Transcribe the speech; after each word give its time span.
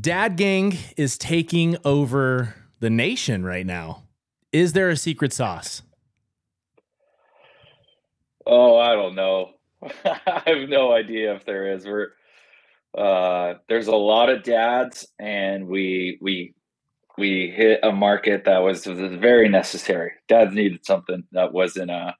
Dad 0.00 0.36
Gang 0.36 0.78
is 0.96 1.18
taking 1.18 1.76
over 1.84 2.54
the 2.80 2.88
nation 2.88 3.44
right 3.44 3.66
now. 3.66 4.04
Is 4.50 4.72
there 4.72 4.88
a 4.88 4.96
secret 4.96 5.32
sauce? 5.32 5.82
Oh, 8.46 8.78
I 8.78 8.94
don't 8.94 9.14
know. 9.14 9.50
I 9.82 10.42
have 10.46 10.68
no 10.68 10.92
idea 10.92 11.34
if 11.34 11.44
there 11.44 11.72
is. 11.72 11.84
We're 11.86 12.12
uh, 12.96 13.54
there's 13.68 13.88
a 13.88 13.96
lot 13.96 14.30
of 14.30 14.42
dads, 14.42 15.06
and 15.18 15.66
we 15.66 16.18
we 16.22 16.54
we 17.18 17.50
hit 17.50 17.80
a 17.82 17.92
market 17.92 18.44
that 18.44 18.58
was, 18.58 18.86
very 18.86 19.48
necessary. 19.48 20.12
Dads 20.28 20.54
needed 20.54 20.84
something 20.84 21.24
that 21.32 21.52
wasn't 21.52 21.90
uh, 21.90 22.12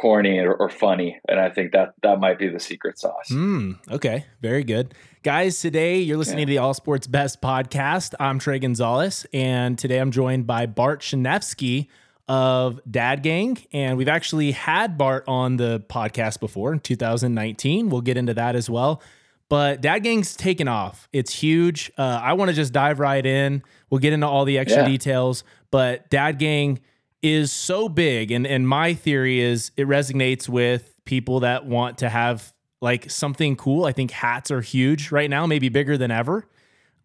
corny 0.00 0.38
or, 0.38 0.54
or, 0.54 0.68
funny, 0.68 1.20
and 1.28 1.40
I 1.40 1.50
think 1.50 1.72
that 1.72 1.94
that 2.02 2.20
might 2.20 2.38
be 2.38 2.48
the 2.48 2.60
secret 2.60 2.98
sauce. 2.98 3.30
Mm, 3.30 3.78
okay, 3.90 4.26
very 4.40 4.62
good, 4.62 4.94
guys. 5.22 5.60
Today 5.60 5.98
you're 5.98 6.16
listening 6.16 6.40
yeah. 6.40 6.44
to 6.44 6.50
the 6.50 6.58
All 6.58 6.74
Sports 6.74 7.06
Best 7.06 7.42
podcast. 7.42 8.14
I'm 8.20 8.38
Trey 8.38 8.60
Gonzalez, 8.60 9.26
and 9.32 9.76
today 9.76 9.98
I'm 9.98 10.12
joined 10.12 10.46
by 10.46 10.66
Bart 10.66 11.00
Szaniewski 11.00 11.88
of 12.28 12.80
Dad 12.88 13.22
Gang. 13.22 13.58
And 13.72 13.96
we've 13.96 14.08
actually 14.08 14.52
had 14.52 14.98
Bart 14.98 15.24
on 15.26 15.56
the 15.56 15.80
podcast 15.88 16.40
before 16.40 16.72
in 16.72 16.80
2019. 16.80 17.88
We'll 17.88 18.02
get 18.02 18.16
into 18.16 18.34
that 18.34 18.54
as 18.54 18.70
well. 18.70 19.02
But 19.48 19.80
Dad 19.80 20.00
Gang's 20.00 20.36
taken 20.36 20.68
off. 20.68 21.08
It's 21.12 21.34
huge. 21.34 21.90
Uh, 21.96 22.20
I 22.22 22.34
want 22.34 22.50
to 22.50 22.54
just 22.54 22.72
dive 22.72 23.00
right 23.00 23.24
in. 23.24 23.62
We'll 23.88 23.98
get 23.98 24.12
into 24.12 24.26
all 24.26 24.44
the 24.44 24.58
extra 24.58 24.82
yeah. 24.82 24.88
details. 24.88 25.42
But 25.70 26.10
Dad 26.10 26.38
Gang 26.38 26.80
is 27.22 27.52
so 27.52 27.88
big. 27.88 28.30
And, 28.30 28.46
and 28.46 28.68
my 28.68 28.94
theory 28.94 29.40
is 29.40 29.70
it 29.76 29.86
resonates 29.86 30.48
with 30.48 30.94
people 31.04 31.40
that 31.40 31.66
want 31.66 31.98
to 31.98 32.08
have 32.08 32.52
like 32.80 33.10
something 33.10 33.56
cool. 33.56 33.84
I 33.84 33.92
think 33.92 34.10
hats 34.10 34.50
are 34.50 34.60
huge 34.60 35.10
right 35.10 35.28
now, 35.28 35.46
maybe 35.46 35.68
bigger 35.68 35.98
than 35.98 36.10
ever. 36.10 36.46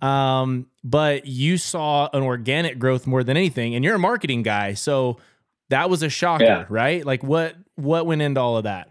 Um, 0.02 0.68
but 0.84 1.26
you 1.26 1.58
saw 1.58 2.10
an 2.14 2.24
organic 2.24 2.78
growth 2.78 3.08
more 3.08 3.24
than 3.24 3.38
anything, 3.38 3.74
and 3.74 3.86
you're 3.86 3.96
a 3.96 4.00
marketing 4.00 4.44
guy, 4.44 4.74
so 4.74 5.18
that 5.70 5.90
was 5.90 6.04
a 6.04 6.10
shocker, 6.10 6.44
yeah. 6.44 6.66
right? 6.68 7.06
Like 7.06 7.24
what 7.24 7.56
what 7.76 8.06
went 8.06 8.22
into 8.22 8.42
all 8.42 8.58
of 8.58 8.66
that? 8.66 8.90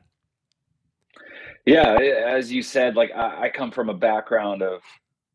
Yeah, 1.66 1.96
as 2.00 2.50
you 2.50 2.62
said, 2.62 2.96
like 2.96 3.12
I, 3.14 3.42
I 3.42 3.48
come 3.50 3.70
from 3.70 3.90
a 3.90 3.94
background 3.94 4.62
of 4.62 4.80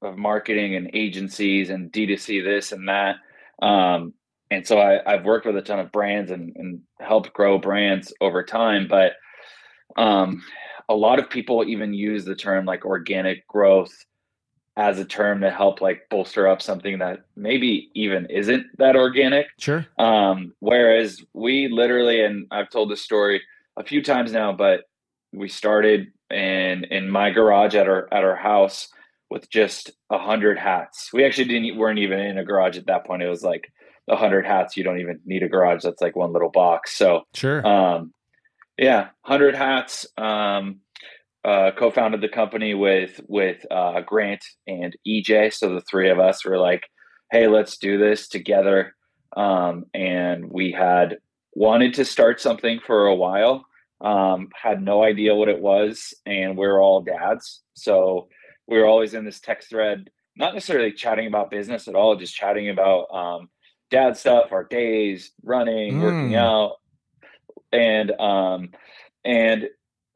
of 0.02 0.18
marketing 0.18 0.76
and 0.76 0.90
agencies 0.94 1.70
and 1.70 1.92
D2C 1.92 2.44
this 2.44 2.72
and 2.72 2.90
that. 2.90 3.18
Um, 3.62 4.14
and 4.50 4.66
so 4.66 4.80
I, 4.80 5.12
have 5.12 5.26
worked 5.26 5.46
with 5.46 5.58
a 5.58 5.62
ton 5.62 5.80
of 5.80 5.92
brands 5.92 6.32
and, 6.32 6.56
and 6.56 6.82
helped 7.00 7.34
grow 7.34 7.58
brands 7.58 8.14
over 8.22 8.44
time. 8.44 8.88
But 8.88 9.14
um, 9.98 10.42
a 10.90 10.96
lot 10.96 11.20
of 11.20 11.30
people 11.30 11.66
even 11.66 11.94
use 11.94 12.24
the 12.26 12.36
term 12.36 12.66
like 12.66 12.86
organic 12.86 13.46
growth 13.48 13.94
as 14.78 15.00
a 15.00 15.06
term 15.06 15.42
to 15.42 15.50
help 15.50 15.82
like 15.82 16.04
bolster 16.10 16.48
up 16.48 16.62
something 16.62 17.00
that 17.00 17.22
maybe 17.36 17.90
even 17.96 18.28
isn't 18.28 18.66
that 18.78 18.96
organic. 18.96 19.48
Sure. 19.60 19.86
Um, 19.98 20.54
whereas 20.60 21.22
we 21.34 21.68
literally, 21.68 22.24
and 22.24 22.46
I've 22.52 22.70
told 22.70 22.92
this 22.92 23.02
story 23.02 23.42
a 23.76 23.84
few 23.84 24.04
times 24.04 24.32
now, 24.32 24.54
but 24.54 24.84
we 25.34 25.50
started 25.50 26.08
in 26.30 26.84
in 26.86 27.10
my 27.10 27.32
garage 27.32 27.74
at 27.76 27.88
our 27.88 28.08
at 28.14 28.24
our 28.24 28.36
house 28.36 28.90
with 29.30 29.50
just 29.50 29.92
a 30.10 30.18
hundred 30.18 30.58
hats. 30.58 31.10
We 31.12 31.26
actually 31.26 31.46
didn't 31.46 31.78
weren't 31.78 32.00
even 32.00 32.20
in 32.20 32.38
a 32.38 32.46
garage 32.46 32.78
at 32.78 32.86
that 32.88 33.06
point. 33.06 33.24
It 33.24 33.30
was 33.30 33.44
like 33.44 33.72
a 34.08 34.16
hundred 34.16 34.46
hats. 34.46 34.78
You 34.78 34.84
don't 34.84 35.00
even 35.00 35.20
need 35.26 35.44
a 35.44 35.50
garage. 35.50 35.84
That's 35.84 36.02
like 36.02 36.16
one 36.16 36.34
little 36.34 36.50
box. 36.50 36.98
So 36.98 37.24
sure. 37.34 37.66
Um, 37.66 38.14
yeah, 38.78 39.10
hundred 39.22 39.56
hats. 39.56 40.06
Um, 40.18 40.82
uh, 41.44 41.72
co-founded 41.72 42.20
the 42.20 42.28
company 42.28 42.74
with 42.74 43.22
with 43.28 43.66
uh, 43.72 44.02
Grant 44.02 44.44
and 44.68 44.96
EJ. 45.08 45.54
So 45.54 45.74
the 45.74 45.82
three 45.82 46.10
of 46.10 46.20
us 46.20 46.44
were 46.44 46.58
like, 46.58 46.84
"Hey, 47.32 47.48
let's 47.48 47.78
do 47.78 47.98
this 47.98 48.28
together." 48.28 48.96
Um, 49.36 49.86
and 49.94 50.50
we 50.52 50.72
had 50.72 51.20
wanted 51.54 51.94
to 51.96 52.06
start 52.06 52.40
something 52.42 52.80
for 52.86 53.08
a 53.08 53.16
while, 53.16 53.66
um, 54.02 54.50
had 54.54 54.82
no 54.82 55.04
idea 55.04 55.36
what 55.36 55.50
it 55.50 55.60
was, 55.60 56.14
and 56.26 56.58
we're 56.58 56.82
all 56.82 57.02
dads, 57.02 57.62
so 57.74 58.30
we 58.68 58.78
were 58.78 58.86
always 58.86 59.14
in 59.14 59.26
this 59.26 59.40
text 59.40 59.70
thread, 59.70 60.10
not 60.36 60.54
necessarily 60.54 60.92
chatting 60.92 61.28
about 61.28 61.50
business 61.50 61.88
at 61.88 61.96
all, 61.96 62.16
just 62.16 62.36
chatting 62.36 62.70
about 62.70 63.08
um, 63.12 63.50
dad 63.90 64.18
stuff, 64.18 64.52
our 64.52 64.64
days, 64.64 65.32
running, 65.44 65.96
mm. 65.96 66.02
working 66.02 66.36
out, 66.36 66.78
and 67.72 68.12
um, 68.20 68.72
and 69.26 69.70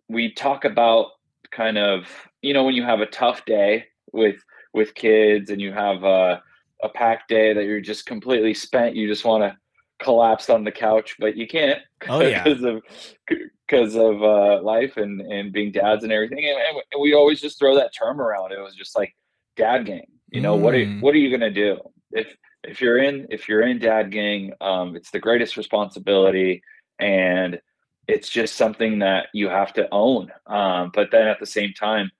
we 0.09 0.33
talk 0.33 0.65
about 0.65 1.07
kind 1.51 1.77
of 1.77 2.05
you 2.41 2.53
know 2.53 2.63
when 2.63 2.75
you 2.75 2.83
have 2.83 3.01
a 3.01 3.05
tough 3.05 3.45
day 3.45 3.85
with 4.13 4.37
with 4.73 4.93
kids 4.95 5.49
and 5.49 5.61
you 5.61 5.71
have 5.73 6.03
a, 6.03 6.41
a 6.81 6.89
packed 6.89 7.27
day 7.27 7.53
that 7.53 7.65
you're 7.65 7.81
just 7.81 8.05
completely 8.05 8.53
spent 8.53 8.95
you 8.95 9.07
just 9.07 9.25
want 9.25 9.43
to 9.43 9.55
collapse 10.03 10.49
on 10.49 10.63
the 10.63 10.71
couch 10.71 11.15
but 11.19 11.35
you 11.35 11.47
can't 11.47 11.79
oh 12.09 12.21
yeah 12.27 12.43
because 12.43 12.63
of 12.63 12.81
because 13.27 13.95
of 13.95 14.23
uh, 14.23 14.61
life 14.63 14.97
and 14.97 15.21
and 15.21 15.51
being 15.51 15.71
dads 15.71 16.03
and 16.03 16.11
everything 16.11 16.43
and, 16.43 16.77
and, 16.91 17.01
we 17.01 17.13
always 17.13 17.39
just 17.39 17.59
throw 17.59 17.75
that 17.75 17.93
term 17.93 18.19
around 18.19 18.51
it 18.51 18.59
was 18.59 18.75
just 18.75 18.97
like 18.97 19.15
dad 19.55 19.85
gang. 19.85 20.05
you 20.29 20.41
know 20.41 20.57
mm. 20.57 20.61
what 20.61 20.73
are 20.73 20.79
mm. 20.79 21.01
what 21.01 21.13
are 21.13 21.19
you 21.19 21.29
gonna 21.29 21.51
do 21.51 21.77
if 22.11 22.27
if 22.63 22.81
you're 22.81 22.97
in 22.97 23.27
if 23.29 23.49
you're 23.49 23.61
in 23.61 23.79
dad 23.79 24.11
gang 24.11 24.53
um, 24.61 24.95
it's 24.95 25.11
the 25.11 25.19
greatest 25.19 25.57
responsibility 25.57 26.61
and 26.99 27.59
it's 28.07 28.29
just 28.29 28.55
something 28.55 28.99
that 28.99 29.27
you 29.33 29.49
have 29.49 29.73
to 29.73 29.87
own. 29.91 30.31
Um, 30.47 30.91
but 30.93 31.11
then 31.11 31.27
at 31.27 31.39
the 31.39 31.45
same 31.45 31.73
time, 31.73 32.11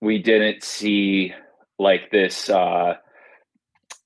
we 0.00 0.18
didn't 0.18 0.62
see 0.62 1.34
like 1.78 2.10
this. 2.10 2.48
Uh, 2.50 2.94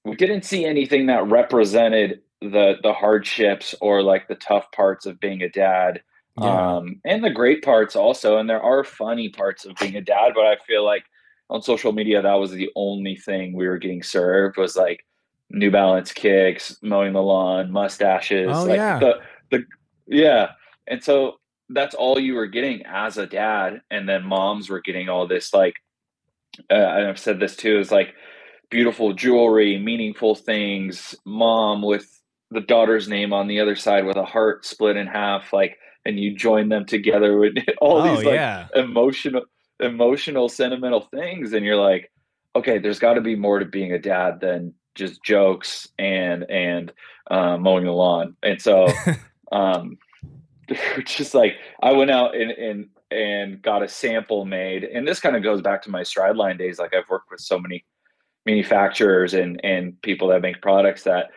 we 0.04 0.16
didn't 0.16 0.44
see 0.44 0.64
anything 0.64 1.06
that 1.06 1.26
represented 1.26 2.20
the 2.40 2.74
the 2.82 2.92
hardships 2.92 3.74
or 3.80 4.02
like 4.02 4.28
the 4.28 4.34
tough 4.34 4.70
parts 4.72 5.06
of 5.06 5.20
being 5.20 5.42
a 5.42 5.48
dad, 5.48 6.02
yeah. 6.40 6.76
um, 6.76 7.00
and 7.04 7.24
the 7.24 7.30
great 7.30 7.64
parts 7.64 7.96
also. 7.96 8.38
And 8.38 8.48
there 8.48 8.62
are 8.62 8.84
funny 8.84 9.28
parts 9.30 9.64
of 9.64 9.76
being 9.76 9.96
a 9.96 10.00
dad, 10.00 10.32
but 10.34 10.46
I 10.46 10.56
feel 10.66 10.84
like 10.84 11.04
on 11.50 11.62
social 11.62 11.92
media 11.92 12.22
that 12.22 12.34
was 12.34 12.50
the 12.50 12.70
only 12.76 13.16
thing 13.16 13.52
we 13.52 13.66
were 13.66 13.78
getting 13.78 14.02
served 14.02 14.56
was 14.56 14.76
like 14.76 15.04
New 15.50 15.70
Balance 15.70 16.12
kicks, 16.12 16.76
mowing 16.82 17.12
the 17.12 17.22
lawn, 17.22 17.70
mustaches. 17.70 18.50
Oh 18.50 18.64
like 18.64 18.76
yeah. 18.76 18.98
The, 18.98 19.20
the 19.50 19.64
yeah 20.06 20.48
and 20.86 21.02
so 21.02 21.36
that's 21.68 21.94
all 21.94 22.18
you 22.18 22.34
were 22.34 22.46
getting 22.46 22.84
as 22.86 23.16
a 23.16 23.26
dad. 23.26 23.80
And 23.90 24.08
then 24.08 24.24
moms 24.24 24.68
were 24.68 24.80
getting 24.80 25.08
all 25.08 25.26
this, 25.26 25.54
like, 25.54 25.74
uh, 26.70 26.74
and 26.74 27.08
I've 27.08 27.18
said 27.18 27.40
this 27.40 27.56
too, 27.56 27.78
is 27.78 27.90
like 27.90 28.14
beautiful 28.70 29.12
jewelry, 29.12 29.78
meaningful 29.78 30.34
things, 30.34 31.14
mom 31.24 31.82
with 31.82 32.06
the 32.50 32.60
daughter's 32.60 33.08
name 33.08 33.32
on 33.32 33.48
the 33.48 33.60
other 33.60 33.76
side 33.76 34.04
with 34.04 34.16
a 34.16 34.24
heart 34.24 34.64
split 34.64 34.96
in 34.96 35.06
half, 35.06 35.52
like, 35.52 35.78
and 36.04 36.20
you 36.20 36.36
join 36.36 36.68
them 36.68 36.84
together 36.84 37.38
with 37.38 37.54
all 37.80 38.02
oh, 38.02 38.14
these 38.14 38.24
like 38.24 38.34
yeah. 38.34 38.68
emotional, 38.74 39.42
emotional, 39.80 40.48
sentimental 40.48 41.08
things. 41.12 41.54
And 41.54 41.64
you're 41.64 41.80
like, 41.80 42.12
okay, 42.54 42.78
there's 42.78 42.98
got 42.98 43.14
to 43.14 43.20
be 43.20 43.36
more 43.36 43.58
to 43.58 43.64
being 43.64 43.92
a 43.92 43.98
dad 43.98 44.40
than 44.40 44.74
just 44.94 45.22
jokes 45.22 45.88
and, 45.98 46.44
and, 46.50 46.92
uh, 47.30 47.56
mowing 47.56 47.84
the 47.84 47.92
lawn. 47.92 48.36
And 48.42 48.60
so, 48.60 48.88
um, 49.52 49.98
just 51.04 51.34
like 51.34 51.56
I 51.82 51.92
went 51.92 52.10
out 52.10 52.34
and 52.36 52.50
and 52.50 52.88
and 53.10 53.62
got 53.62 53.82
a 53.82 53.88
sample 53.88 54.44
made, 54.44 54.84
and 54.84 55.06
this 55.06 55.20
kind 55.20 55.36
of 55.36 55.42
goes 55.42 55.60
back 55.60 55.82
to 55.82 55.90
my 55.90 56.02
Strideline 56.02 56.58
days. 56.58 56.78
Like 56.78 56.94
I've 56.94 57.08
worked 57.08 57.30
with 57.30 57.40
so 57.40 57.58
many 57.58 57.84
manufacturers 58.46 59.34
and 59.34 59.60
and 59.64 60.00
people 60.02 60.28
that 60.28 60.42
make 60.42 60.62
products 60.62 61.02
that 61.04 61.30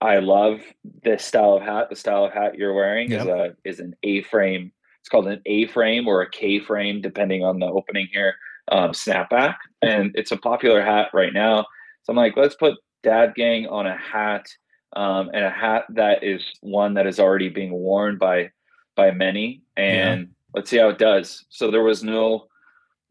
I 0.00 0.18
love 0.18 0.60
this 1.02 1.24
style 1.24 1.54
of 1.54 1.62
hat. 1.62 1.88
The 1.90 1.96
style 1.96 2.24
of 2.24 2.32
hat 2.32 2.56
you're 2.56 2.74
wearing 2.74 3.10
yep. 3.10 3.22
is 3.22 3.26
a 3.26 3.56
is 3.64 3.80
an 3.80 3.96
A 4.02 4.22
frame. 4.24 4.72
It's 5.00 5.08
called 5.08 5.28
an 5.28 5.42
A 5.46 5.66
frame 5.68 6.06
or 6.06 6.22
a 6.22 6.30
K 6.30 6.60
frame, 6.60 7.00
depending 7.00 7.44
on 7.44 7.58
the 7.58 7.66
opening 7.66 8.08
here. 8.12 8.34
Um, 8.72 8.92
snapback, 8.92 9.56
and 9.82 10.10
it's 10.14 10.32
a 10.32 10.38
popular 10.38 10.82
hat 10.82 11.10
right 11.12 11.34
now. 11.34 11.66
So 12.02 12.12
I'm 12.12 12.16
like, 12.16 12.34
let's 12.34 12.54
put 12.54 12.78
Dad 13.04 13.34
Gang 13.36 13.66
on 13.68 13.86
a 13.86 13.96
hat, 13.96 14.48
um, 14.96 15.30
and 15.32 15.44
a 15.44 15.50
hat 15.50 15.84
that 15.90 16.24
is 16.24 16.42
one 16.60 16.94
that 16.94 17.06
is 17.06 17.20
already 17.20 17.48
being 17.48 17.72
worn 17.72 18.18
by 18.18 18.50
by 18.96 19.10
many, 19.12 19.62
and 19.76 20.20
yeah. 20.22 20.26
let's 20.54 20.70
see 20.70 20.78
how 20.78 20.88
it 20.88 20.98
does. 20.98 21.44
So 21.50 21.70
there 21.70 21.82
was 21.82 22.02
no. 22.02 22.48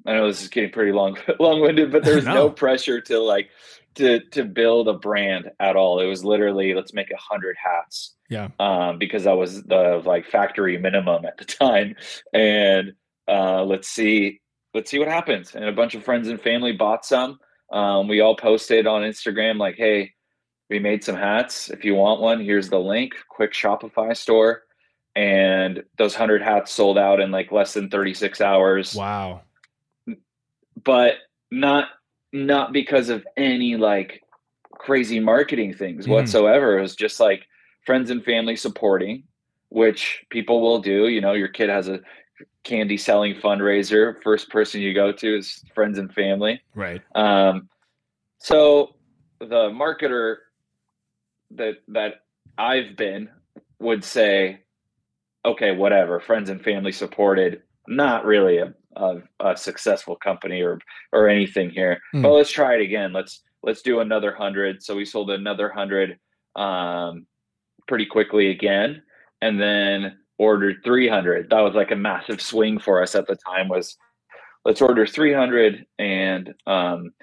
I 0.06 0.14
know 0.14 0.28
this 0.28 0.42
is 0.42 0.50
getting 0.50 0.72
pretty 0.72 0.92
long, 0.92 1.18
long-winded, 1.40 1.90
but 1.90 2.04
there's 2.04 2.26
no. 2.26 2.34
no 2.34 2.50
pressure 2.50 3.00
to 3.00 3.20
like 3.20 3.50
to 3.96 4.20
to 4.32 4.44
build 4.44 4.88
a 4.90 4.94
brand 4.94 5.52
at 5.60 5.76
all. 5.76 6.00
It 6.00 6.08
was 6.08 6.26
literally 6.26 6.74
let's 6.74 6.94
make 6.94 7.12
a 7.12 7.18
hundred 7.18 7.56
hats. 7.64 8.16
Yeah. 8.30 8.50
Um, 8.60 8.98
because 8.98 9.26
that 9.26 9.38
was 9.38 9.64
the 9.64 10.02
like 10.04 10.28
factory 10.28 10.78
minimum 10.78 11.26
at 11.26 11.38
the 11.38 11.46
time, 11.46 11.96
and 12.34 12.94
uh, 13.28 13.64
let's 13.64 13.88
see 13.88 14.42
let's 14.74 14.90
see 14.90 15.00
what 15.00 15.08
happens. 15.08 15.56
And 15.56 15.66
a 15.66 15.72
bunch 15.72 15.96
of 15.96 16.04
friends 16.04 16.28
and 16.28 16.42
family 16.42 16.72
bought 16.72 17.06
some. 17.06 17.40
Um, 17.72 18.08
we 18.08 18.22
all 18.22 18.36
posted 18.36 18.88
on 18.88 19.02
Instagram 19.02 19.58
like, 19.58 19.76
hey, 19.76 20.14
we 20.70 20.80
made 20.80 21.04
some 21.04 21.16
hats. 21.16 21.70
If 21.70 21.84
you 21.84 21.96
want 21.96 22.22
one, 22.22 22.40
here's 22.40 22.70
the 22.70 22.80
link. 22.80 23.14
Quick 23.30 23.54
Shopify 23.54 24.16
store 24.16 24.64
and 25.16 25.84
those 25.98 26.14
100 26.14 26.42
hats 26.42 26.72
sold 26.72 26.98
out 26.98 27.20
in 27.20 27.30
like 27.30 27.52
less 27.52 27.76
than 27.76 27.88
36 27.88 28.42
hours 28.42 28.96
wow 28.96 29.44
but 30.84 31.18
not 31.52 31.90
not 32.32 32.74
because 32.74 33.10
of 33.10 33.26
any 33.38 33.78
like 33.78 34.24
crazy 34.72 35.20
marketing 35.20 35.74
things 35.74 36.04
mm-hmm. 36.04 36.14
whatsoever. 36.14 36.78
It 36.78 36.82
was 36.82 36.96
just 36.96 37.20
like 37.20 37.48
friends 37.86 38.10
and 38.10 38.24
family 38.24 38.56
supporting, 38.56 39.24
which 39.70 40.26
people 40.30 40.62
will 40.62 40.80
do. 40.80 41.08
You 41.08 41.22
know, 41.22 41.34
your 41.34 41.48
kid 41.48 41.70
has 41.70 41.88
a 41.88 42.02
candy 42.64 42.98
selling 42.98 43.36
fundraiser. 43.36 44.22
First 44.24 44.50
person 44.50 44.82
you 44.82 44.94
go 44.94 45.12
to 45.12 45.38
is 45.38 45.64
friends 45.76 45.98
and 45.98 46.14
family. 46.14 46.62
Right. 46.76 47.02
Um, 47.16 47.70
so 48.38 48.96
the 49.40 49.70
marketer 49.70 50.38
that 51.52 51.76
that 51.90 52.22
I've 52.58 52.96
been 52.96 53.30
would 53.80 54.04
say, 54.04 54.62
okay, 55.46 55.72
whatever, 55.76 56.20
friends 56.20 56.50
and 56.50 56.64
family 56.64 56.92
supported, 56.92 57.64
not 57.88 58.26
really 58.26 58.60
a, 58.60 58.74
a, 58.96 59.18
a 59.40 59.58
successful 59.58 60.16
company 60.16 60.62
or 60.62 60.80
or 61.12 61.28
anything 61.28 61.70
here. 61.70 62.00
Mm. 62.14 62.24
But 62.24 62.32
let's 62.32 62.52
try 62.52 62.76
it 62.76 62.82
again. 62.82 63.14
Let's 63.14 63.42
let's 63.62 63.82
do 63.82 64.00
another 64.00 64.34
hundred. 64.34 64.84
So 64.84 64.96
we 64.96 65.06
sold 65.06 65.32
another 65.32 65.70
hundred 65.70 66.20
um, 66.56 67.26
pretty 67.88 68.06
quickly 68.06 68.52
again, 68.52 69.02
and 69.42 69.60
then 69.60 70.18
ordered 70.44 70.78
300. 70.84 71.50
That 71.50 71.62
was 71.62 71.74
like 71.74 71.92
a 71.92 71.96
massive 71.96 72.42
swing 72.42 72.80
for 72.80 73.02
us 73.02 73.16
at 73.16 73.28
the 73.28 73.36
time. 73.36 73.70
Was 73.70 73.98
let's 74.66 74.82
order 74.82 75.06
300 75.06 75.86
and 76.00 76.54
um, 76.68 77.14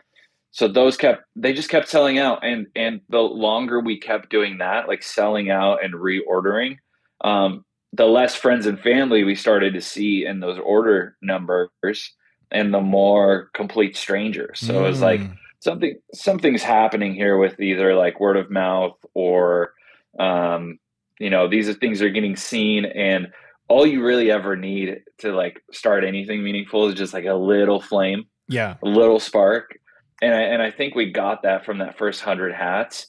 so 0.51 0.69
those 0.69 0.97
kept 0.97 1.25
they 1.37 1.53
just 1.53 1.71
kept 1.71 1.89
selling 1.89 2.19
out 2.19 2.45
and 2.45 2.67
and 2.75 3.01
the 3.09 3.21
longer 3.21 3.81
we 3.81 3.99
kept 3.99 4.31
doing 4.31 4.59
that 4.59 4.89
like 4.89 5.03
selling 5.03 5.51
out 5.51 5.83
and 5.85 5.95
reordering 5.95 6.77
um, 7.23 7.65
the 7.93 8.07
less 8.07 8.35
friends 8.35 8.67
and 8.67 8.81
family 8.81 9.25
we 9.25 9.35
started 9.35 9.75
to 9.75 9.81
see 9.81 10.27
in 10.27 10.41
those 10.41 10.59
order 10.59 11.17
numbers 11.23 12.13
and 12.51 12.75
the 12.75 12.81
more 12.81 13.51
complete 13.55 13.97
strangers 13.97 14.59
so 14.61 14.75
mm. 14.75 14.79
it 14.79 14.89
was 14.89 15.01
like 15.01 15.21
mm. 15.21 15.37
something 15.61 15.97
something's 16.13 16.63
happening 16.63 17.15
here 17.15 17.39
with 17.39 17.59
either 17.61 17.95
like 17.95 18.21
word 18.21 18.37
of 18.37 18.51
mouth 18.51 18.99
or 19.15 19.73
um, 20.19 20.79
you 21.21 21.31
know 21.31 21.47
these 21.47 21.69
are 21.69 21.75
things 21.75 22.01
that 22.01 22.07
are 22.07 22.11
getting 22.11 22.35
seen 22.35 22.85
and 22.85 23.29
all 23.69 23.87
you 23.87 24.05
really 24.05 24.33
ever 24.33 24.57
need 24.57 25.01
to 25.19 25.31
like 25.33 25.63
start 25.71 26.03
anything 26.03 26.43
meaningful 26.43 26.89
is 26.89 26.97
just 26.97 27.15
like 27.15 27.27
a 27.27 27.35
little 27.35 27.81
flame 27.81 28.25
yeah 28.49 28.75
a 28.83 28.89
little 28.89 29.21
spark 29.21 29.79
and 30.21 30.35
I, 30.35 30.41
and 30.41 30.63
I 30.63 30.71
think 30.71 30.95
we 30.95 31.11
got 31.11 31.43
that 31.43 31.65
from 31.65 31.79
that 31.79 31.97
first 31.97 32.21
hundred 32.21 32.55
hats, 32.55 33.07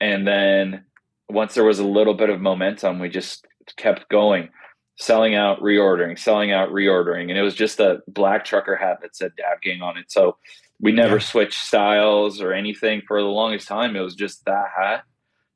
and 0.00 0.26
then 0.26 0.84
once 1.28 1.54
there 1.54 1.64
was 1.64 1.78
a 1.78 1.86
little 1.86 2.14
bit 2.14 2.30
of 2.30 2.40
momentum, 2.40 2.98
we 2.98 3.08
just 3.08 3.46
kept 3.76 4.08
going, 4.10 4.50
selling 4.98 5.34
out, 5.34 5.60
reordering, 5.60 6.18
selling 6.18 6.52
out, 6.52 6.68
reordering, 6.70 7.30
and 7.30 7.38
it 7.38 7.42
was 7.42 7.54
just 7.54 7.80
a 7.80 8.00
black 8.06 8.44
trucker 8.44 8.76
hat 8.76 8.98
that 9.00 9.16
said 9.16 9.32
Dad 9.36 9.56
Gang 9.62 9.80
on 9.80 9.96
it. 9.96 10.10
So 10.10 10.36
we 10.78 10.92
never 10.92 11.16
yeah. 11.16 11.22
switched 11.22 11.64
styles 11.64 12.40
or 12.40 12.52
anything 12.52 13.02
for 13.06 13.20
the 13.20 13.28
longest 13.28 13.68
time. 13.68 13.96
It 13.96 14.00
was 14.00 14.14
just 14.14 14.44
that 14.44 14.66
hat 14.76 15.04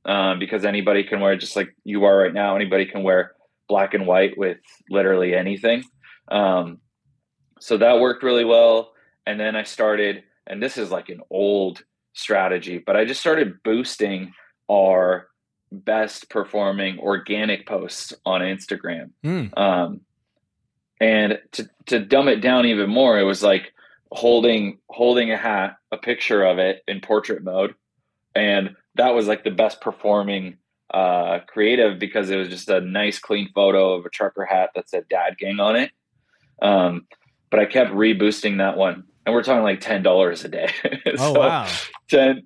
um, 0.07 0.39
because 0.39 0.65
anybody 0.65 1.05
can 1.05 1.21
wear 1.21 1.37
just 1.37 1.57
like 1.57 1.75
you 1.85 2.05
are 2.05 2.17
right 2.17 2.35
now. 2.35 2.57
Anybody 2.57 2.87
can 2.87 3.03
wear 3.03 3.33
black 3.69 3.95
and 3.95 4.07
white 4.07 4.39
with 4.39 4.59
literally 4.89 5.35
anything. 5.35 5.85
Um, 6.29 6.79
so 7.61 7.77
that 7.77 8.01
worked 8.01 8.23
really 8.23 8.45
well. 8.45 8.93
And 9.27 9.39
then 9.39 9.57
I 9.57 9.65
started 9.65 10.23
and 10.47 10.63
this 10.63 10.79
is 10.79 10.91
like 10.91 11.09
an 11.09 11.21
old 11.31 11.83
strategy, 12.13 12.79
but 12.79 12.97
I 12.97 13.05
just 13.05 13.21
started 13.21 13.63
boosting 13.63 14.33
our 14.71 15.29
best 15.73 16.31
performing 16.31 16.99
organic 16.99 17.67
posts 17.67 18.15
on 18.25 18.41
Instagram. 18.41 19.11
Mm. 19.25 19.57
Um, 19.59 20.01
and 21.01 21.39
to, 21.53 21.69
to 21.87 21.99
dumb 21.99 22.29
it 22.29 22.41
down 22.41 22.67
even 22.67 22.89
more, 22.89 23.19
it 23.19 23.25
was 23.25 23.43
like 23.43 23.73
holding 24.13 24.79
holding 24.89 25.33
a 25.33 25.37
hat, 25.37 25.77
a 25.91 25.99
picture 25.99 26.45
of 26.45 26.59
it 26.59 26.83
in 26.89 27.01
portrait 27.01 27.43
mode, 27.43 27.75
and 28.35 28.77
that 28.97 29.15
was 29.15 29.27
like 29.27 29.45
the 29.45 29.51
best 29.51 29.81
performing 29.81 30.59
uh, 30.93 31.41
creative 31.47 31.99
because 31.99 32.31
it 32.31 32.37
was 32.37 32.49
just 32.49 32.69
a 32.69 32.81
nice 32.81 33.19
clean 33.19 33.51
photo 33.55 33.95
of 33.95 34.05
a 34.07 34.11
trucker 34.11 34.45
hat 34.45 34.71
that 34.75 34.89
said 34.89 35.05
"Dad 35.09 35.37
Gang" 35.39 35.61
on 35.61 35.77
it. 35.77 35.91
Um, 36.63 37.07
but 37.51 37.61
I 37.61 37.67
kept 37.67 37.93
reboosting 37.93 38.59
that 38.59 38.77
one 38.77 39.05
and 39.27 39.35
we're 39.35 39.43
talking 39.43 39.65
like 39.65 39.81
ten 39.81 40.03
dollars 40.03 40.45
a 40.45 40.49
day. 40.49 40.71
oh 41.19 41.35
so 41.35 41.41
wow. 41.41 41.69
10, 42.09 42.43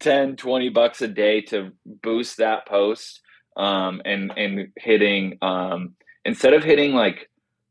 10, 0.00 0.36
20 0.36 0.68
bucks 0.68 1.00
a 1.00 1.08
day 1.08 1.40
to 1.40 1.72
boost 2.02 2.36
that 2.36 2.66
post 2.66 3.20
um, 3.56 4.02
and 4.04 4.30
and 4.36 4.68
hitting 4.76 5.38
um, 5.42 5.94
instead 6.24 6.52
of 6.52 6.62
hitting 6.62 6.92
like 6.92 7.28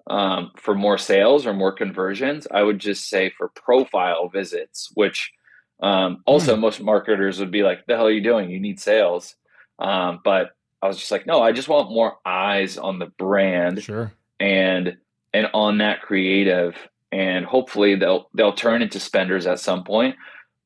um, 0.09 0.51
for 0.57 0.73
more 0.73 0.97
sales 0.97 1.45
or 1.45 1.53
more 1.53 1.71
conversions, 1.71 2.47
I 2.50 2.63
would 2.63 2.80
just 2.80 3.07
say 3.09 3.30
for 3.30 3.50
profile 3.50 4.30
visits, 4.30 4.89
which 4.95 5.31
um, 5.79 6.24
also 6.25 6.56
mm. 6.56 6.59
most 6.59 6.81
marketers 6.81 7.39
would 7.39 7.51
be 7.51 7.63
like, 7.63 7.85
"The 7.85 7.95
hell 7.95 8.07
are 8.07 8.12
you 8.12 8.21
doing? 8.21 8.50
You 8.50 8.59
need 8.59 8.79
sales." 8.79 9.35
Um, 9.79 10.19
but 10.24 10.51
I 10.81 10.88
was 10.88 10.97
just 10.97 11.12
like, 11.12 11.25
"No, 11.25 11.41
I 11.41 11.51
just 11.51 11.68
want 11.68 11.91
more 11.91 12.18
eyes 12.25 12.77
on 12.77 13.00
the 13.00 13.07
brand." 13.07 13.83
Sure. 13.83 14.12
And 14.39 14.97
and 15.33 15.50
on 15.53 15.79
that 15.79 16.01
creative 16.01 16.75
and 17.12 17.45
hopefully 17.45 17.95
they'll 17.95 18.29
they'll 18.33 18.53
turn 18.53 18.81
into 18.81 19.00
spenders 19.00 19.47
at 19.47 19.59
some 19.59 19.83
point. 19.83 20.15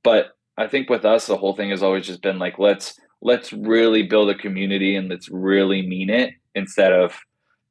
But 0.04 0.36
I 0.58 0.68
think 0.68 0.90
with 0.90 1.06
us, 1.06 1.28
the 1.28 1.38
whole 1.38 1.56
thing 1.56 1.70
has 1.70 1.84
always 1.84 2.06
just 2.06 2.22
been 2.22 2.40
like 2.40 2.60
let's 2.60 3.00
let's 3.22 3.54
really 3.54 4.04
build 4.04 4.30
a 4.30 4.36
community 4.36 4.96
and 4.96 5.10
let's 5.10 5.30
really 5.30 5.86
mean 5.86 6.10
it 6.10 6.34
instead 6.56 6.92
of 6.92 7.20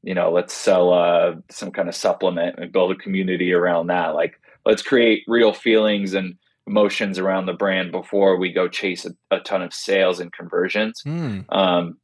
you 0.02 0.14
know 0.14 0.30
let's 0.30 0.54
sell 0.54 0.92
uh, 0.92 1.34
some 1.50 1.70
kind 1.70 1.88
of 1.88 1.94
supplement 1.94 2.58
and 2.58 2.72
build 2.72 2.92
a 2.92 2.96
community 2.96 3.52
around 3.52 3.88
that. 3.88 4.14
Like 4.14 4.40
let's 4.64 4.82
create 4.82 5.24
real 5.26 5.52
feelings 5.52 6.14
and 6.14 6.36
emotions 6.66 7.18
around 7.18 7.46
the 7.46 7.52
brand 7.52 7.90
before 7.92 8.36
we 8.36 8.52
go 8.52 8.68
chase 8.68 9.04
a, 9.04 9.10
a 9.30 9.40
ton 9.40 9.62
of 9.62 9.72
sales 9.72 10.20
and 10.20 10.32
conversions. 10.32 11.02
Mm. 11.06 11.44
Um, 11.48 11.98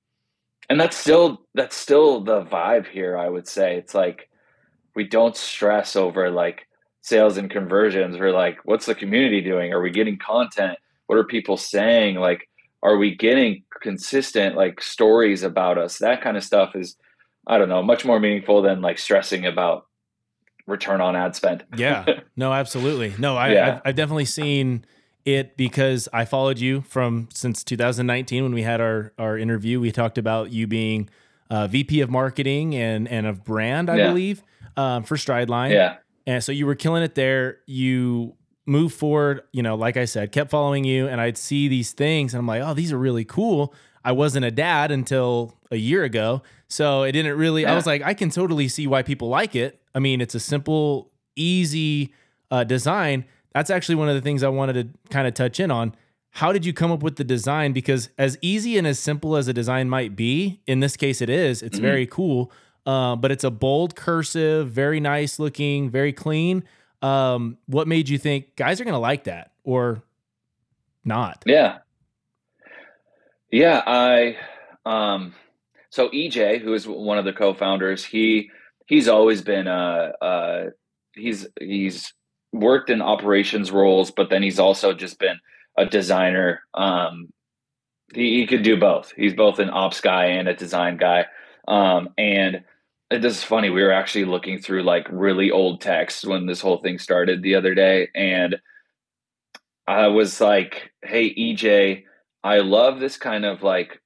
and 0.68 0.80
that's 0.80 0.96
still 0.96 1.46
that's 1.54 1.76
still 1.76 2.20
the 2.20 2.42
vibe 2.44 2.88
here. 2.88 3.16
I 3.16 3.28
would 3.28 3.46
say 3.46 3.76
it's 3.76 3.94
like 3.94 4.28
we 4.94 5.04
don't 5.04 5.36
stress 5.36 5.94
over 5.94 6.30
like 6.30 6.66
sales 7.02 7.36
and 7.36 7.48
conversions. 7.48 8.18
We're 8.18 8.32
like, 8.32 8.58
what's 8.64 8.86
the 8.86 8.94
community 8.94 9.40
doing? 9.40 9.72
Are 9.72 9.80
we 9.80 9.90
getting 9.90 10.18
content? 10.18 10.78
What 11.06 11.18
are 11.18 11.24
people 11.24 11.56
saying? 11.56 12.16
Like, 12.16 12.48
are 12.82 12.96
we 12.96 13.14
getting 13.14 13.62
consistent 13.80 14.56
like 14.56 14.82
stories 14.82 15.44
about 15.44 15.78
us? 15.78 15.98
That 15.98 16.20
kind 16.22 16.36
of 16.36 16.42
stuff 16.42 16.74
is, 16.74 16.96
I 17.46 17.58
don't 17.58 17.68
know, 17.68 17.82
much 17.82 18.04
more 18.04 18.18
meaningful 18.18 18.60
than 18.60 18.80
like 18.80 18.98
stressing 18.98 19.46
about 19.46 19.86
return 20.66 21.00
on 21.00 21.16
ad 21.16 21.36
spend. 21.36 21.64
yeah, 21.76 22.20
no, 22.36 22.52
absolutely. 22.52 23.14
No, 23.18 23.36
I, 23.36 23.52
yeah. 23.52 23.66
I've, 23.66 23.82
I've 23.84 23.94
definitely 23.96 24.24
seen 24.24 24.84
it 25.24 25.56
because 25.56 26.08
I 26.12 26.24
followed 26.24 26.58
you 26.58 26.82
from 26.82 27.28
since 27.32 27.64
2019 27.64 28.42
when 28.42 28.54
we 28.54 28.62
had 28.62 28.80
our 28.80 29.12
our 29.18 29.36
interview. 29.36 29.80
We 29.80 29.92
talked 29.92 30.18
about 30.18 30.52
you 30.52 30.66
being 30.66 31.08
uh, 31.50 31.66
VP 31.66 32.00
of 32.00 32.10
marketing 32.10 32.74
and 32.74 33.08
and 33.08 33.26
of 33.26 33.44
brand, 33.44 33.90
I 33.90 33.96
yeah. 33.96 34.08
believe 34.08 34.42
um, 34.76 35.02
for 35.02 35.16
Strideline. 35.16 35.72
Yeah. 35.72 35.96
And 36.26 36.42
so 36.42 36.52
you 36.52 36.66
were 36.66 36.74
killing 36.74 37.02
it 37.02 37.14
there. 37.14 37.58
You 37.66 38.34
moved 38.66 38.96
forward, 38.96 39.42
you 39.52 39.62
know, 39.62 39.76
like 39.76 39.96
I 39.96 40.04
said, 40.06 40.32
kept 40.32 40.50
following 40.50 40.84
you, 40.84 41.06
and 41.06 41.20
I'd 41.20 41.38
see 41.38 41.68
these 41.68 41.92
things, 41.92 42.34
and 42.34 42.40
I'm 42.40 42.46
like, 42.46 42.62
oh, 42.62 42.74
these 42.74 42.92
are 42.92 42.98
really 42.98 43.24
cool. 43.24 43.72
I 44.04 44.12
wasn't 44.12 44.44
a 44.44 44.50
dad 44.50 44.90
until 44.90 45.54
a 45.70 45.76
year 45.76 46.04
ago. 46.04 46.42
So 46.68 47.02
it 47.02 47.12
didn't 47.12 47.36
really, 47.36 47.62
yeah. 47.62 47.72
I 47.72 47.74
was 47.74 47.86
like, 47.86 48.02
I 48.02 48.14
can 48.14 48.30
totally 48.30 48.68
see 48.68 48.86
why 48.86 49.02
people 49.02 49.28
like 49.28 49.54
it. 49.56 49.80
I 49.96 49.98
mean, 49.98 50.20
it's 50.20 50.34
a 50.34 50.40
simple, 50.40 51.10
easy 51.36 52.12
uh, 52.50 52.64
design. 52.64 53.24
That's 53.54 53.70
actually 53.70 53.94
one 53.94 54.10
of 54.10 54.14
the 54.14 54.20
things 54.20 54.42
I 54.42 54.48
wanted 54.48 54.74
to 54.74 55.08
kind 55.08 55.26
of 55.26 55.32
touch 55.32 55.58
in 55.58 55.70
on. 55.70 55.94
How 56.32 56.52
did 56.52 56.66
you 56.66 56.74
come 56.74 56.92
up 56.92 57.02
with 57.02 57.16
the 57.16 57.24
design? 57.24 57.72
Because 57.72 58.10
as 58.18 58.36
easy 58.42 58.76
and 58.76 58.86
as 58.86 58.98
simple 58.98 59.36
as 59.36 59.48
a 59.48 59.54
design 59.54 59.88
might 59.88 60.14
be, 60.14 60.60
in 60.66 60.80
this 60.80 60.98
case, 60.98 61.22
it 61.22 61.30
is, 61.30 61.62
it's 61.62 61.78
mm-hmm. 61.78 61.86
very 61.86 62.06
cool. 62.06 62.52
Uh, 62.84 63.16
but 63.16 63.32
it's 63.32 63.42
a 63.42 63.50
bold 63.50 63.96
cursive, 63.96 64.70
very 64.70 65.00
nice 65.00 65.38
looking, 65.38 65.88
very 65.88 66.12
clean. 66.12 66.62
Um, 67.00 67.56
what 67.64 67.88
made 67.88 68.10
you 68.10 68.18
think 68.18 68.54
guys 68.54 68.78
are 68.82 68.84
going 68.84 68.92
to 68.92 68.98
like 68.98 69.24
that 69.24 69.52
or 69.64 70.02
not? 71.06 71.42
Yeah. 71.46 71.78
Yeah. 73.50 73.82
I, 73.86 74.36
um, 74.84 75.34
so 75.88 76.10
EJ, 76.10 76.60
who 76.60 76.74
is 76.74 76.86
one 76.86 77.16
of 77.16 77.24
the 77.24 77.32
co-founders, 77.32 78.04
he, 78.04 78.50
he's 78.86 79.08
always 79.08 79.42
been, 79.42 79.68
uh, 79.68 80.12
uh, 80.20 80.64
he's, 81.14 81.46
he's 81.60 82.12
worked 82.52 82.90
in 82.90 83.02
operations 83.02 83.70
roles, 83.70 84.10
but 84.10 84.30
then 84.30 84.42
he's 84.42 84.58
also 84.58 84.92
just 84.92 85.18
been 85.18 85.38
a 85.76 85.86
designer. 85.86 86.62
Um, 86.74 87.28
he, 88.14 88.40
he 88.40 88.46
could 88.46 88.62
do 88.62 88.76
both. 88.76 89.12
He's 89.16 89.34
both 89.34 89.58
an 89.58 89.70
ops 89.70 90.00
guy 90.00 90.26
and 90.26 90.48
a 90.48 90.54
design 90.54 90.96
guy. 90.96 91.26
Um, 91.68 92.10
and 92.16 92.64
it 93.10 93.24
is 93.24 93.42
funny. 93.42 93.70
We 93.70 93.82
were 93.82 93.92
actually 93.92 94.24
looking 94.24 94.58
through 94.58 94.82
like 94.82 95.06
really 95.10 95.50
old 95.50 95.80
texts 95.80 96.24
when 96.24 96.46
this 96.46 96.60
whole 96.60 96.78
thing 96.78 96.98
started 96.98 97.42
the 97.42 97.54
other 97.54 97.74
day, 97.74 98.08
and 98.14 98.56
I 99.86 100.08
was 100.08 100.40
like, 100.40 100.92
"Hey, 101.02 101.32
EJ, 101.34 102.04
I 102.42 102.58
love 102.58 103.00
this 103.00 103.16
kind 103.16 103.44
of 103.44 103.62
like." 103.62 104.00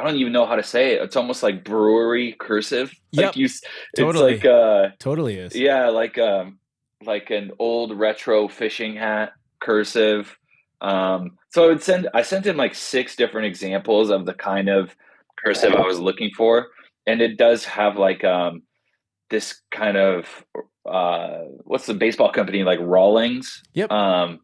I 0.00 0.04
don't 0.04 0.16
even 0.16 0.32
know 0.32 0.46
how 0.46 0.56
to 0.56 0.62
say 0.62 0.94
it. 0.94 1.02
It's 1.02 1.16
almost 1.16 1.42
like 1.42 1.64
brewery 1.64 2.34
cursive. 2.40 2.92
Yep. 3.12 3.26
Like 3.26 3.36
you, 3.36 3.48
totally. 3.96 4.34
like 4.34 4.44
uh, 4.44 4.88
totally 4.98 5.36
is. 5.36 5.54
Yeah, 5.54 5.88
like 5.90 6.18
um, 6.18 6.58
like 7.04 7.30
an 7.30 7.52
old 7.58 7.98
retro 7.98 8.48
fishing 8.48 8.96
hat. 8.96 9.32
cursive. 9.60 10.36
Um, 10.80 11.38
so 11.50 11.64
I 11.64 11.66
would 11.68 11.82
send 11.82 12.08
I 12.14 12.22
sent 12.22 12.46
him 12.46 12.56
like 12.56 12.74
six 12.74 13.14
different 13.14 13.46
examples 13.46 14.10
of 14.10 14.24
the 14.26 14.34
kind 14.34 14.68
of 14.68 14.96
cursive 15.44 15.74
I 15.74 15.82
was 15.82 16.00
looking 16.00 16.30
for, 16.36 16.68
and 17.06 17.20
it 17.20 17.36
does 17.36 17.64
have 17.64 17.96
like 17.96 18.24
um, 18.24 18.62
this 19.28 19.60
kind 19.70 19.96
of 19.96 20.44
uh, 20.88 21.40
what's 21.64 21.86
the 21.86 21.94
baseball 21.94 22.32
company 22.32 22.62
like 22.62 22.78
Rawlings? 22.80 23.62
Yep. 23.74 23.90
Um, 23.92 24.40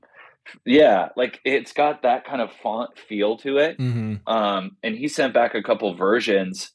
yeah, 0.65 1.09
like 1.17 1.41
it's 1.45 1.73
got 1.73 2.03
that 2.03 2.25
kind 2.25 2.41
of 2.41 2.53
font 2.63 2.99
feel 2.99 3.37
to 3.39 3.59
it. 3.59 3.79
Mm-hmm. 3.79 4.29
Um, 4.33 4.77
and 4.83 4.97
he 4.97 5.09
sent 5.09 5.35
back 5.35 5.55
a 5.55 5.63
couple 5.63 5.95
versions, 5.95 6.73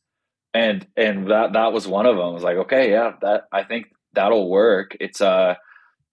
and 0.54 0.86
and 0.96 1.30
that 1.30 1.54
that 1.54 1.74
was 1.74 1.88
one 1.88 2.06
of 2.06 2.16
them. 2.16 2.26
I 2.26 2.30
was 2.30 2.44
like, 2.44 2.58
okay, 2.58 2.92
yeah, 2.92 3.14
that 3.22 3.44
I 3.52 3.64
think 3.64 3.88
that'll 4.14 4.50
work. 4.50 4.96
It's 5.00 5.22
uh, 5.22 5.56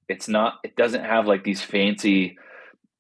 it's 0.09 0.29
not. 0.29 0.59
It 0.65 0.77
doesn't 0.77 1.05
have 1.05 1.27
like 1.27 1.45
these 1.45 1.63
fancy, 1.63 2.37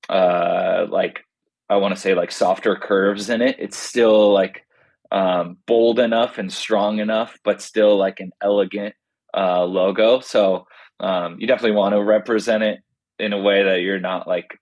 uh, 0.08 0.86
like 0.88 1.20
I 1.68 1.76
want 1.76 1.94
to 1.94 2.00
say 2.00 2.14
like 2.14 2.32
softer 2.32 2.76
curves 2.76 3.30
in 3.30 3.42
it. 3.42 3.56
It's 3.58 3.78
still 3.78 4.32
like 4.32 4.64
um, 5.10 5.58
bold 5.66 5.98
enough 5.98 6.38
and 6.38 6.52
strong 6.52 6.98
enough, 6.98 7.38
but 7.44 7.62
still 7.62 7.96
like 7.96 8.20
an 8.20 8.32
elegant 8.42 8.94
uh, 9.36 9.64
logo. 9.64 10.20
So 10.20 10.66
um, 11.00 11.36
you 11.38 11.46
definitely 11.46 11.76
want 11.76 11.94
to 11.94 12.02
represent 12.02 12.62
it 12.62 12.80
in 13.18 13.32
a 13.32 13.38
way 13.40 13.62
that 13.64 13.80
you're 13.82 14.00
not 14.00 14.26
like 14.28 14.58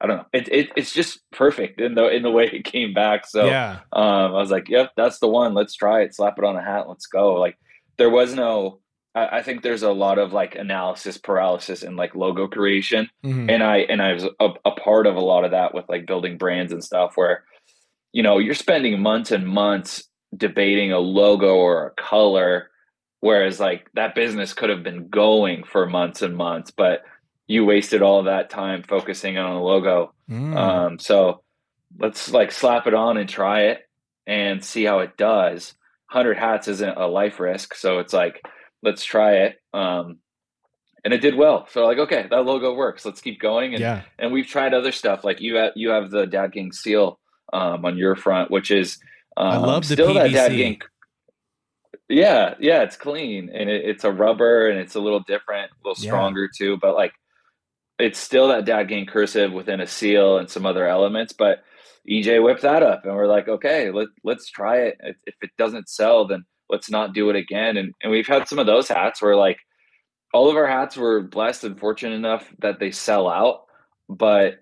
I 0.00 0.06
don't 0.06 0.16
know. 0.18 0.26
It, 0.32 0.48
it 0.52 0.70
it's 0.76 0.92
just 0.92 1.20
perfect 1.32 1.80
in 1.80 1.94
the 1.94 2.08
in 2.08 2.22
the 2.22 2.30
way 2.30 2.44
it 2.52 2.64
came 2.64 2.92
back. 2.92 3.26
So 3.26 3.46
yeah, 3.46 3.80
um, 3.92 4.04
I 4.34 4.40
was 4.40 4.50
like, 4.50 4.68
yep, 4.68 4.92
that's 4.96 5.18
the 5.18 5.28
one. 5.28 5.54
Let's 5.54 5.74
try 5.74 6.02
it. 6.02 6.14
Slap 6.14 6.38
it 6.38 6.44
on 6.44 6.56
a 6.56 6.62
hat. 6.62 6.88
Let's 6.88 7.06
go. 7.06 7.34
Like 7.34 7.56
there 7.96 8.10
was 8.10 8.34
no. 8.34 8.80
I, 9.14 9.38
I 9.38 9.42
think 9.42 9.62
there's 9.62 9.84
a 9.84 9.92
lot 9.92 10.18
of 10.18 10.32
like 10.32 10.56
analysis 10.56 11.16
paralysis 11.16 11.82
and 11.84 11.96
like 11.96 12.14
logo 12.16 12.48
creation, 12.48 13.08
Mhm. 13.24 13.50
and 13.50 13.62
I 13.62 13.78
and 13.78 14.02
I 14.02 14.12
was 14.12 14.24
a, 14.24 14.48
a 14.64 14.72
part 14.72 15.06
of 15.06 15.14
a 15.16 15.20
lot 15.20 15.44
of 15.44 15.52
that 15.52 15.72
with 15.74 15.88
like 15.88 16.06
building 16.06 16.36
brands 16.36 16.72
and 16.72 16.82
stuff 16.84 17.12
where, 17.16 17.44
you 18.12 18.22
know, 18.22 18.38
you're 18.38 18.54
spending 18.54 19.00
months 19.00 19.30
and 19.30 19.46
months 19.46 20.04
debating 20.36 20.92
a 20.92 20.98
logo 20.98 21.54
or 21.54 21.86
a 21.86 22.02
color, 22.02 22.68
whereas 23.20 23.60
like 23.60 23.88
that 23.94 24.16
business 24.16 24.52
could 24.52 24.68
have 24.68 24.82
been 24.82 25.08
going 25.08 25.62
for 25.62 25.86
months 25.86 26.20
and 26.20 26.36
months, 26.36 26.72
but 26.72 27.04
you 27.46 27.64
wasted 27.64 28.02
all 28.02 28.18
of 28.20 28.24
that 28.26 28.50
time 28.50 28.82
focusing 28.82 29.36
on 29.38 29.52
a 29.56 29.62
logo. 29.62 30.12
Mm. 30.30 30.56
Um, 30.56 30.98
so 30.98 31.42
let's 31.98 32.30
like 32.32 32.52
slap 32.52 32.86
it 32.86 32.94
on 32.94 33.16
and 33.16 33.28
try 33.28 33.62
it 33.64 33.80
and 34.26 34.64
see 34.64 34.84
how 34.84 35.00
it 35.00 35.16
does. 35.16 35.74
Hundred 36.06 36.38
hats 36.38 36.68
isn't 36.68 36.96
a 36.96 37.06
life 37.06 37.40
risk, 37.40 37.74
so 37.74 37.98
it's 37.98 38.12
like 38.12 38.40
let's 38.82 39.04
try 39.04 39.32
it. 39.38 39.56
Um, 39.72 40.18
and 41.04 41.12
it 41.12 41.18
did 41.20 41.34
well. 41.34 41.66
So 41.70 41.84
like, 41.86 41.98
okay, 41.98 42.26
that 42.30 42.44
logo 42.46 42.72
works. 42.74 43.04
Let's 43.04 43.20
keep 43.20 43.38
going. 43.40 43.74
And 43.74 43.80
yeah, 43.80 44.02
and 44.18 44.32
we've 44.32 44.46
tried 44.46 44.72
other 44.72 44.92
stuff. 44.92 45.22
Like 45.24 45.40
you 45.40 45.56
have 45.56 45.72
you 45.76 45.90
have 45.90 46.10
the 46.10 46.26
Dad 46.26 46.52
Gang 46.52 46.72
seal 46.72 47.18
um, 47.52 47.84
on 47.84 47.98
your 47.98 48.16
front, 48.16 48.50
which 48.50 48.70
is 48.70 48.98
um, 49.36 49.48
I 49.48 49.56
love 49.58 49.86
the 49.88 49.94
still 49.94 50.14
that 50.14 50.30
Dad 50.32 50.52
PVC. 50.52 50.56
Gang. 50.56 50.80
Yeah, 52.08 52.54
yeah, 52.60 52.82
it's 52.82 52.96
clean 52.96 53.50
and 53.52 53.70
it, 53.70 53.84
it's 53.84 54.04
a 54.04 54.12
rubber 54.12 54.68
and 54.68 54.78
it's 54.78 54.94
a 54.94 55.00
little 55.00 55.20
different, 55.20 55.70
a 55.72 55.88
little 55.88 56.02
Yeah. 56.02 56.10
stronger 56.10 56.48
too. 56.54 56.76
But 56.80 56.94
like, 56.94 57.12
it's 57.98 58.18
still 58.18 58.48
that 58.48 58.64
Dad 58.64 58.88
Gang 58.88 59.06
cursive 59.06 59.52
within 59.52 59.80
a 59.80 59.86
seal 59.86 60.38
and 60.38 60.50
some 60.50 60.66
other 60.66 60.86
elements. 60.86 61.32
But 61.32 61.64
EJ 62.08 62.42
whipped 62.42 62.62
that 62.62 62.82
up, 62.82 63.04
and 63.04 63.14
we're 63.14 63.26
like, 63.26 63.48
okay, 63.48 63.90
let 63.90 64.08
let's 64.24 64.50
try 64.50 64.78
it. 64.78 64.96
If, 65.00 65.16
if 65.26 65.34
it 65.42 65.50
doesn't 65.56 65.88
sell, 65.88 66.26
then 66.26 66.44
let's 66.68 66.90
not 66.90 67.14
do 67.14 67.30
it 67.30 67.36
again. 67.36 67.76
And 67.76 67.92
and 68.02 68.10
we've 68.10 68.26
had 68.26 68.48
some 68.48 68.58
of 68.58 68.66
those 68.66 68.88
hats 68.88 69.22
where 69.22 69.36
like 69.36 69.58
all 70.32 70.50
of 70.50 70.56
our 70.56 70.66
hats 70.66 70.96
were 70.96 71.22
blessed 71.22 71.64
and 71.64 71.78
fortunate 71.78 72.14
enough 72.14 72.52
that 72.58 72.80
they 72.80 72.90
sell 72.90 73.28
out, 73.28 73.62
but 74.08 74.60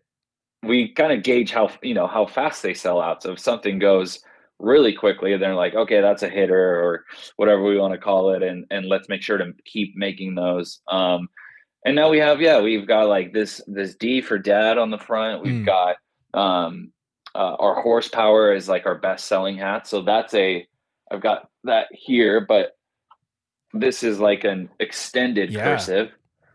we 0.62 0.92
kind 0.92 1.12
of 1.12 1.24
gauge 1.24 1.50
how 1.50 1.70
you 1.82 1.94
know 1.94 2.06
how 2.06 2.26
fast 2.26 2.62
they 2.62 2.74
sell 2.74 3.00
out. 3.00 3.22
So 3.22 3.32
if 3.32 3.38
something 3.38 3.78
goes 3.78 4.20
really 4.58 4.92
quickly, 4.92 5.36
they're 5.36 5.54
like, 5.56 5.74
okay, 5.74 6.00
that's 6.00 6.22
a 6.22 6.28
hitter 6.28 6.80
or 6.80 7.04
whatever 7.36 7.64
we 7.64 7.78
want 7.78 7.94
to 7.94 7.98
call 7.98 8.32
it, 8.34 8.42
and 8.42 8.66
and 8.70 8.86
let's 8.86 9.08
make 9.08 9.22
sure 9.22 9.38
to 9.38 9.52
keep 9.64 9.94
making 9.96 10.34
those. 10.34 10.80
Um, 10.88 11.28
and 11.84 11.94
now 11.96 12.08
we 12.10 12.18
have 12.18 12.40
yeah, 12.40 12.60
we've 12.60 12.86
got 12.86 13.08
like 13.08 13.32
this 13.32 13.60
this 13.66 13.94
D 13.96 14.20
for 14.20 14.38
dad 14.38 14.78
on 14.78 14.90
the 14.90 14.98
front. 14.98 15.42
We've 15.42 15.62
Mm. 15.62 15.66
got 15.66 15.96
um, 16.34 16.92
uh, 17.34 17.56
our 17.58 17.80
horsepower 17.82 18.54
is 18.54 18.68
like 18.68 18.86
our 18.86 18.94
best 18.96 19.26
selling 19.26 19.56
hat. 19.56 19.86
So 19.86 20.02
that's 20.02 20.32
a 20.34 20.66
I've 21.10 21.20
got 21.20 21.48
that 21.64 21.88
here, 21.92 22.40
but 22.40 22.72
this 23.72 24.02
is 24.02 24.18
like 24.20 24.44
an 24.44 24.68
extended 24.80 25.50
Yeah. 25.50 25.64
cursive. 25.64 26.10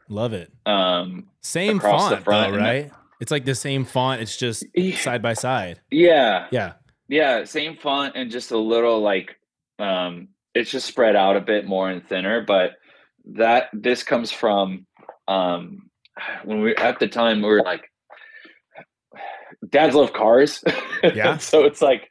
love 0.10 0.34
it. 0.34 0.52
Um, 0.66 1.28
Same 1.42 1.80
font 1.80 2.24
front 2.24 2.54
though, 2.54 2.60
right? 2.60 2.92
It's 3.20 3.32
like 3.32 3.44
the 3.46 3.56
same 3.56 3.84
font. 3.86 4.22
It's 4.22 4.38
just 4.38 4.64
side 4.96 5.22
by 5.22 5.34
side. 5.34 5.82
yeah, 5.92 6.48
Yeah. 6.52 6.74
Yeah, 7.10 7.44
same 7.46 7.78
font 7.78 8.16
and 8.16 8.30
just 8.32 8.52
a 8.52 8.58
little 8.58 9.00
like 9.02 9.36
um 9.80 10.30
it's 10.56 10.72
just 10.72 10.88
spread 10.88 11.16
out 11.16 11.36
a 11.38 11.42
bit 11.42 11.66
more 11.68 11.90
and 11.90 12.04
thinner, 12.08 12.42
but 12.42 12.72
that 13.36 13.70
this 13.74 14.02
comes 14.04 14.32
from 14.32 14.87
um 15.28 15.90
when 16.44 16.62
we 16.62 16.76
at 16.76 17.00
the 17.00 17.08
time 17.08 17.42
we 17.42 17.48
were 17.50 17.62
like 17.64 17.90
dads 19.70 19.96
love 19.96 20.14
cars. 20.14 20.64
Yeah. 21.04 21.38
so 21.38 21.64
it's 21.66 21.82
like 21.82 22.10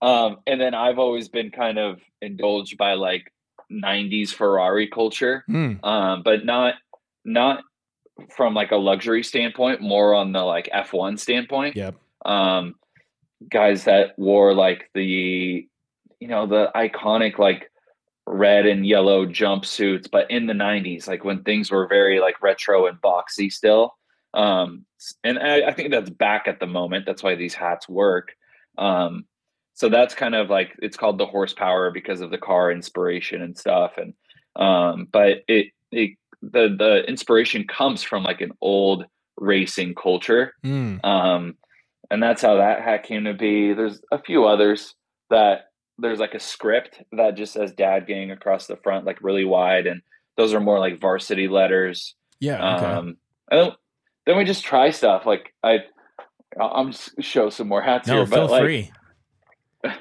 um 0.00 0.36
and 0.46 0.60
then 0.60 0.72
I've 0.74 0.98
always 1.00 1.28
been 1.28 1.50
kind 1.50 1.76
of 1.78 1.98
indulged 2.22 2.76
by 2.78 2.94
like 2.94 3.32
90s 3.70 4.30
Ferrari 4.30 4.86
culture. 4.88 5.44
Mm. 5.50 5.84
Um 5.84 6.22
but 6.22 6.44
not 6.44 6.74
not 7.24 7.64
from 8.36 8.54
like 8.54 8.70
a 8.72 8.76
luxury 8.76 9.22
standpoint, 9.22 9.80
more 9.80 10.14
on 10.14 10.32
the 10.32 10.42
like 10.42 10.68
F1 10.74 11.18
standpoint 11.18 11.76
Yep. 11.76 11.96
um, 12.24 12.74
guys 13.48 13.84
that 13.84 14.18
wore 14.18 14.54
like 14.54 14.90
the 14.94 15.66
you 16.20 16.28
know 16.28 16.46
the 16.46 16.70
iconic 16.74 17.38
like 17.38 17.67
red 18.28 18.66
and 18.66 18.86
yellow 18.86 19.26
jumpsuits 19.26 20.10
but 20.10 20.30
in 20.30 20.46
the 20.46 20.52
90s 20.52 21.08
like 21.08 21.24
when 21.24 21.42
things 21.42 21.70
were 21.70 21.86
very 21.88 22.20
like 22.20 22.42
retro 22.42 22.86
and 22.86 23.00
boxy 23.00 23.50
still 23.50 23.94
um 24.34 24.84
and 25.24 25.38
I, 25.38 25.68
I 25.68 25.72
think 25.72 25.90
that's 25.90 26.10
back 26.10 26.46
at 26.46 26.60
the 26.60 26.66
moment 26.66 27.06
that's 27.06 27.22
why 27.22 27.34
these 27.34 27.54
hats 27.54 27.88
work 27.88 28.32
um 28.76 29.24
so 29.74 29.88
that's 29.88 30.14
kind 30.14 30.34
of 30.34 30.50
like 30.50 30.76
it's 30.82 30.96
called 30.96 31.18
the 31.18 31.26
horsepower 31.26 31.90
because 31.90 32.20
of 32.20 32.30
the 32.30 32.38
car 32.38 32.70
inspiration 32.70 33.42
and 33.42 33.56
stuff 33.56 33.92
and 33.96 34.14
um 34.56 35.08
but 35.10 35.42
it 35.48 35.68
it 35.90 36.10
the 36.42 36.74
the 36.76 37.04
inspiration 37.08 37.64
comes 37.66 38.02
from 38.02 38.22
like 38.24 38.40
an 38.40 38.52
old 38.60 39.06
racing 39.36 39.94
culture 39.94 40.52
Mm. 40.64 41.04
um, 41.04 41.54
and 42.10 42.22
that's 42.22 42.42
how 42.42 42.56
that 42.56 42.80
hat 42.80 43.02
came 43.02 43.24
to 43.24 43.34
be. 43.34 43.74
There's 43.74 44.00
a 44.10 44.18
few 44.18 44.46
others 44.46 44.94
that 45.30 45.67
there's 45.98 46.20
like 46.20 46.34
a 46.34 46.40
script 46.40 47.02
that 47.12 47.36
just 47.36 47.52
says 47.52 47.72
Dad 47.72 48.06
Gang 48.06 48.30
across 48.30 48.66
the 48.66 48.76
front, 48.76 49.04
like 49.04 49.22
really 49.22 49.44
wide, 49.44 49.86
and 49.86 50.00
those 50.36 50.54
are 50.54 50.60
more 50.60 50.78
like 50.78 51.00
varsity 51.00 51.48
letters. 51.48 52.14
Yeah. 52.40 52.76
Okay. 52.76 52.84
Um, 52.86 53.16
and 53.50 53.72
then, 54.26 54.36
we 54.36 54.44
just 54.44 54.64
try 54.64 54.90
stuff. 54.90 55.26
Like 55.26 55.54
I, 55.62 55.80
I'm 56.60 56.92
just 56.92 57.20
show 57.20 57.50
some 57.50 57.68
more 57.68 57.82
hats 57.82 58.06
no, 58.08 58.16
here, 58.16 58.26
feel 58.26 58.46
but 58.46 58.50
like 58.50 58.62
free. 58.62 58.92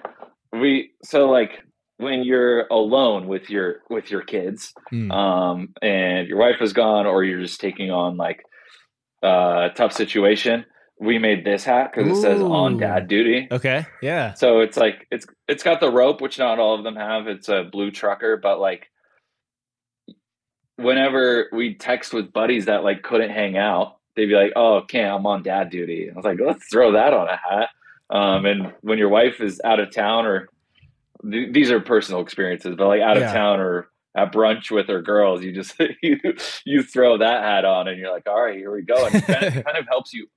we 0.53 0.91
so 1.03 1.29
like 1.29 1.63
when 1.97 2.23
you're 2.23 2.67
alone 2.67 3.27
with 3.27 3.49
your 3.49 3.81
with 3.89 4.11
your 4.11 4.21
kids, 4.21 4.73
Mm. 4.93 5.11
um, 5.11 5.69
and 5.81 6.27
your 6.27 6.37
wife 6.37 6.61
is 6.61 6.73
gone, 6.73 7.05
or 7.07 7.23
you're 7.23 7.41
just 7.41 7.59
taking 7.59 7.89
on 7.91 8.17
like 8.17 8.43
uh, 9.23 9.69
a 9.71 9.73
tough 9.75 9.93
situation. 9.93 10.65
We 10.99 11.19
made 11.19 11.45
this 11.45 11.63
hat 11.63 11.91
because 11.93 12.11
it 12.17 12.21
says 12.21 12.41
on 12.41 12.77
dad 12.77 13.07
duty. 13.07 13.47
Okay. 13.51 13.85
Yeah. 14.01 14.33
So 14.33 14.61
it's 14.61 14.77
like 14.77 15.05
it's 15.11 15.27
it's 15.47 15.61
got 15.63 15.79
the 15.79 15.91
rope, 15.91 16.21
which 16.21 16.39
not 16.39 16.57
all 16.57 16.73
of 16.75 16.83
them 16.83 16.95
have. 16.95 17.27
It's 17.27 17.49
a 17.49 17.63
blue 17.63 17.91
trucker, 17.91 18.35
but 18.37 18.59
like 18.59 18.89
whenever 20.77 21.47
we 21.51 21.75
text 21.75 22.13
with 22.13 22.33
buddies 22.33 22.65
that 22.65 22.83
like 22.83 23.03
couldn't 23.03 23.29
hang 23.31 23.57
out, 23.57 23.97
they'd 24.15 24.25
be 24.25 24.35
like, 24.35 24.53
"Oh, 24.55 24.81
can't 24.87 25.13
I'm 25.19 25.25
on 25.25 25.43
dad 25.43 25.69
duty." 25.69 26.09
I 26.09 26.13
was 26.15 26.25
like, 26.25 26.39
"Let's 26.43 26.67
throw 26.71 26.91
that 26.93 27.13
on 27.13 27.27
a 27.27 27.37
hat." 27.37 27.69
Um, 28.09 28.45
and 28.45 28.73
when 28.81 28.97
your 28.97 29.09
wife 29.09 29.41
is 29.41 29.59
out 29.63 29.79
of 29.79 29.93
town, 29.93 30.25
or 30.25 30.49
th- 31.29 31.53
these 31.53 31.71
are 31.71 31.79
personal 31.79 32.21
experiences, 32.21 32.75
but 32.77 32.87
like 32.87 33.01
out 33.01 33.17
Yeah. 33.17 33.27
of 33.27 33.33
town 33.33 33.59
or 33.59 33.89
at 34.15 34.31
brunch 34.31 34.71
with 34.71 34.87
her 34.87 35.01
girls, 35.01 35.43
you 35.43 35.51
just 35.51 35.75
you 36.01 36.19
you 36.65 36.83
throw 36.83 37.17
that 37.17 37.43
hat 37.43 37.65
on, 37.65 37.87
and 37.87 37.99
you're 37.99 38.11
like, 38.11 38.27
"All 38.27 38.41
right, 38.41 38.57
here 38.57 38.71
we 38.73 38.81
go." 38.81 39.05
And 39.05 39.15
it 39.15 39.25
kind 39.25 39.43
of, 39.43 39.53
kind 39.65 39.77
of 39.77 39.85
helps 39.87 40.13
you. 40.13 40.27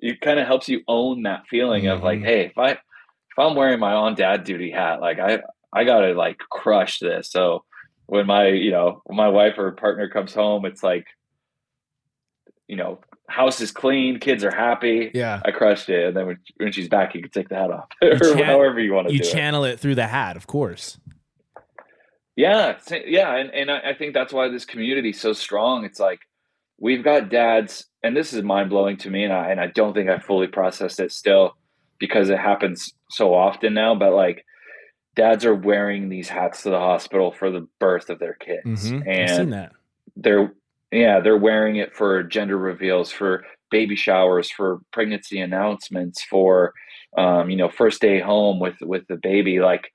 It 0.00 0.20
kind 0.20 0.40
of 0.40 0.46
helps 0.46 0.68
you 0.68 0.80
own 0.88 1.22
that 1.24 1.46
feeling 1.48 1.86
of 1.86 2.02
like, 2.02 2.20
Mhm. 2.20 2.24
hey, 2.24 2.40
if 2.46 2.58
I 2.58 2.70
if 2.72 3.38
I'm 3.38 3.54
wearing 3.54 3.78
my 3.80 3.92
on 3.92 4.14
dad 4.14 4.44
duty 4.44 4.70
hat, 4.70 5.00
like 5.00 5.18
I 5.18 5.42
I 5.72 5.84
gotta 5.84 6.14
like 6.14 6.38
crush 6.38 6.98
this. 6.98 7.30
So 7.30 7.64
when 8.06 8.26
my 8.26 8.48
you 8.48 8.70
know 8.70 9.02
when 9.04 9.16
my 9.16 9.28
wife 9.28 9.58
or 9.58 9.70
partner 9.72 10.08
comes 10.08 10.34
home, 10.34 10.64
it's 10.64 10.82
like 10.82 11.06
you 12.68 12.76
know 12.76 13.00
house 13.28 13.60
is 13.60 13.70
clean, 13.70 14.18
kids 14.18 14.42
are 14.42 14.50
happy. 14.54 15.10
Yeah. 15.14 15.40
I 15.44 15.52
crushed 15.52 15.88
it, 15.88 16.08
and 16.08 16.16
then 16.16 16.26
when, 16.26 16.38
when 16.56 16.72
she's 16.72 16.88
back, 16.88 17.14
you 17.14 17.22
can 17.22 17.30
take 17.30 17.48
the 17.48 17.54
hat 17.54 17.70
off, 17.70 17.86
or 18.02 18.16
chan- 18.18 18.42
however 18.44 18.80
you 18.80 18.92
want 18.92 19.06
to 19.08 19.12
You 19.14 19.20
do 19.20 19.28
it. 19.28 19.32
channel 19.32 19.64
it 19.64 19.78
through 19.78 19.94
the 19.94 20.08
hat, 20.08 20.36
of 20.36 20.46
course. 20.48 20.98
Yeah, 22.36 22.78
yeah, 23.06 23.36
and 23.36 23.50
and 23.54 23.70
I, 23.70 23.90
I 23.90 23.94
think 23.94 24.14
that's 24.14 24.32
why 24.32 24.48
this 24.48 24.64
community 24.64 25.10
is 25.10 25.20
so 25.20 25.32
strong. 25.32 25.84
It's 25.84 26.00
like 26.00 26.20
we've 26.80 27.04
got 27.04 27.28
dads, 27.30 27.86
and 28.02 28.16
this 28.16 28.32
is 28.32 28.42
mind 28.42 28.70
blowing 28.70 28.96
to 28.98 29.10
me, 29.10 29.24
and 29.24 29.32
I 29.32 29.50
and 29.50 29.60
I 29.60 29.68
don't 29.68 29.94
think 29.94 30.08
I 30.10 30.18
fully 30.18 30.48
processed 30.48 30.98
it 31.00 31.12
still 31.12 31.56
because 31.98 32.30
it 32.30 32.38
happens 32.38 32.92
so 33.10 33.34
often 33.34 33.74
now. 33.74 33.94
But 33.94 34.12
like, 34.14 34.44
dads 35.14 35.44
are 35.44 35.54
wearing 35.54 36.08
these 36.08 36.28
hats 36.28 36.62
to 36.62 36.70
the 36.70 36.78
hospital 36.78 37.30
for 37.32 37.50
the 37.50 37.66
birth 37.78 38.10
of 38.10 38.18
their 38.18 38.34
kids, 38.34 38.90
Mhm. 38.90 39.00
I've 39.02 39.06
and 39.08 39.30
seen 39.36 39.50
that. 39.50 39.72
they're 40.16 40.52
yeah 40.90 41.20
they're 41.20 41.36
wearing 41.38 41.76
it 41.76 41.94
for 41.94 42.22
gender 42.22 42.56
reveals, 42.56 43.12
for 43.12 43.44
baby 43.70 43.94
showers, 43.96 44.50
for 44.50 44.80
pregnancy 44.92 45.40
announcements, 45.40 46.22
for 46.24 46.72
um, 47.16 47.50
you 47.50 47.56
know 47.56 47.68
first 47.68 48.00
day 48.00 48.20
home 48.20 48.58
with 48.60 48.76
with 48.80 49.06
the 49.08 49.16
baby, 49.16 49.60
like 49.60 49.92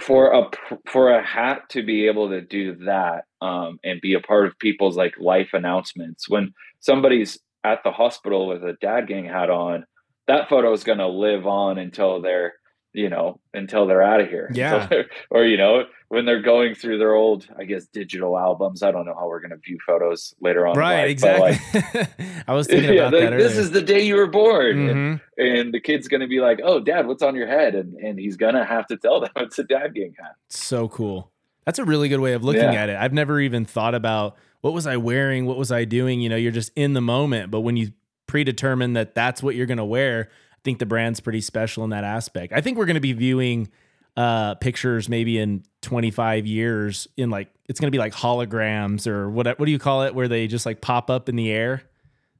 for 0.00 0.32
a 0.32 0.50
for 0.88 1.10
a 1.10 1.22
hat 1.22 1.68
to 1.70 1.82
be 1.82 2.06
able 2.06 2.28
to 2.30 2.40
do 2.40 2.76
that 2.84 3.24
um, 3.40 3.78
and 3.84 4.00
be 4.00 4.14
a 4.14 4.20
part 4.20 4.46
of 4.46 4.58
people's 4.58 4.96
like 4.96 5.14
life 5.18 5.50
announcements. 5.52 6.28
When 6.28 6.52
somebody's 6.80 7.38
at 7.64 7.82
the 7.84 7.92
hospital 7.92 8.46
with 8.46 8.62
a 8.64 8.76
dad 8.80 9.06
gang 9.08 9.26
hat 9.26 9.50
on 9.50 9.84
that 10.26 10.48
photo 10.48 10.72
is 10.72 10.84
going 10.84 10.98
to 10.98 11.08
live 11.08 11.46
on 11.46 11.76
until 11.76 12.22
they're 12.22 12.54
you 12.92 13.08
know 13.08 13.38
until 13.54 13.86
they're 13.86 14.02
out 14.02 14.20
of 14.20 14.28
here 14.28 14.50
Yeah. 14.54 14.88
or 15.30 15.44
you 15.44 15.56
know 15.56 15.84
when 16.08 16.24
they're 16.24 16.42
going 16.42 16.74
through 16.74 16.98
their 16.98 17.14
old 17.14 17.46
i 17.56 17.64
guess 17.64 17.86
digital 17.86 18.36
albums 18.36 18.82
i 18.82 18.90
don't 18.90 19.06
know 19.06 19.14
how 19.14 19.28
we're 19.28 19.38
going 19.40 19.52
to 19.52 19.56
view 19.58 19.78
photos 19.86 20.34
later 20.40 20.66
on 20.66 20.76
Right, 20.76 21.20
life, 21.20 21.20
but, 21.20 21.40
like, 21.40 21.60
exactly. 21.74 22.26
I 22.48 22.54
was 22.54 22.66
thinking 22.68 22.94
yeah, 22.94 23.02
about 23.08 23.12
like, 23.20 23.30
that 23.30 23.36
this 23.36 23.52
earlier. 23.52 23.60
is 23.62 23.70
the 23.70 23.82
day 23.82 24.00
you 24.04 24.16
were 24.16 24.26
born 24.26 24.88
and, 24.88 25.20
Mhm. 25.20 25.20
and 25.62 25.72
the 25.74 25.78
kid's 25.80 26.08
going 26.08 26.20
to 26.22 26.26
be 26.26 26.40
like 26.40 26.60
oh 26.64 26.80
dad 26.80 27.06
what's 27.06 27.22
on 27.22 27.36
your 27.36 27.46
head 27.46 27.74
and 27.76 27.94
and 27.94 28.18
he's 28.18 28.36
going 28.36 28.54
to 28.54 28.64
have 28.64 28.86
to 28.88 28.96
tell 28.96 29.20
them 29.20 29.30
it's 29.36 29.58
a 29.60 29.64
dad 29.64 29.94
gang 29.94 30.14
hat 30.18 30.32
So 30.48 30.88
cool. 30.88 31.30
That's 31.66 31.78
a 31.78 31.84
really 31.84 32.08
good 32.08 32.20
way 32.20 32.32
of 32.32 32.42
looking 32.42 32.62
Yeah. 32.62 32.82
at 32.82 32.88
it. 32.88 32.96
I've 32.96 33.12
never 33.12 33.38
even 33.38 33.64
thought 33.64 33.94
about 33.94 34.36
what 34.62 34.72
was 34.72 34.86
I 34.88 34.96
wearing? 34.96 35.46
What 35.46 35.56
was 35.58 35.70
I 35.70 35.84
doing? 35.84 36.20
You 36.20 36.28
know, 36.28 36.36
you're 36.36 36.50
just 36.50 36.72
in 36.74 36.94
the 36.94 37.00
moment. 37.00 37.50
But 37.52 37.60
when 37.60 37.76
you 37.76 37.92
predetermine 38.26 38.94
that 38.94 39.14
that's 39.14 39.42
what 39.42 39.54
you're 39.54 39.66
going 39.66 39.78
to 39.78 39.84
wear, 39.84 40.30
think 40.64 40.78
the 40.78 40.86
brand's 40.86 41.20
pretty 41.20 41.40
special 41.40 41.84
in 41.84 41.90
that 41.90 42.04
aspect. 42.04 42.52
I 42.52 42.60
think 42.60 42.78
we're 42.78 42.86
going 42.86 42.94
to 42.94 43.00
be 43.00 43.12
viewing 43.12 43.68
uh 44.16 44.56
pictures 44.56 45.08
maybe 45.08 45.38
in 45.38 45.62
25 45.82 46.44
years 46.44 47.06
in 47.16 47.30
like 47.30 47.48
it's 47.68 47.78
going 47.78 47.86
to 47.86 47.92
be 47.92 47.98
like 47.98 48.12
holograms 48.12 49.06
or 49.06 49.30
what 49.30 49.46
what 49.56 49.66
do 49.66 49.70
you 49.70 49.78
call 49.78 50.02
it 50.02 50.16
where 50.16 50.26
they 50.26 50.48
just 50.48 50.66
like 50.66 50.80
pop 50.80 51.10
up 51.10 51.28
in 51.28 51.36
the 51.36 51.48
air 51.48 51.84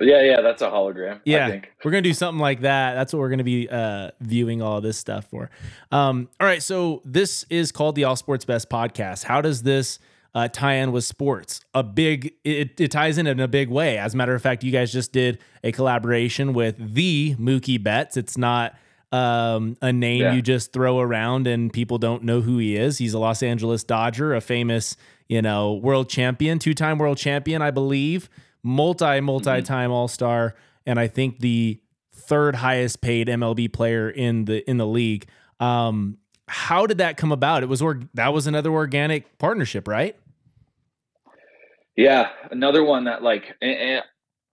yeah, 0.00 0.23
yeah, 0.23 0.41
that's 0.41 0.62
a 0.62 0.69
hologram. 0.69 1.17
I 1.17 1.21
yeah, 1.25 1.61
we're 1.85 1.91
gonna 1.91 2.03
do 2.03 2.15
something 2.15 2.41
like 2.41 2.62
that. 2.62 2.95
That's 2.95 3.12
what 3.12 3.21
we're 3.21 3.29
gonna 3.29 3.45
be 3.45 3.69
uh, 3.69 4.11
viewing 4.21 4.62
all 4.62 4.81
this 4.81 4.97
stuff 4.97 5.27
for. 5.27 5.50
Um, 5.93 6.29
all 6.41 6.47
right, 6.47 6.62
so 6.62 7.03
this 7.05 7.45
is 7.50 7.71
called 7.71 7.97
the 7.97 8.05
All 8.05 8.17
Sports 8.17 8.47
Best 8.47 8.71
Podcast. 8.71 9.25
How 9.25 9.43
does 9.43 9.62
this 9.62 9.99
uh, 10.35 10.49
tie 10.49 10.75
in 10.75 10.93
with 10.93 11.05
sports? 11.05 11.61
A 11.75 11.83
big, 11.83 12.35
it, 12.45 12.81
it 12.81 12.91
ties 12.91 13.19
in 13.19 13.27
in 13.27 13.41
a 13.41 13.49
big 13.49 13.69
way. 13.69 13.99
As 13.99 14.15
a 14.15 14.17
matter 14.17 14.35
of 14.35 14.43
fact, 14.43 14.63
you 14.65 14.71
guys 14.73 14.93
just 14.93 15.13
did 15.13 15.39
a 15.65 15.73
collaboration 15.73 16.53
with 16.53 16.77
the 16.95 17.35
Mookie 17.37 17.83
Betts. 17.83 18.17
It's 18.17 18.37
not 18.39 18.75
um, 19.13 19.77
a 19.83 19.93
name 19.93 20.23
Yeah. 20.23 20.33
you 20.35 20.43
just 20.43 20.73
throw 20.73 21.01
around 21.01 21.47
and 21.47 21.73
people 21.73 21.99
don't 21.99 22.23
know 22.23 22.41
who 22.41 22.59
he 22.59 22.77
is. 22.77 22.99
He's 22.99 23.13
a 23.15 23.19
Los 23.19 23.43
Angeles 23.43 23.83
Dodger, 23.83 24.35
a 24.35 24.41
famous, 24.41 24.97
you 25.29 25.43
know, 25.43 25.75
world 25.75 26.09
champion, 26.09 26.59
two 26.59 26.75
time 26.75 26.99
world 26.99 27.19
champion, 27.19 27.61
I 27.61 27.71
believe, 27.73 28.29
multi, 28.63 29.21
multi 29.21 29.63
time 29.63 29.91
All 29.91 30.07
Star, 30.09 30.55
and 30.87 30.99
I 31.01 31.09
think 31.09 31.41
the 31.41 31.81
third 32.13 32.55
highest 32.55 33.01
paid 33.01 33.27
MLB 33.27 33.73
player 33.73 34.09
in 34.09 34.45
the 34.45 34.69
in 34.71 34.77
the 34.77 34.87
league. 34.87 35.27
Um, 35.59 36.19
how 36.47 36.87
did 36.87 36.99
that 36.99 37.17
come 37.17 37.33
about? 37.33 37.63
It 37.65 37.69
was 37.69 37.83
or 37.83 38.01
that 38.15 38.33
was 38.33 38.47
another 38.47 38.71
organic 38.71 39.39
partnership, 39.39 39.89
right? 39.89 40.17
Yeah, 42.00 42.30
another 42.50 42.83
one 42.83 43.04
that 43.04 43.23
like 43.23 43.54
and, 43.61 44.02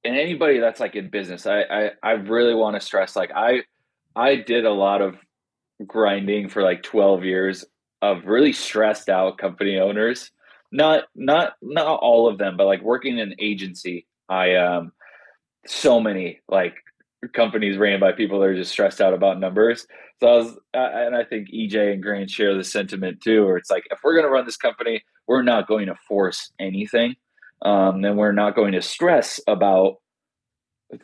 and 0.04 0.18
anybody 0.18 0.60
that's 0.60 0.82
like 0.82 0.98
in 0.98 1.10
business, 1.10 1.46
I 1.48 1.62
I, 1.62 1.92
I 2.04 2.12
really 2.12 2.54
want 2.54 2.76
to 2.76 2.82
stress 2.82 3.16
like 3.16 3.32
I 3.34 3.62
I 4.18 4.36
did 4.36 4.66
a 4.66 4.72
lot 4.72 5.02
of 5.02 5.16
grinding 5.86 6.50
for 6.50 6.62
like 6.62 6.84
12 6.84 7.24
years 7.24 7.64
of 8.02 8.26
really 8.26 8.52
stressed 8.52 9.08
out 9.08 9.38
company 9.38 9.80
owners. 9.80 10.30
Not 10.74 11.06
not 11.16 11.54
not 11.62 12.02
all 12.02 12.28
of 12.28 12.38
them, 12.38 12.58
but 12.58 12.66
like 12.66 12.82
working 12.82 13.18
in 13.18 13.30
an 13.30 13.36
agency, 13.40 14.08
I 14.28 14.56
um 14.56 14.92
so 15.66 16.02
many 16.02 16.42
like 16.50 16.76
companies 17.34 17.78
ran 17.78 18.02
by 18.02 18.12
people 18.12 18.42
that 18.42 18.48
are 18.48 18.56
just 18.56 18.74
stressed 18.74 19.00
out 19.00 19.14
about 19.14 19.40
numbers. 19.40 19.88
So 20.20 20.28
I 20.28 20.36
was, 20.36 20.58
uh, 20.74 20.90
and 20.94 21.16
I 21.16 21.24
think 21.24 21.48
EJ 21.50 21.94
and 21.94 22.04
Grant 22.04 22.30
share 22.30 22.58
the 22.58 22.64
sentiment 22.66 23.22
too, 23.22 23.46
where 23.46 23.56
it's 23.56 23.72
like 23.72 23.86
if 23.90 24.00
we're 24.04 24.16
going 24.16 24.26
to 24.26 24.32
run 24.32 24.46
this 24.46 24.58
company, 24.58 25.02
we're 25.28 25.44
not 25.44 25.66
going 25.66 25.86
to 25.88 25.96
force 26.08 26.52
anything, 26.60 27.16
um, 27.62 28.04
and 28.04 28.18
we're 28.18 28.32
not 28.32 28.56
going 28.56 28.74
to 28.74 28.82
stress 28.82 29.40
about 29.48 29.96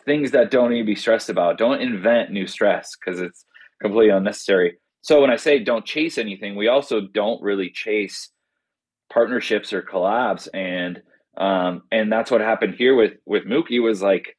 things 0.05 0.31
that 0.31 0.51
don't 0.51 0.69
need 0.69 0.79
to 0.79 0.85
be 0.85 0.95
stressed 0.95 1.29
about. 1.29 1.57
Don't 1.57 1.81
invent 1.81 2.31
new 2.31 2.47
stress 2.47 2.91
because 2.95 3.19
it's 3.19 3.45
completely 3.81 4.09
unnecessary. 4.09 4.77
So 5.01 5.19
when 5.19 5.29
I 5.29 5.35
say 5.35 5.59
don't 5.59 5.85
chase 5.85 6.17
anything, 6.17 6.55
we 6.55 6.67
also 6.67 7.01
don't 7.01 7.41
really 7.41 7.69
chase 7.69 8.29
partnerships 9.11 9.73
or 9.73 9.81
collabs, 9.81 10.47
and 10.53 11.01
um, 11.37 11.83
and 11.91 12.11
that's 12.11 12.31
what 12.31 12.41
happened 12.41 12.75
here 12.75 12.95
with 12.95 13.13
with 13.25 13.43
Mookie 13.43 13.81
was 13.81 14.01
like 14.01 14.37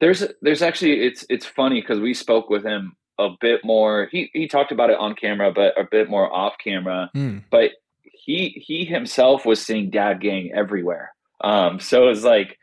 there's 0.00 0.24
there's 0.40 0.62
actually 0.62 1.02
it's 1.02 1.24
it's 1.30 1.46
funny 1.46 1.80
because 1.80 2.00
we 2.00 2.14
spoke 2.14 2.50
with 2.50 2.64
him 2.64 2.96
a 3.18 3.30
bit 3.40 3.64
more. 3.64 4.08
He 4.10 4.30
he 4.32 4.48
talked 4.48 4.72
about 4.72 4.90
it 4.90 4.98
on 4.98 5.14
camera, 5.14 5.52
but 5.52 5.78
a 5.80 5.86
bit 5.88 6.10
more 6.10 6.32
off 6.32 6.54
camera. 6.62 7.10
Hmm. 7.14 7.38
But 7.50 7.72
he 8.02 8.48
he 8.66 8.84
himself 8.84 9.46
was 9.46 9.64
seeing 9.64 9.90
Dad 9.90 10.20
Gang 10.20 10.50
everywhere. 10.52 11.12
Um, 11.42 11.80
so 11.80 12.08
it's 12.08 12.22
like 12.24 12.58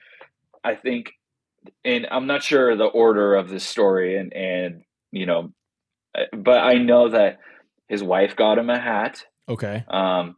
I 0.63 0.75
think, 0.75 1.11
and 1.83 2.07
I'm 2.11 2.27
not 2.27 2.43
sure 2.43 2.75
the 2.75 2.85
order 2.85 3.35
of 3.35 3.49
the 3.49 3.59
story, 3.59 4.17
and 4.17 4.33
and 4.33 4.83
you 5.11 5.25
know, 5.25 5.51
uh, 6.17 6.23
but 6.35 6.63
I 6.63 6.75
know 6.75 7.09
that 7.09 7.39
his 7.87 8.03
wife 8.03 8.35
got 8.35 8.57
him 8.57 8.69
a 8.69 8.79
hat. 8.79 9.23
Okay. 9.47 9.83
Um, 9.89 10.35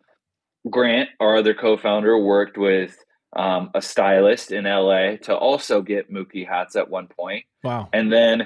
Grant, 0.70 1.10
our 1.20 1.38
other 1.38 1.54
co-founder, 1.54 2.18
worked 2.18 2.58
with 2.58 2.96
um, 3.36 3.72
a 3.74 3.82
stylist 3.82 4.52
in 4.52 4.66
LA 4.66 5.16
to 5.24 5.36
also 5.36 5.82
get 5.82 6.12
Mookie 6.12 6.48
hats 6.48 6.76
at 6.76 6.90
one 6.90 7.08
point, 7.08 7.46
Wow. 7.64 7.90
and 7.94 8.12
then 8.12 8.44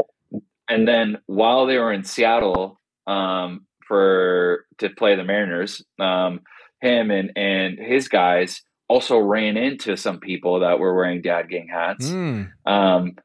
and 0.69 0.87
then 0.87 1.17
while 1.27 1.65
they 1.65 1.77
were 1.77 1.93
in 1.93 2.03
Seattle 2.03 2.79
um, 3.07 3.65
for 3.87 4.65
to 4.79 4.89
play 4.89 5.15
the 5.15 5.23
Mariners, 5.23 5.83
um, 5.99 6.41
him 6.81 7.11
and 7.11 7.31
and 7.35 7.77
his 7.79 8.07
guys 8.07 8.61
also 8.87 9.17
ran 9.17 9.57
into 9.57 9.95
some 9.97 10.19
people 10.19 10.59
that 10.59 10.79
were 10.79 10.95
wearing 10.95 11.21
Dad 11.21 11.49
Gang 11.49 11.67
hats. 11.67 12.09
Hmm. 12.09 12.43
Um, 12.65 13.17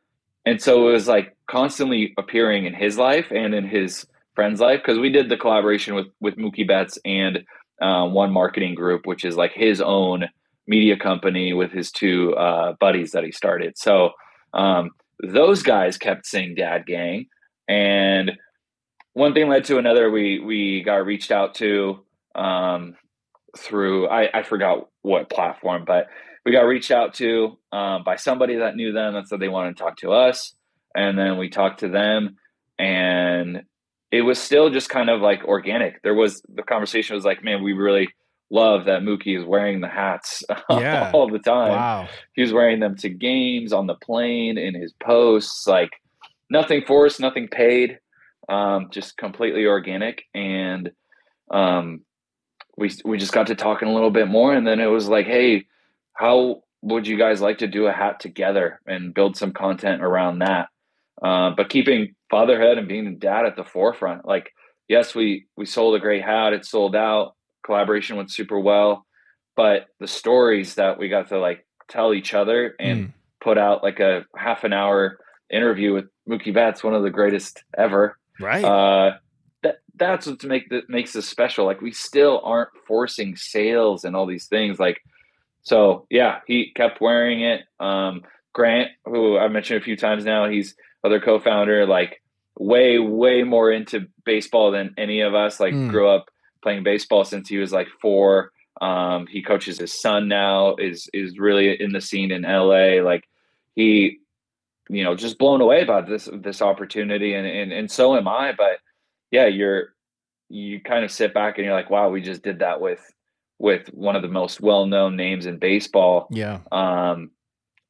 and 0.47 0.61
so 0.61 0.89
it 0.89 0.93
was 0.93 1.09
like 1.09 1.37
constantly 1.47 2.15
appearing 2.19 2.65
in 2.65 2.75
his 2.75 2.97
life 2.97 3.27
and 3.31 3.55
in 3.55 3.67
his 3.67 4.07
friend's 4.35 4.61
life 4.61 4.81
because 4.81 4.99
we 4.99 5.11
did 5.11 5.29
the 5.29 5.37
collaboration 5.37 5.95
with 5.95 6.07
with 6.21 6.37
Mookie 6.37 6.67
Betts 6.67 6.99
and 7.05 7.45
uh, 7.81 8.07
One 8.07 8.33
Marketing 8.33 8.75
Group, 8.75 9.07
which 9.07 9.25
is 9.25 9.37
like 9.37 9.53
his 9.53 9.81
own 9.81 10.29
media 10.67 10.97
company 10.97 11.53
with 11.53 11.73
his 11.73 11.91
two 11.91 12.35
uh, 12.37 12.75
buddies 12.81 13.13
that 13.13 13.25
he 13.25 13.33
started. 13.33 13.77
So 13.77 14.11
um, 14.55 14.91
those 15.23 15.63
guys 15.63 15.99
kept 15.99 16.27
saying 16.27 16.55
"Dad 16.55 16.87
Gang," 16.87 17.27
and 17.69 18.33
one 19.13 19.35
thing 19.35 19.49
led 19.49 19.65
to 19.65 19.79
another. 19.79 20.11
We 20.11 20.39
we 20.39 20.83
got 20.83 21.05
reached 21.05 21.31
out 21.31 21.55
to 21.57 22.05
um, 22.35 22.97
through 23.57 24.09
I, 24.09 24.31
I 24.33 24.43
forgot 24.43 24.89
what 25.03 25.31
platform, 25.31 25.85
but 25.87 26.09
we 26.45 26.53
got 26.53 26.63
reached 26.63 26.91
out 26.91 27.15
to 27.15 27.59
um, 27.73 28.03
by 28.05 28.17
somebody 28.17 28.57
that 28.57 28.77
knew 28.77 28.93
them 28.93 29.15
and 29.17 29.27
said 29.29 29.41
they 29.41 29.49
wanted 29.49 29.77
to 29.77 29.83
talk 29.83 29.97
to 29.99 30.13
us, 30.13 30.55
and 30.95 31.19
then 31.19 31.37
we 31.39 31.49
talked 31.49 31.81
to 31.81 31.89
them, 31.89 32.37
and 32.79 33.63
it 34.11 34.23
was 34.23 34.39
still 34.39 34.71
just 34.71 34.89
kind 34.89 35.09
of 35.11 35.21
like 35.21 35.45
organic. 35.45 36.03
There 36.03 36.15
was 36.15 36.43
the 36.55 36.63
conversation 36.63 37.15
was 37.15 37.25
like, 37.25 37.45
man, 37.45 37.63
we 37.63 37.73
really 37.75 38.09
love 38.51 38.87
that 38.87 39.03
Mookie 39.03 39.39
is 39.39 39.45
wearing 39.45 39.81
the 39.81 39.89
hats 39.89 40.43
Yeah. 40.71 41.13
all 41.15 41.31
the 41.31 41.39
time. 41.39 41.71
Wow. 41.71 42.09
He 42.35 42.43
was 42.43 42.53
wearing 42.53 42.81
them 42.81 42.97
to 42.97 43.09
games 43.09 43.73
on 43.73 43.87
the 43.87 43.95
plane 43.95 44.59
in 44.59 44.75
his 44.75 44.93
posts, 44.95 45.67
like 45.69 45.91
nothing 46.51 46.83
forced, 46.85 47.21
nothing 47.21 47.47
paid, 47.47 48.01
um, 48.49 48.89
just 48.91 49.17
completely 49.17 49.67
organic. 49.67 50.25
And 50.35 50.91
um, 51.53 52.01
we 52.81 52.91
we 53.05 53.19
just 53.19 53.33
got 53.33 53.47
to 53.49 53.55
talking 53.55 53.87
a 53.89 53.93
little 53.95 54.11
bit 54.11 54.27
more, 54.27 54.53
and 54.53 54.67
then 54.67 54.81
it 54.81 54.87
was 54.87 55.07
like, 55.09 55.27
hey, 55.27 55.67
how 56.15 56.63
would 56.83 57.07
you 57.07 57.17
guys 57.19 57.41
like 57.41 57.59
to 57.59 57.67
do 57.69 57.87
a 57.87 57.93
hat 57.93 58.19
together 58.21 58.81
and 58.87 59.15
build 59.15 59.37
some 59.37 59.53
content 59.53 60.03
around 60.03 60.41
that? 60.41 60.69
Uh, 61.23 61.51
but 61.51 61.69
keeping 61.69 62.15
fatherhood 62.31 62.79
and 62.79 62.89
being 62.89 63.07
a 63.07 63.13
dad 63.13 63.45
at 63.45 63.55
the 63.55 63.65
forefront. 63.65 64.25
Like, 64.25 64.51
yes, 64.89 65.15
we 65.15 65.47
we 65.57 65.67
sold 65.67 65.95
a 65.95 66.01
great 66.01 66.25
hat; 66.25 66.55
it 66.55 66.65
sold 66.65 66.97
out. 66.97 67.37
Collaboration 67.65 68.17
went 68.17 68.31
super 68.33 68.59
well, 68.59 69.07
but 69.55 69.87
the 70.01 70.09
stories 70.09 70.77
that 70.77 70.99
we 70.99 71.09
got 71.11 71.29
to 71.29 71.39
like 71.39 71.67
tell 71.89 72.15
each 72.15 72.33
other 72.35 72.75
and 72.81 72.99
Mm. 73.09 73.13
put 73.43 73.59
out 73.59 73.83
like 73.83 74.01
a 74.01 74.25
half 74.37 74.65
an 74.65 74.73
hour 74.73 75.19
interview 75.51 75.93
with 75.93 76.07
Mookie 76.29 76.55
Betts, 76.55 76.83
one 76.83 76.95
of 76.95 77.03
the 77.03 77.11
greatest 77.11 77.63
ever. 77.77 78.17
Right. 78.41 78.65
Uh, 78.65 79.19
that's 80.01 80.27
what 80.27 80.43
make 80.45 80.71
that 80.71 80.91
makes 80.91 81.13
this 81.13 81.29
special. 81.29 81.67
Like 81.67 81.81
we 81.81 81.93
still 81.93 82.41
aren't 82.43 82.71
forcing 82.89 83.37
sales 83.37 84.05
and 84.05 84.17
all 84.17 84.27
these 84.27 84.47
things. 84.47 84.81
Like 84.81 85.01
so 85.63 86.07
yeah, 86.11 86.41
he 86.47 86.73
kept 86.75 87.01
wearing 87.01 87.43
it. 87.43 87.63
Um, 87.79 88.23
Grant, 88.53 88.91
who 89.05 89.39
I've 89.39 89.53
mentioned 89.53 89.81
a 89.81 89.85
few 89.85 89.97
times 89.97 90.25
now, 90.25 90.49
he's 90.49 90.75
other 91.05 91.21
co-founder, 91.21 91.87
like 91.87 92.21
way, 92.59 92.99
way 92.99 93.43
more 93.43 93.71
into 93.71 94.09
baseball 94.25 94.71
than 94.71 94.95
any 94.99 95.21
of 95.21 95.35
us. 95.35 95.61
Like 95.61 95.75
mm. 95.75 95.91
grew 95.91 96.09
up 96.09 96.31
playing 96.63 96.83
baseball 96.83 97.25
since 97.25 97.49
he 97.49 97.59
was 97.59 97.73
like 97.73 97.89
four. 98.01 98.53
Um, 98.81 99.27
he 99.27 99.43
coaches 99.43 99.79
his 99.79 100.01
son 100.01 100.29
now. 100.29 100.77
is 100.77 101.09
is 101.13 101.39
really 101.39 101.81
in 101.81 101.93
the 101.93 102.01
scene 102.01 102.33
in 102.33 102.43
LA. 102.43 103.03
Like 103.03 103.29
he, 103.77 104.19
you 104.89 105.05
know, 105.05 105.15
just 105.15 105.39
blown 105.39 105.61
away 105.61 105.85
by 105.85 106.01
this 106.01 106.29
this 106.33 106.63
opportunity, 106.63 107.35
and 107.35 107.47
and 107.47 107.73
and 107.73 107.91
so 107.91 108.17
am 108.17 108.27
I. 108.27 108.53
But 108.53 108.79
yeah, 109.31 109.47
you're 109.47 109.95
you 110.49 110.81
kind 110.81 111.05
of 111.05 111.13
sit 111.13 111.33
back 111.33 111.57
and 111.57 111.65
you're 111.65 111.75
like, 111.75 111.91
wow, 111.91 112.09
we 112.11 112.21
just 112.21 112.43
did 112.43 112.59
that 112.59 112.81
with 112.81 113.01
with 113.59 113.89
one 113.89 114.17
of 114.17 114.23
the 114.23 114.29
most 114.29 114.61
well 114.61 114.87
known 114.87 115.17
names 115.17 115.47
in 115.47 115.59
baseball. 115.59 116.27
Yeah. 116.31 116.61
Um, 116.73 117.31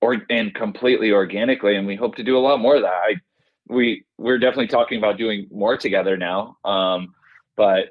or 0.02 0.22
and 0.30 0.54
completely 0.54 1.12
organically, 1.12 1.76
and 1.76 1.86
we 1.86 1.96
hope 1.96 2.16
to 2.16 2.24
do 2.24 2.36
a 2.36 2.40
lot 2.40 2.60
more 2.60 2.76
of 2.76 2.82
that. 2.82 2.88
I 2.92 3.14
we 3.68 4.04
we're 4.18 4.38
definitely 4.38 4.68
talking 4.68 4.98
about 4.98 5.18
doing 5.18 5.46
more 5.50 5.76
together 5.76 6.16
now. 6.16 6.56
Um, 6.64 7.14
but 7.56 7.90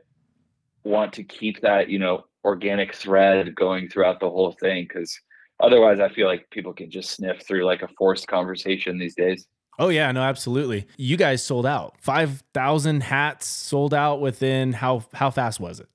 want 0.83 1.13
to 1.13 1.23
keep 1.23 1.61
that 1.61 1.89
you 1.89 1.99
know 1.99 2.25
organic 2.43 2.95
thread 2.95 3.53
going 3.55 3.89
throughout 3.89 4.19
the 4.19 4.29
whole 4.29 4.53
thing 4.53 4.87
because 4.87 5.17
otherwise 5.61 5.99
i 5.99 6.07
feel 6.09 6.25
like 6.25 6.49
people 6.51 6.73
can 6.73 6.89
just 6.89 7.11
sniff 7.11 7.45
through 7.45 7.65
like 7.65 7.81
a 7.81 7.87
forced 7.97 8.27
conversation 8.27 8.97
these 8.97 9.15
days 9.15 9.45
oh 9.79 9.89
yeah 9.89 10.11
no 10.11 10.21
absolutely. 10.21 10.85
You 10.97 11.17
guys 11.17 11.43
sold 11.43 11.65
out. 11.65 11.95
5000 11.99 13.01
hats 13.01 13.47
sold 13.47 13.93
out 13.93 14.21
within 14.21 14.73
how 14.73 15.03
how 15.13 15.31
fast 15.31 15.59
was 15.59 15.79
it? 15.79 15.89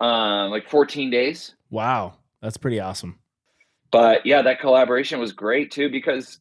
Um 0.00 0.50
like 0.50 0.68
14 0.68 1.10
days. 1.10 1.54
Wow 1.70 2.14
that's 2.42 2.56
pretty 2.56 2.80
awesome. 2.80 3.18
But 3.92 4.26
yeah 4.26 4.42
that 4.42 4.60
collaboration 4.60 5.20
was 5.20 5.32
great 5.32 5.70
too 5.70 5.90
because 5.90 6.40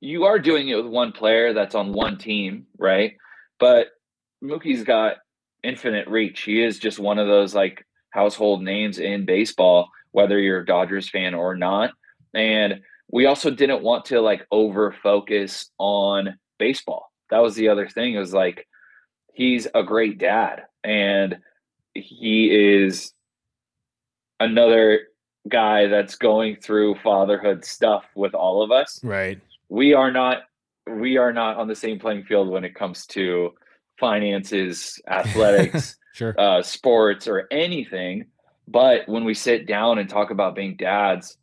you 0.00 0.24
are 0.24 0.38
doing 0.38 0.68
it 0.68 0.76
with 0.76 0.86
one 0.86 1.12
player 1.12 1.52
that's 1.52 1.74
on 1.74 1.92
one 1.92 2.18
team 2.18 2.66
right? 2.78 3.14
But 3.58 3.88
mookie's 4.42 4.84
got 4.84 5.16
infinite 5.64 6.06
reach. 6.06 6.42
He 6.42 6.62
is 6.62 6.78
just 6.78 6.98
one 6.98 7.18
of 7.18 7.26
those 7.26 7.54
like 7.54 7.84
household 8.10 8.62
names 8.62 8.98
in 8.98 9.24
baseball, 9.24 9.88
whether 10.12 10.38
you're 10.38 10.60
a 10.60 10.66
Dodgers 10.66 11.08
fan 11.08 11.34
or 11.34 11.56
not. 11.56 11.90
And 12.34 12.80
we 13.10 13.26
also 13.26 13.50
didn't 13.50 13.82
want 13.82 14.06
to 14.06 14.20
like 14.20 14.46
over 14.50 14.94
focus 15.02 15.70
on 15.78 16.38
baseball. 16.58 17.12
That 17.30 17.42
was 17.42 17.54
the 17.54 17.68
other 17.68 17.88
thing. 17.88 18.14
It 18.14 18.18
was 18.18 18.34
like 18.34 18.66
he's 19.32 19.66
a 19.74 19.82
great 19.82 20.18
dad 20.18 20.62
and 20.82 21.38
he 21.94 22.50
is 22.50 23.12
another 24.40 25.00
guy 25.48 25.86
that's 25.86 26.16
going 26.16 26.56
through 26.56 26.96
fatherhood 26.96 27.64
stuff 27.64 28.04
with 28.14 28.34
all 28.34 28.62
of 28.62 28.70
us. 28.70 29.00
Right. 29.02 29.40
We 29.68 29.94
are 29.94 30.10
not 30.10 30.42
we 30.86 31.16
are 31.16 31.32
not 31.32 31.56
on 31.56 31.68
the 31.68 31.74
same 31.74 31.98
playing 31.98 32.24
field 32.24 32.48
when 32.48 32.64
it 32.64 32.74
comes 32.74 33.06
to 33.06 33.54
finances, 33.98 35.00
athletics, 35.08 35.96
sure. 36.12 36.38
uh, 36.38 36.62
sports, 36.62 37.26
or 37.26 37.46
anything. 37.50 38.26
But 38.68 39.08
when 39.08 39.24
we 39.24 39.34
sit 39.34 39.66
down 39.66 39.98
and 39.98 40.08
talk 40.08 40.30
about 40.30 40.54
being 40.54 40.76
dads, 40.76 41.38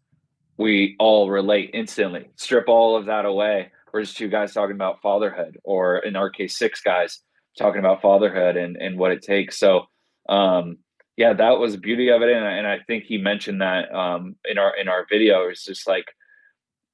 we 0.61 0.95
all 0.99 1.29
relate 1.29 1.71
instantly. 1.73 2.29
Strip 2.35 2.67
all 2.67 2.95
of 2.95 3.07
that 3.07 3.25
away. 3.25 3.71
We're 3.91 4.01
just 4.01 4.17
two 4.17 4.29
guys 4.29 4.53
talking 4.53 4.75
about 4.75 5.01
fatherhood, 5.01 5.59
or 5.63 5.97
in 5.99 6.15
our 6.15 6.29
case, 6.29 6.57
six 6.57 6.81
guys 6.81 7.19
talking 7.57 7.79
about 7.79 8.01
fatherhood 8.01 8.55
and, 8.55 8.77
and 8.77 8.97
what 8.97 9.11
it 9.11 9.21
takes. 9.21 9.57
So, 9.57 9.87
um, 10.29 10.77
yeah, 11.17 11.33
that 11.33 11.59
was 11.59 11.73
the 11.73 11.79
beauty 11.79 12.09
of 12.09 12.21
it, 12.21 12.29
and, 12.29 12.45
and 12.45 12.67
I 12.67 12.79
think 12.87 13.03
he 13.03 13.17
mentioned 13.17 13.61
that 13.61 13.93
um, 13.93 14.37
in 14.45 14.57
our 14.57 14.75
in 14.77 14.87
our 14.87 15.05
video. 15.09 15.49
It's 15.49 15.65
just 15.65 15.87
like 15.87 16.05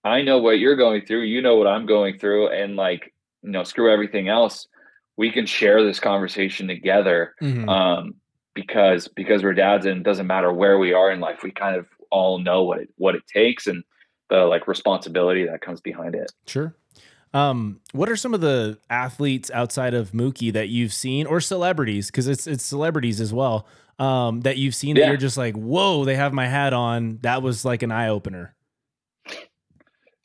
I 0.03 0.23
know 0.23 0.39
what 0.39 0.59
you're 0.59 0.75
going 0.75 1.05
through, 1.05 1.23
you 1.23 1.41
know 1.41 1.55
what 1.57 1.67
I'm 1.67 1.85
going 1.85 2.17
through, 2.17 2.49
and 2.49 2.75
like 2.75 3.13
you 3.43 3.51
know, 3.51 3.63
screw 3.63 3.93
everything 3.93 4.27
else 4.27 4.67
we 5.17 5.31
can 5.31 5.45
share 5.45 5.83
this 5.83 5.99
conversation 5.99 6.67
together 6.67 7.35
mm-hmm. 7.41 7.67
um, 7.67 8.15
because 8.53 9.07
because 9.09 9.43
we're 9.43 9.53
dads 9.53 9.85
and 9.85 9.97
it 9.97 10.03
doesn't 10.03 10.27
matter 10.27 10.53
where 10.53 10.77
we 10.77 10.93
are 10.93 11.11
in 11.11 11.19
life 11.19 11.39
we 11.43 11.51
kind 11.51 11.75
of 11.75 11.87
all 12.11 12.39
know 12.39 12.63
what 12.63 12.79
it 12.79 12.89
what 12.97 13.15
it 13.15 13.23
takes 13.27 13.67
and 13.67 13.83
the 14.29 14.45
like 14.45 14.67
responsibility 14.67 15.45
that 15.45 15.61
comes 15.61 15.81
behind 15.81 16.15
it. 16.15 16.31
Sure. 16.45 16.75
Um, 17.33 17.81
what 17.91 18.09
are 18.09 18.15
some 18.15 18.33
of 18.33 18.41
the 18.41 18.79
athletes 18.89 19.51
outside 19.53 19.93
of 19.93 20.11
Mookie 20.11 20.51
that 20.53 20.69
you've 20.69 20.93
seen 20.93 21.27
or 21.27 21.39
celebrities 21.41 22.07
because 22.07 22.27
it's 22.27 22.47
it's 22.47 22.63
celebrities 22.63 23.19
as 23.21 23.33
well 23.33 23.67
um, 23.99 24.41
that 24.41 24.57
you've 24.57 24.75
seen 24.75 24.95
that 24.95 25.07
you're 25.07 25.17
just 25.17 25.37
like 25.37 25.55
whoa 25.55 26.05
they 26.05 26.15
have 26.15 26.33
my 26.33 26.47
hat 26.47 26.73
on. 26.73 27.19
That 27.21 27.41
was 27.41 27.65
like 27.65 27.83
an 27.83 27.91
eye 27.91 28.09
opener 28.09 28.55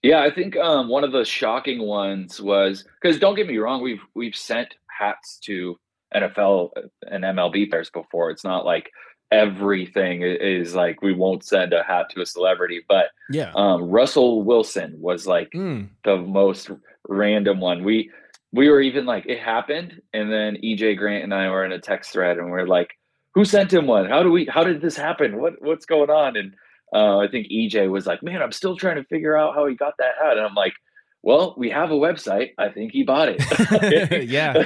yeah, 0.02 0.20
I 0.20 0.30
think 0.30 0.56
um, 0.56 0.88
one 0.88 1.04
of 1.04 1.12
the 1.12 1.24
shocking 1.24 1.82
ones 1.82 2.40
was 2.40 2.84
because 3.00 3.18
don't 3.18 3.36
get 3.36 3.46
me 3.46 3.58
wrong, 3.58 3.82
we've 3.82 4.02
we've 4.14 4.34
sent 4.34 4.74
hats 4.88 5.38
to 5.44 5.78
NFL 6.14 6.70
and 7.08 7.22
MLB 7.22 7.70
players 7.70 7.90
before. 7.90 8.30
It's 8.30 8.44
not 8.44 8.64
like 8.64 8.90
everything 9.32 10.22
is 10.22 10.74
like 10.74 11.02
we 11.02 11.14
won't 11.14 11.44
send 11.44 11.72
a 11.72 11.82
hat 11.82 12.10
to 12.10 12.20
a 12.20 12.26
celebrity, 12.26 12.84
but 12.88 13.06
yeah, 13.30 13.50
um, 13.56 13.84
Russell 13.84 14.42
Wilson 14.42 14.94
was 15.00 15.26
like 15.26 15.50
mm. 15.50 15.88
the 16.04 16.18
most 16.18 16.70
random 17.08 17.58
one. 17.58 17.82
We 17.82 18.10
we 18.52 18.68
were 18.68 18.80
even 18.80 19.06
like 19.06 19.24
it 19.26 19.40
happened, 19.40 20.00
and 20.12 20.30
then 20.30 20.58
EJ 20.62 20.98
Grant 20.98 21.24
and 21.24 21.34
I 21.34 21.48
were 21.48 21.64
in 21.64 21.72
a 21.72 21.80
text 21.80 22.12
thread, 22.12 22.38
and 22.38 22.52
we 22.52 22.58
are 22.60 22.66
like, 22.66 22.90
"Who 23.34 23.44
sent 23.44 23.72
him 23.72 23.86
one? 23.86 24.08
How 24.08 24.22
do 24.22 24.30
we? 24.30 24.46
How 24.46 24.62
did 24.62 24.82
this 24.82 24.96
happen? 24.96 25.40
What 25.40 25.54
what's 25.60 25.86
going 25.86 26.10
on?" 26.10 26.36
And 26.36 26.54
uh, 26.94 27.18
I 27.18 27.28
think 27.28 27.48
EJ 27.48 27.90
was 27.90 28.06
like, 28.06 28.22
"Man, 28.22 28.42
I'm 28.42 28.52
still 28.52 28.76
trying 28.76 28.96
to 28.96 29.04
figure 29.04 29.36
out 29.36 29.54
how 29.54 29.66
he 29.66 29.74
got 29.74 29.94
that 29.98 30.14
hat," 30.22 30.36
and 30.36 30.46
I'm 30.46 30.54
like 30.54 30.74
well, 31.22 31.54
we 31.56 31.70
have 31.70 31.90
a 31.90 31.94
website. 31.94 32.50
I 32.58 32.68
think 32.68 32.92
he 32.92 33.04
bought 33.04 33.28
it. 33.28 34.28
yeah, 34.28 34.64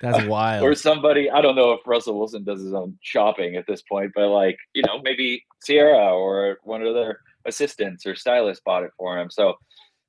that's 0.00 0.24
wild. 0.26 0.64
or 0.64 0.74
somebody, 0.74 1.30
I 1.30 1.40
don't 1.40 1.54
know 1.54 1.72
if 1.72 1.80
Russell 1.86 2.18
Wilson 2.18 2.42
does 2.42 2.60
his 2.60 2.74
own 2.74 2.98
shopping 3.02 3.54
at 3.54 3.66
this 3.68 3.82
point, 3.82 4.10
but 4.14 4.28
like, 4.28 4.58
you 4.74 4.82
know, 4.82 5.00
maybe 5.02 5.44
Ciara 5.64 6.12
or 6.12 6.58
one 6.64 6.82
of 6.82 6.94
their 6.94 7.20
assistants 7.44 8.04
or 8.04 8.16
stylists 8.16 8.62
bought 8.64 8.82
it 8.82 8.90
for 8.98 9.18
him. 9.18 9.30
So 9.30 9.54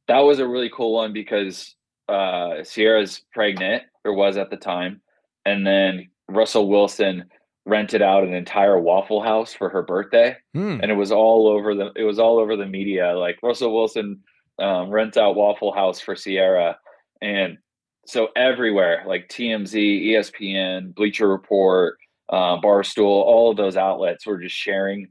that 0.07 0.19
was 0.19 0.39
a 0.39 0.47
really 0.47 0.69
cool 0.69 0.93
one 0.93 1.13
because 1.13 1.75
uh, 2.09 2.63
Ciara's 2.63 3.21
pregnant 3.31 3.83
or 4.03 4.13
was 4.13 4.35
at 4.35 4.49
the 4.49 4.57
time. 4.57 4.99
And 5.45 5.65
then 5.65 6.09
Russell 6.27 6.69
Wilson 6.69 7.25
rented 7.65 8.01
out 8.01 8.23
an 8.23 8.33
entire 8.33 8.79
Waffle 8.79 9.21
House 9.21 9.53
for 9.53 9.69
her 9.69 9.83
birthday. 9.83 10.35
Hmm. 10.53 10.79
And 10.81 10.91
it 10.91 10.95
was 10.95 11.11
all 11.11 11.47
over 11.47 11.75
the, 11.75 11.91
it 11.95 12.03
was 12.03 12.17
all 12.17 12.39
over 12.39 12.55
the 12.55 12.65
media. 12.65 13.13
Like 13.13 13.37
Russell 13.43 13.73
Wilson 13.73 14.21
um, 14.59 14.89
rent 14.89 15.17
out 15.17 15.35
Waffle 15.35 15.73
House 15.73 15.99
for 15.99 16.15
Ciara, 16.15 16.77
and 17.21 17.57
so 18.05 18.29
everywhere 18.35 19.03
like 19.07 19.29
TMZ, 19.29 20.07
ESPN, 20.07 20.93
Bleacher 20.93 21.27
Report, 21.27 21.97
uh, 22.29 22.59
Barstool, 22.59 23.05
all 23.05 23.51
of 23.51 23.57
those 23.57 23.77
outlets 23.77 24.25
were 24.25 24.39
just 24.39 24.55
sharing 24.55 25.09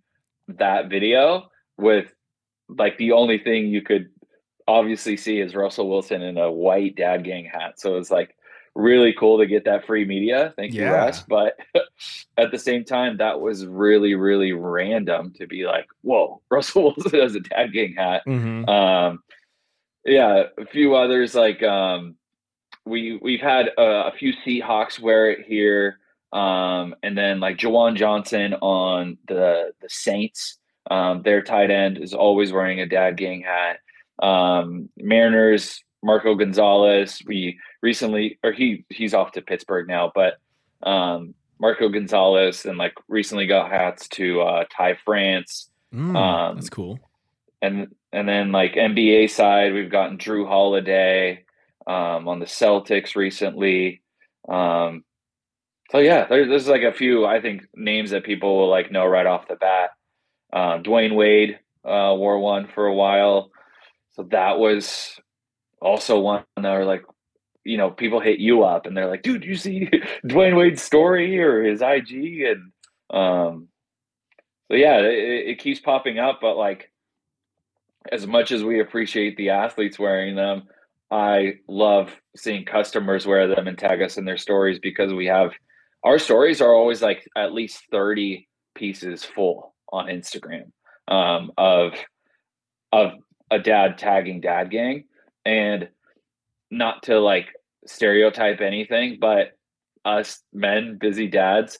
that 0.49 0.91
video 0.91 1.49
with 1.79 2.13
like 2.69 2.99
the 2.99 3.13
only 3.13 3.39
thing 3.39 3.69
you 3.69 3.83
could 3.83 4.09
obviously 4.69 5.17
see 5.17 5.41
is 5.41 5.55
Russell 5.55 5.89
Wilson 5.89 6.23
in 6.23 6.39
a 6.39 6.51
white 6.51 6.97
dad 6.97 7.25
gang 7.25 7.45
hat. 7.45 7.81
So 7.81 7.97
it's 7.97 8.11
like 8.11 8.35
really 8.75 9.13
cool 9.13 9.39
to 9.39 9.47
get 9.47 9.65
that 9.65 9.87
free 9.87 10.05
media. 10.05 10.53
Thank 10.57 10.75
you. 10.75 10.87
Russ. 10.87 11.23
But 11.23 11.57
at 12.39 12.51
the 12.51 12.59
same 12.59 12.85
time, 12.85 13.19
that 13.19 13.41
was 13.41 13.67
really, 13.67 14.15
really 14.15 14.53
random 14.53 15.33
to 15.35 15.47
be 15.47 15.67
like, 15.67 15.87
whoa, 16.03 16.41
Russell 16.51 16.95
Wilson 16.97 17.21
has 17.21 17.35
a 17.35 17.41
dad 17.41 17.73
gang 17.73 17.95
hat. 17.95 18.23
Mm-hmm. 18.27 18.69
Um, 18.69 19.23
yeah, 20.05 20.45
a 20.59 20.67
few 20.67 20.95
others 20.95 21.35
like 21.35 21.63
um, 21.63 22.17
we 22.85 23.19
we've 23.23 23.41
had 23.41 23.69
a, 23.79 24.09
a 24.09 24.13
few 24.13 24.33
Seahawks 24.45 25.01
wear 25.01 25.31
it 25.31 25.47
here, 25.47 25.99
um, 26.33 26.95
and 27.03 27.17
then 27.17 27.41
like 27.41 27.59
Juwan 27.59 27.97
Johnson 27.97 28.55
on 28.55 29.19
the 29.29 29.73
the 29.81 29.89
Saints. 29.89 30.59
Um, 30.91 31.23
their 31.23 31.43
tight 31.43 31.71
end 31.71 31.99
is 31.99 32.13
always 32.13 32.53
wearing 32.53 32.81
a 32.81 32.87
dad 32.87 33.17
gang 33.17 33.43
hat. 33.43 33.79
Um, 34.21 34.89
Mariners 34.97 35.83
Marco 36.03 36.35
Gonzalez. 36.35 37.23
We 37.25 37.59
recently, 37.83 38.39
or 38.43 38.53
he 38.53 38.85
he's 38.89 39.15
off 39.15 39.33
to 39.33 39.43
Pittsburgh 39.43 39.87
now, 39.87 40.11
but 40.15 40.39
um, 40.83 41.35
Marco 41.61 41.89
Gonzalez 41.89 42.67
and 42.67 42.77
like 42.77 42.95
recently 43.09 43.47
got 43.47 43.71
hats 43.71 44.09
to 44.09 44.41
uh, 44.41 44.65
Ty 44.77 44.99
France. 45.05 45.71
Mm, 45.95 46.17
um, 46.17 46.57
that's 46.57 46.71
cool. 46.71 46.99
And 47.63 47.95
and 48.13 48.29
then 48.29 48.53
like 48.53 48.75
NBA 48.75 49.31
side, 49.31 49.73
we've 49.73 49.91
gotten 49.91 50.19
Jrue 50.19 50.47
Holiday 50.47 51.45
um, 51.87 52.29
on 52.29 52.41
the 52.41 52.47
Celtics 52.47 53.17
recently. 53.17 54.03
Um, 54.49 55.05
so 55.91 55.99
yeah, 55.99 56.27
there's, 56.27 56.49
there's 56.49 56.69
like 56.69 56.83
a 56.83 56.93
few 56.93 57.25
I 57.25 57.41
think 57.41 57.63
names 57.75 58.11
that 58.11 58.25
people 58.25 58.59
will 58.59 58.69
like 58.69 58.91
know 58.91 59.07
right 59.07 59.27
off 59.27 59.49
the 59.49 59.57
bat. 59.57 59.91
Um, 60.53 60.83
Dwyane 60.83 61.15
Wade 61.15 61.59
uh, 61.85 62.15
wore 62.17 62.39
one 62.39 62.69
for 62.75 62.87
a 62.87 62.95
while, 62.95 63.51
so 64.13 64.25
that 64.31 64.59
was 64.59 65.19
also 65.81 66.21
one 66.21 66.45
that 66.57 66.73
were 66.73 66.85
like, 66.85 67.05
you 67.65 67.79
know, 67.79 67.91
people 67.91 68.21
hit 68.21 68.39
you 68.39 68.63
up 68.65 68.87
and 68.87 68.97
they're 68.97 69.09
like, 69.09 69.23
dude, 69.23 69.45
you 69.45 69.55
see 69.55 69.89
Dwyane 70.27 70.57
Wade's 70.57 70.83
story 70.83 71.39
or 71.39 71.63
his 71.63 71.81
IG 71.81 72.43
and 72.43 72.73
um, 73.11 73.69
so 74.69 74.77
yeah, 74.77 74.99
it, 74.99 75.49
it 75.49 75.59
keeps 75.59 75.81
popping 75.81 76.19
up, 76.19 76.41
but 76.41 76.57
like 76.57 76.92
as 78.11 78.27
much 78.27 78.51
as 78.53 78.65
we 78.65 78.81
appreciate 78.81 79.37
the 79.37 79.51
athletes 79.51 79.99
wearing 79.99 80.35
them, 80.35 80.65
I 81.11 81.57
love 81.69 82.11
seeing 82.37 82.65
customers 82.65 83.27
wear 83.27 83.47
them 83.47 83.69
and 83.69 83.79
tag 83.79 84.01
us 84.03 84.17
in 84.17 84.25
their 84.25 84.39
stories 84.39 84.79
because 84.79 85.13
we 85.13 85.27
have 85.27 85.53
our 86.05 86.19
stories 86.19 86.61
are 86.61 86.75
always 86.75 87.03
like 87.03 87.29
at 87.37 87.53
least 87.53 87.85
30 87.91 88.49
pieces 88.75 89.25
full 89.25 89.75
on 89.93 90.07
Instagram 90.07 90.73
um, 91.09 91.53
of 91.59 91.93
of 92.93 93.13
a 93.51 93.59
dad 93.59 93.99
tagging 93.99 94.41
dad 94.41 94.71
gang. 94.71 95.05
And 95.45 95.89
not 96.71 97.03
to 97.05 97.21
like 97.21 97.49
stereotype 97.87 98.61
anything 98.61 99.19
but 99.21 99.53
us 100.05 100.43
men 100.53 100.97
busy 100.99 101.29
dads 101.29 101.79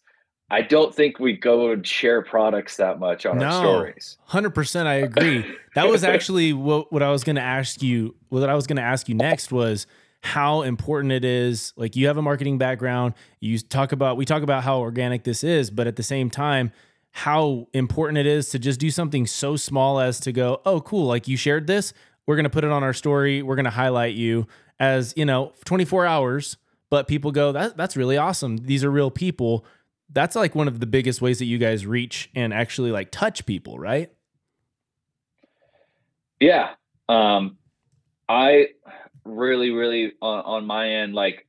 I 0.53 0.61
don't 0.61 0.95
think 0.95 1.19
we 1.19 1.33
go 1.33 1.71
and 1.71 1.85
share 1.85 2.21
products 2.21 2.77
that 2.77 2.99
much 2.99 3.25
on 3.25 3.39
no, 3.39 3.47
our 3.47 3.63
stories. 3.63 4.19
Hundred 4.27 4.51
percent, 4.51 4.87
I 4.87 4.97
agree. 4.97 5.47
That 5.75 5.89
was 5.89 6.05
actually 6.15 6.53
what 6.53 6.93
what 6.93 7.03
I 7.03 7.11
was 7.11 7.25
going 7.25 7.37
to 7.37 7.43
ask 7.43 7.83
you. 7.83 8.15
What 8.29 8.47
I 8.47 8.55
was 8.55 8.67
going 8.67 8.77
to 8.77 8.83
ask 8.83 9.09
you 9.09 9.15
next 9.15 9.51
was 9.51 9.87
how 10.23 10.61
important 10.61 11.11
it 11.11 11.25
is. 11.25 11.73
Like 11.77 11.97
you 11.97 12.07
have 12.07 12.19
a 12.19 12.23
marketing 12.23 12.59
background. 12.59 13.15
You 13.41 13.59
talk 13.59 13.93
about 13.93 14.19
we 14.19 14.27
talk 14.27 14.43
about 14.43 14.63
how 14.63 14.81
organic 14.81 15.25
this 15.25 15.43
is, 15.43 15.71
but 15.71 15.87
at 15.87 15.97
the 15.97 16.03
same 16.03 16.29
time, 16.29 16.71
how 17.13 17.67
important 17.73 18.19
it 18.19 18.27
is 18.27 18.51
to 18.51 18.59
just 18.59 18.79
do 18.79 18.91
something 18.91 19.27
so 19.27 19.57
small 19.57 20.01
as 20.01 20.21
to 20.21 20.33
go, 20.33 20.61
oh, 20.67 20.83
cool. 20.83 21.07
Like 21.07 21.29
you 21.29 21.39
shared 21.39 21.67
this. 21.67 21.95
We're 22.27 22.37
going 22.37 22.45
to 22.45 22.51
put 22.51 22.65
it 22.65 22.71
on 22.71 22.83
our 22.83 22.93
story. 22.93 23.43
We're 23.43 23.57
going 23.57 23.65
to 23.65 23.71
highlight 23.71 24.15
you 24.15 24.47
as 24.79 25.15
you 25.17 25.25
know, 25.25 25.53
24 25.65 26.05
hours. 26.05 26.59
But 26.91 27.09
people 27.09 27.33
go, 27.33 27.53
that 27.53 27.79
that's 27.79 27.97
really 27.97 28.19
awesome. 28.19 28.59
These 28.59 28.85
are 28.85 28.91
real 28.91 29.11
people 29.11 29.65
that's 30.13 30.37
like 30.37 30.55
one 30.55 30.69
of 30.69 30.81
the 30.81 30.87
biggest 30.87 31.21
ways 31.23 31.39
that 31.39 31.47
you 31.47 31.59
guys 31.59 31.87
reach 31.87 32.31
and 32.35 32.53
actually 32.53 32.91
like 32.91 33.11
touch 33.11 33.47
people, 33.47 33.79
right? 33.79 34.11
Yeah. 36.41 36.71
Um, 37.09 37.59
I 38.29 38.69
really, 39.25 39.71
really 39.71 40.13
on, 40.21 40.41
on 40.45 40.67
my 40.67 40.89
end, 40.89 41.15
like 41.15 41.47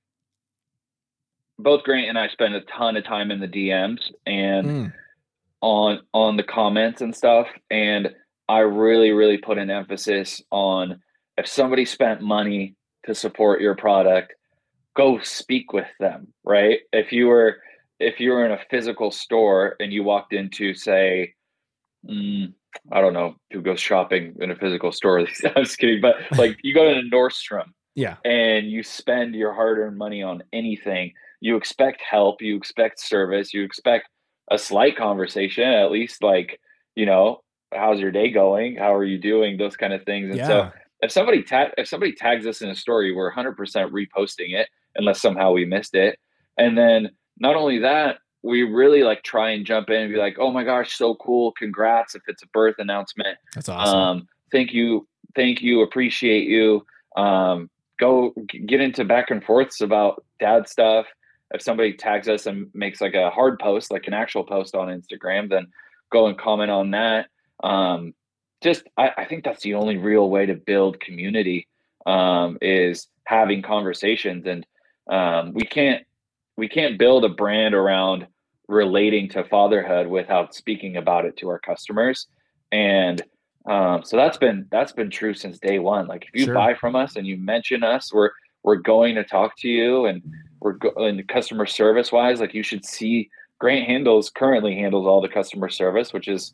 both 1.60 1.84
Grant 1.84 2.10
and 2.10 2.18
I 2.18 2.28
spend 2.30 2.56
a 2.56 2.62
ton 2.62 2.98
of 2.98 3.04
time 3.04 3.32
in 3.32 3.40
the 3.40 3.48
DMs 3.48 4.12
and 4.26 4.68
mm. 4.68 4.94
on 5.62 6.02
on 6.14 6.38
the 6.38 6.44
comments 6.44 7.02
and 7.02 7.16
stuff. 7.16 7.48
And 7.70 8.14
I 8.48 8.60
really, 8.60 9.12
really 9.12 9.38
put 9.38 9.58
an 9.58 9.70
emphasis 9.70 10.42
on 10.52 11.02
if 11.38 11.48
somebody 11.48 11.86
spent 11.86 12.22
money 12.22 12.76
to 13.06 13.16
support 13.16 13.62
your 13.62 13.76
product, 13.76 14.34
go 14.96 15.20
speak 15.22 15.74
with 15.74 15.88
them, 16.00 16.28
right? 16.44 16.80
If 16.92 17.12
you 17.12 17.28
were 17.28 17.58
if 18.04 18.20
you're 18.20 18.46
in 18.46 18.52
a 18.52 18.60
physical 18.70 19.12
store 19.12 19.76
and 19.80 19.92
you 19.92 20.04
walked 20.04 20.34
into, 20.34 20.74
say, 20.74 21.34
mm, 22.10 22.54
I 22.92 23.02
don't 23.02 23.14
know 23.14 23.36
who 23.52 23.62
goes 23.62 23.80
shopping 23.80 24.36
in 24.40 24.52
a 24.52 24.56
physical 24.56 24.92
store. 24.92 25.20
I'm 25.56 25.64
just 25.64 25.78
kidding, 25.78 26.02
but 26.02 26.16
like 26.38 26.58
you 26.64 26.74
go 26.74 26.94
to 26.94 27.02
Nordstrom, 27.10 27.68
yeah, 27.96 28.18
and 28.26 28.70
you 28.70 28.84
spend 28.84 29.36
your 29.36 29.54
hard-earned 29.54 29.98
money 29.98 30.24
on 30.24 30.44
anything. 30.52 31.14
You 31.42 31.58
expect 31.58 32.02
help, 32.02 32.42
you 32.42 32.56
expect 32.56 33.00
service, 33.00 33.54
you 33.54 33.64
expect 33.64 34.08
a 34.52 34.58
slight 34.58 34.98
conversation, 34.98 35.66
at 35.66 35.92
least 35.92 36.24
like 36.24 36.60
you 36.96 37.06
know, 37.06 37.42
how's 37.74 38.00
your 38.00 38.12
day 38.12 38.30
going? 38.30 38.76
How 38.76 38.94
are 38.94 39.04
you 39.04 39.18
doing? 39.18 39.58
Those 39.58 39.76
kind 39.76 39.94
of 39.94 40.04
things. 40.04 40.30
And 40.30 40.38
yeah. 40.38 40.48
so 40.48 40.72
if 41.02 41.12
somebody 41.12 41.44
tag 41.44 41.72
if 41.78 41.88
somebody 41.88 42.14
tags 42.14 42.46
us 42.46 42.62
in 42.62 42.70
a 42.70 42.76
story, 42.76 43.14
we're 43.14 43.32
100% 43.32 43.56
reposting 43.58 44.54
it 44.54 44.68
unless 44.96 45.22
somehow 45.22 45.52
we 45.52 45.66
missed 45.66 45.96
it, 45.96 46.18
and 46.58 46.78
then 46.78 47.10
not 47.40 47.56
only 47.56 47.80
that, 47.80 48.18
we 48.44 48.64
really 48.64 49.04
like 49.04 49.24
try 49.24 49.52
and 49.52 49.66
jump 49.66 49.90
in 49.90 50.02
and 50.02 50.14
be 50.14 50.20
like, 50.20 50.38
"Oh 50.40 50.52
my 50.52 50.64
gosh, 50.64 50.96
so 50.98 51.16
cool! 51.16 51.54
Congrats!" 51.54 52.16
If 52.16 52.24
it's 52.28 52.44
a 52.44 52.48
birth 52.48 52.76
announcement, 52.78 53.38
that's 53.56 53.70
awesome. 53.70 54.00
Um, 54.00 54.28
thank 54.52 54.74
you, 54.74 55.08
thank 55.36 55.62
you, 55.62 55.82
appreciate 55.82 56.48
you. 56.48 56.86
Um, 57.16 57.70
go 58.00 58.34
get 58.66 58.82
into 58.82 59.06
back 59.06 59.32
and 59.32 59.44
forths 59.44 59.82
about 59.82 60.24
dad 60.40 60.68
stuff. 60.68 61.08
If 61.54 61.62
somebody 61.62 61.94
tags 61.94 62.28
us 62.28 62.46
and 62.48 62.68
makes 62.74 63.00
like 63.00 63.14
a 63.14 63.30
hard 63.30 63.60
post, 63.60 63.92
like 63.92 64.08
an 64.08 64.14
actual 64.14 64.44
post 64.44 64.76
on 64.76 64.88
Instagram, 64.88 65.50
then 65.50 65.68
go 66.12 66.28
and 66.28 66.38
comment 66.38 66.72
on 66.72 66.92
that. 66.92 67.28
Um, 67.64 68.14
just, 68.62 68.84
I, 68.98 69.12
I, 69.18 69.26
think 69.26 69.44
that's 69.44 69.62
the 69.62 69.76
only 69.76 69.98
real 69.98 70.30
way 70.30 70.46
to 70.46 70.56
build 70.56 71.00
community 71.00 71.68
um, 72.06 72.58
is 72.62 73.08
having 73.26 73.62
conversations, 73.62 74.46
and 74.48 74.66
um, 75.10 75.54
we 75.54 75.64
can't 75.64 76.04
we 76.58 76.68
can't 76.68 77.00
build 77.00 77.26
a 77.26 77.30
brand 77.30 77.74
around 77.74 78.28
relating 78.68 79.30
to 79.30 79.44
fatherhood 79.44 80.08
without 80.08 80.56
speaking 80.56 80.98
about 80.98 81.26
it 81.26 81.36
to 81.38 81.50
our 81.50 81.60
customers. 81.60 82.28
And 82.72 83.22
um, 83.70 84.04
so 84.04 84.18
that's 84.18 84.38
been 84.38 84.68
that's 84.72 84.92
been 84.92 85.10
true 85.10 85.34
since 85.34 85.60
day 85.60 85.80
one. 85.80 86.08
Like 86.08 86.26
if 86.26 86.40
you 86.40 86.46
sure. 86.46 86.54
buy 86.54 86.74
from 86.74 86.96
us 86.96 87.16
and 87.16 87.26
you 87.26 87.38
mention 87.38 87.84
us 87.84 88.14
we're 88.14 88.32
we're 88.64 88.78
going 88.78 89.16
to 89.16 89.24
talk 89.24 89.58
to 89.60 89.68
you 89.68 90.06
and 90.06 90.22
we're 90.60 90.74
go- 90.74 90.94
and 90.98 91.26
customer 91.28 91.66
service 91.66 92.12
wise 92.12 92.40
like 92.40 92.54
you 92.54 92.64
should 92.64 92.86
see 92.86 93.30
grant 93.60 93.86
handles 93.86 94.30
currently 94.30 94.76
handles 94.76 95.06
all 95.06 95.22
the 95.22 95.30
customer 95.30 95.70
service 95.70 96.12
which 96.14 96.28
is 96.28 96.54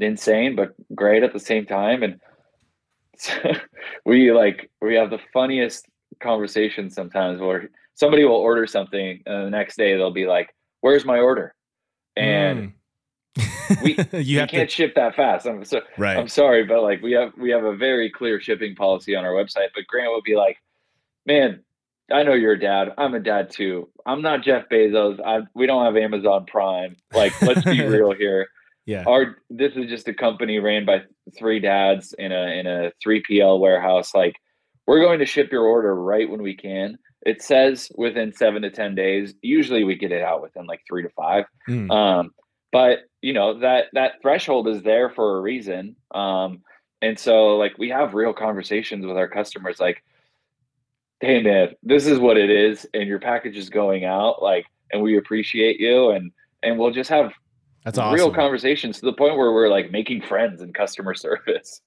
insane 0.00 0.56
but 0.56 0.74
great 0.94 1.22
at 1.22 1.32
the 1.32 1.40
same 1.40 1.66
time. 1.66 2.02
And 2.02 2.20
we 4.04 4.32
like 4.32 4.70
we 4.80 4.94
have 4.96 5.10
the 5.10 5.20
funniest 5.32 5.86
conversations 6.20 6.94
sometimes 6.94 7.40
where 7.40 7.70
somebody 8.00 8.24
will 8.24 8.34
order 8.34 8.66
something 8.66 9.22
and 9.26 9.46
the 9.46 9.50
next 9.50 9.76
day 9.76 9.94
they'll 9.94 10.10
be 10.10 10.26
like, 10.26 10.54
"Where's 10.80 11.04
my 11.04 11.18
order?" 11.18 11.54
And 12.16 12.72
mm. 13.38 13.82
we, 13.82 13.92
you 14.18 14.40
we 14.40 14.46
can't 14.46 14.68
to... 14.70 14.74
ship 14.74 14.94
that 14.94 15.14
fast. 15.14 15.46
I'm 15.46 15.64
so 15.64 15.82
right. 15.98 16.16
I'm 16.16 16.28
sorry, 16.28 16.64
but 16.64 16.82
like 16.82 17.02
we 17.02 17.12
have 17.12 17.32
we 17.38 17.50
have 17.50 17.64
a 17.64 17.76
very 17.76 18.10
clear 18.10 18.40
shipping 18.40 18.74
policy 18.74 19.14
on 19.14 19.24
our 19.24 19.32
website. 19.32 19.68
But 19.74 19.86
Grant 19.86 20.12
would 20.12 20.24
be 20.24 20.34
like, 20.34 20.56
"Man, 21.26 21.62
I 22.10 22.22
know 22.22 22.32
you're 22.32 22.52
a 22.52 22.58
dad. 22.58 22.94
I'm 22.96 23.14
a 23.14 23.20
dad 23.20 23.50
too. 23.50 23.90
I'm 24.06 24.22
not 24.22 24.42
Jeff 24.42 24.68
Bezos. 24.70 25.20
I 25.24 25.42
we 25.54 25.66
don't 25.66 25.84
have 25.84 25.96
Amazon 25.96 26.46
Prime. 26.46 26.96
Like, 27.12 27.40
let's 27.42 27.62
be 27.64 27.82
real 27.86 28.12
here. 28.12 28.48
Yeah. 28.86 29.04
Our 29.06 29.36
this 29.50 29.74
is 29.76 29.88
just 29.90 30.08
a 30.08 30.14
company 30.14 30.58
ran 30.58 30.86
by 30.86 31.02
three 31.38 31.60
dads 31.60 32.14
in 32.18 32.32
a 32.32 32.58
in 32.58 32.66
a 32.66 32.92
3PL 33.06 33.60
warehouse. 33.60 34.14
Like, 34.14 34.36
we're 34.86 35.00
going 35.00 35.18
to 35.18 35.26
ship 35.26 35.52
your 35.52 35.64
order 35.64 35.94
right 35.94 36.28
when 36.28 36.42
we 36.42 36.56
can. 36.56 36.98
It 37.26 37.42
says 37.42 37.90
within 37.96 38.32
seven 38.32 38.62
to 38.62 38.70
ten 38.70 38.94
days. 38.94 39.34
Usually, 39.42 39.84
we 39.84 39.94
get 39.94 40.12
it 40.12 40.22
out 40.22 40.42
within 40.42 40.66
like 40.66 40.80
three 40.88 41.02
to 41.02 41.10
five. 41.10 41.44
Mm. 41.68 41.90
Um, 41.90 42.30
but 42.72 43.00
you 43.20 43.32
know 43.32 43.58
that 43.60 43.86
that 43.92 44.22
threshold 44.22 44.68
is 44.68 44.82
there 44.82 45.10
for 45.10 45.36
a 45.36 45.40
reason. 45.40 45.96
Um, 46.12 46.62
and 47.02 47.18
so, 47.18 47.56
like, 47.56 47.78
we 47.78 47.88
have 47.88 48.14
real 48.14 48.34
conversations 48.34 49.06
with 49.06 49.16
our 49.16 49.28
customers, 49.28 49.80
like, 49.80 50.02
"Hey, 51.20 51.42
man, 51.42 51.70
this 51.82 52.06
is 52.06 52.18
what 52.18 52.36
it 52.36 52.50
is, 52.50 52.86
and 52.92 53.08
your 53.08 53.18
package 53.18 53.56
is 53.56 53.70
going 53.70 54.04
out. 54.04 54.42
Like, 54.42 54.66
and 54.92 55.02
we 55.02 55.16
appreciate 55.16 55.80
you, 55.80 56.10
and 56.10 56.30
and 56.62 56.78
we'll 56.78 56.90
just 56.90 57.10
have 57.10 57.32
that's 57.84 57.98
awesome. 57.98 58.14
real 58.14 58.32
conversations 58.32 59.00
to 59.00 59.06
the 59.06 59.12
point 59.12 59.36
where 59.36 59.52
we're 59.52 59.68
like 59.68 59.90
making 59.90 60.22
friends 60.22 60.60
in 60.62 60.72
customer 60.72 61.14
service. 61.14 61.80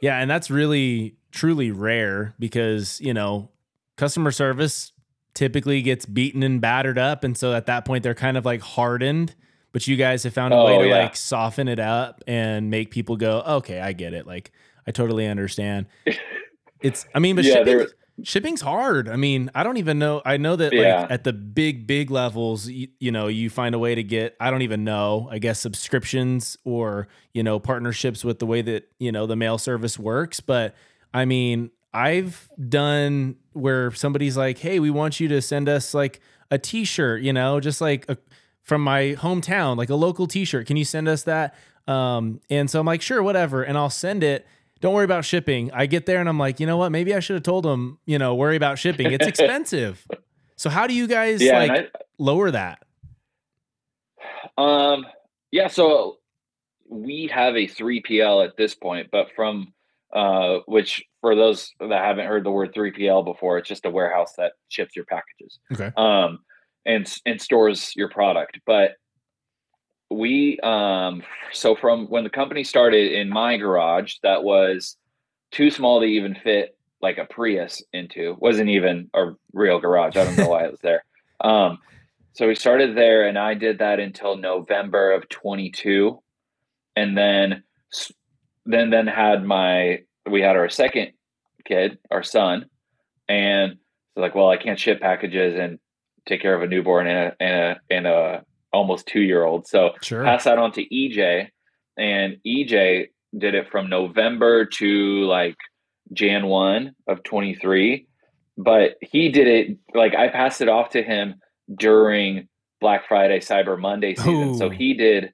Yeah, 0.00 0.18
and 0.18 0.30
that's 0.30 0.50
really 0.50 1.16
truly 1.32 1.70
rare 1.70 2.34
because 2.38 3.00
you 3.00 3.14
know 3.14 3.50
customer 4.00 4.30
service 4.30 4.92
typically 5.34 5.82
gets 5.82 6.06
beaten 6.06 6.42
and 6.42 6.60
battered 6.60 6.98
up. 6.98 7.22
And 7.22 7.36
so 7.36 7.52
at 7.52 7.66
that 7.66 7.84
point, 7.84 8.02
they're 8.02 8.14
kind 8.14 8.38
of 8.38 8.46
like 8.46 8.62
hardened. 8.62 9.34
But 9.72 9.86
you 9.86 9.96
guys 9.96 10.24
have 10.24 10.32
found 10.32 10.52
a 10.52 10.56
oh, 10.56 10.64
way 10.64 10.78
to 10.78 10.88
yeah. 10.88 11.02
like 11.02 11.14
soften 11.14 11.68
it 11.68 11.78
up 11.78 12.24
and 12.26 12.70
make 12.70 12.90
people 12.90 13.16
go, 13.16 13.42
okay, 13.46 13.78
I 13.78 13.92
get 13.92 14.14
it. 14.14 14.26
Like, 14.26 14.50
I 14.86 14.90
totally 14.90 15.26
understand. 15.26 15.86
It's, 16.82 17.04
I 17.14 17.18
mean, 17.18 17.36
but 17.36 17.44
yeah, 17.44 17.56
shipping, 17.56 17.86
shipping's 18.22 18.62
hard. 18.62 19.06
I 19.06 19.16
mean, 19.16 19.50
I 19.54 19.64
don't 19.64 19.76
even 19.76 19.98
know. 19.98 20.22
I 20.24 20.38
know 20.38 20.56
that 20.56 20.72
yeah. 20.72 21.02
like 21.02 21.10
at 21.10 21.24
the 21.24 21.34
big, 21.34 21.86
big 21.86 22.10
levels, 22.10 22.68
you, 22.68 22.88
you 22.98 23.12
know, 23.12 23.26
you 23.26 23.50
find 23.50 23.74
a 23.74 23.78
way 23.78 23.94
to 23.94 24.02
get, 24.02 24.34
I 24.40 24.50
don't 24.50 24.62
even 24.62 24.82
know, 24.82 25.28
I 25.30 25.40
guess 25.40 25.60
subscriptions 25.60 26.56
or, 26.64 27.06
you 27.34 27.42
know, 27.42 27.58
partnerships 27.58 28.24
with 28.24 28.38
the 28.38 28.46
way 28.46 28.62
that, 28.62 28.88
you 28.98 29.12
know, 29.12 29.26
the 29.26 29.36
mail 29.36 29.58
service 29.58 29.98
works. 29.98 30.40
But 30.40 30.74
I 31.12 31.26
mean, 31.26 31.70
I've 31.92 32.48
done 32.68 33.36
where 33.52 33.90
somebody's 33.92 34.36
like, 34.36 34.58
"Hey, 34.58 34.78
we 34.78 34.90
want 34.90 35.20
you 35.20 35.28
to 35.28 35.42
send 35.42 35.68
us 35.68 35.94
like 35.94 36.20
a 36.50 36.58
T-shirt, 36.58 37.22
you 37.22 37.32
know, 37.32 37.60
just 37.60 37.80
like 37.80 38.08
a, 38.08 38.16
from 38.62 38.82
my 38.82 39.16
hometown, 39.18 39.76
like 39.76 39.90
a 39.90 39.94
local 39.94 40.26
T-shirt. 40.26 40.66
Can 40.66 40.76
you 40.76 40.84
send 40.84 41.08
us 41.08 41.24
that?" 41.24 41.54
Um, 41.88 42.40
and 42.50 42.70
so 42.70 42.80
I'm 42.80 42.86
like, 42.86 43.02
"Sure, 43.02 43.22
whatever," 43.22 43.62
and 43.62 43.76
I'll 43.76 43.90
send 43.90 44.22
it. 44.22 44.46
Don't 44.80 44.94
worry 44.94 45.04
about 45.04 45.24
shipping. 45.24 45.70
I 45.72 45.86
get 45.86 46.06
there 46.06 46.20
and 46.20 46.28
I'm 46.28 46.38
like, 46.38 46.58
you 46.58 46.66
know 46.66 46.78
what? 46.78 46.90
Maybe 46.90 47.14
I 47.14 47.20
should 47.20 47.34
have 47.34 47.42
told 47.42 47.64
them, 47.64 47.98
you 48.06 48.18
know, 48.18 48.34
worry 48.34 48.56
about 48.56 48.78
shipping. 48.78 49.12
It's 49.12 49.26
expensive. 49.26 50.06
so 50.56 50.70
how 50.70 50.86
do 50.86 50.94
you 50.94 51.06
guys 51.06 51.42
yeah, 51.42 51.58
like 51.58 51.70
I, 51.70 51.88
lower 52.18 52.50
that? 52.50 52.82
Um, 54.56 55.04
yeah. 55.50 55.68
So 55.68 56.16
we 56.88 57.30
have 57.32 57.56
a 57.56 57.66
3PL 57.66 58.46
at 58.46 58.56
this 58.56 58.74
point, 58.74 59.08
but 59.12 59.28
from 59.36 59.72
uh, 60.12 60.58
which 60.66 61.04
for 61.20 61.34
those 61.34 61.72
that 61.80 62.04
haven't 62.04 62.26
heard 62.26 62.44
the 62.44 62.50
word 62.50 62.74
3PL 62.74 63.24
before, 63.24 63.58
it's 63.58 63.68
just 63.68 63.84
a 63.84 63.90
warehouse 63.90 64.32
that 64.36 64.52
ships 64.68 64.96
your 64.96 65.04
packages. 65.04 65.58
Okay. 65.72 65.92
Um, 65.96 66.40
and 66.86 67.12
and 67.26 67.40
stores 67.40 67.92
your 67.94 68.08
product. 68.08 68.58
But 68.66 68.92
we 70.10 70.58
um 70.60 71.22
so 71.52 71.76
from 71.76 72.06
when 72.06 72.24
the 72.24 72.30
company 72.30 72.64
started 72.64 73.12
in 73.12 73.28
my 73.28 73.56
garage 73.56 74.14
that 74.24 74.42
was 74.42 74.96
too 75.52 75.70
small 75.70 76.00
to 76.00 76.06
even 76.06 76.34
fit 76.34 76.76
like 77.02 77.18
a 77.18 77.24
Prius 77.24 77.82
into. 77.92 78.36
Wasn't 78.40 78.68
even 78.68 79.10
a 79.14 79.32
real 79.52 79.80
garage. 79.80 80.16
I 80.16 80.24
don't 80.24 80.36
know 80.36 80.48
why 80.48 80.64
it 80.64 80.70
was 80.70 80.80
there. 80.80 81.04
Um, 81.42 81.78
so 82.34 82.46
we 82.46 82.54
started 82.54 82.94
there, 82.94 83.26
and 83.26 83.38
I 83.38 83.54
did 83.54 83.78
that 83.78 83.98
until 83.98 84.36
November 84.36 85.12
of 85.12 85.26
22, 85.30 86.20
and 86.94 87.16
then 87.16 87.62
then 88.66 88.90
then 88.90 89.06
had 89.06 89.44
my 89.44 90.00
we 90.28 90.40
had 90.42 90.56
our 90.56 90.68
second 90.68 91.12
kid, 91.64 91.98
our 92.10 92.22
son, 92.22 92.66
and 93.28 93.76
so 94.14 94.20
like, 94.20 94.34
well, 94.34 94.50
I 94.50 94.56
can't 94.56 94.78
ship 94.78 95.00
packages 95.00 95.58
and 95.58 95.78
take 96.26 96.42
care 96.42 96.54
of 96.54 96.62
a 96.62 96.66
newborn 96.66 97.06
and 97.06 97.18
a 97.18 97.36
and 97.40 97.54
a, 97.54 97.80
and 97.90 98.06
a 98.06 98.44
almost 98.72 99.06
two 99.06 99.20
year 99.20 99.44
old. 99.44 99.66
So 99.66 99.92
sure. 100.02 100.24
pass 100.24 100.44
that 100.44 100.58
on 100.58 100.72
to 100.72 100.84
EJ, 100.84 101.48
and 101.96 102.36
EJ 102.46 103.08
did 103.36 103.54
it 103.54 103.70
from 103.70 103.88
November 103.88 104.66
to 104.66 105.24
like 105.26 105.56
Jan 106.12 106.46
1 106.46 106.94
of 107.06 107.22
23. 107.22 108.06
But 108.58 108.96
he 109.00 109.30
did 109.30 109.46
it 109.46 109.78
like 109.94 110.14
I 110.14 110.28
passed 110.28 110.60
it 110.60 110.68
off 110.68 110.90
to 110.90 111.02
him 111.02 111.36
during 111.78 112.48
Black 112.80 113.06
Friday, 113.08 113.40
Cyber 113.40 113.80
Monday 113.80 114.14
season. 114.14 114.50
Ooh. 114.50 114.58
So 114.58 114.70
he 114.70 114.94
did 114.94 115.32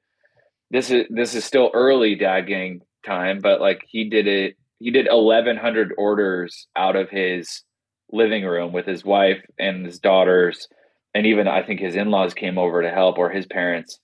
this 0.71 0.91
is 0.91 1.07
this 1.11 1.35
is 1.35 1.45
still 1.45 1.71
early 1.75 2.15
dad 2.15 2.43
gang 2.43 2.81
time, 3.07 3.41
but 3.41 3.61
like 3.61 3.85
he 3.89 4.09
did 4.09 4.27
it 4.27 4.57
he 4.79 4.91
did 4.91 5.07
1100 5.11 5.95
orders 5.97 6.69
out 6.77 6.97
of 6.97 7.09
his 7.09 7.63
living 8.13 8.45
room 8.45 8.73
with 8.73 8.87
his 8.87 9.05
wife 9.05 9.43
and 9.59 9.87
his 9.87 9.99
daughters 9.99 10.69
and 11.15 11.27
even 11.27 11.49
I 11.49 11.63
think 11.63 11.81
his 11.81 11.97
in-laws 11.97 12.35
came 12.35 12.59
over 12.59 12.83
to 12.83 12.91
help 12.91 13.17
or 13.19 13.31
his 13.31 13.47
parents 13.47 13.99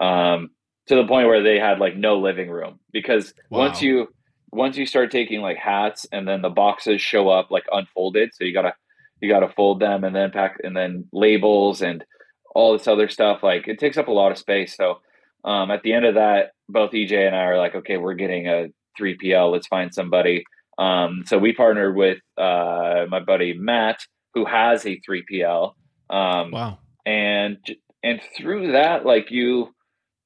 um, 0.00 0.50
to 0.86 0.94
the 0.94 1.06
point 1.06 1.26
where 1.26 1.42
they 1.42 1.58
had 1.58 1.78
like 1.78 1.96
no 1.96 2.18
living 2.18 2.50
room 2.50 2.78
because 2.92 3.32
wow. 3.50 3.60
once 3.60 3.80
you 3.82 4.08
once 4.52 4.76
you 4.76 4.86
start 4.86 5.10
taking 5.10 5.40
like 5.40 5.56
hats 5.56 6.06
and 6.12 6.28
then 6.28 6.42
the 6.42 6.50
boxes 6.50 7.00
show 7.00 7.28
up 7.28 7.50
like 7.50 7.64
unfolded 7.72 8.30
so 8.34 8.44
you 8.44 8.52
gotta 8.52 8.74
you 9.20 9.28
gotta 9.28 9.48
fold 9.48 9.80
them 9.80 10.04
and 10.04 10.14
then 10.14 10.30
pack 10.30 10.58
and 10.62 10.76
then 10.76 11.06
labels 11.12 11.82
and 11.82 12.04
all 12.54 12.72
this 12.72 12.86
other 12.86 13.08
stuff 13.08 13.42
like 13.42 13.66
it 13.66 13.78
takes 13.78 13.96
up 13.96 14.08
a 14.08 14.12
lot 14.12 14.32
of 14.32 14.38
space 14.38 14.76
so 14.76 15.00
um, 15.44 15.70
at 15.70 15.82
the 15.82 15.92
end 15.92 16.04
of 16.04 16.14
that 16.14 16.52
both 16.68 16.92
ej 16.92 17.12
and 17.12 17.34
i 17.34 17.44
are 17.44 17.58
like 17.58 17.74
okay 17.74 17.96
we're 17.96 18.14
getting 18.14 18.48
a 18.48 18.68
3pl 18.98 19.52
let's 19.52 19.68
find 19.68 19.94
somebody. 19.94 20.44
Um, 20.76 21.24
so 21.26 21.38
we 21.38 21.52
partnered 21.52 21.96
with 21.96 22.18
uh, 22.36 23.06
my 23.08 23.20
buddy 23.20 23.54
matt 23.54 24.00
who 24.34 24.44
has 24.44 24.86
a 24.86 25.00
3pl 25.08 25.74
um, 26.10 26.50
wow. 26.52 26.78
and 27.04 27.58
and 28.02 28.20
through 28.36 28.72
that 28.72 29.04
like 29.04 29.30
you 29.30 29.74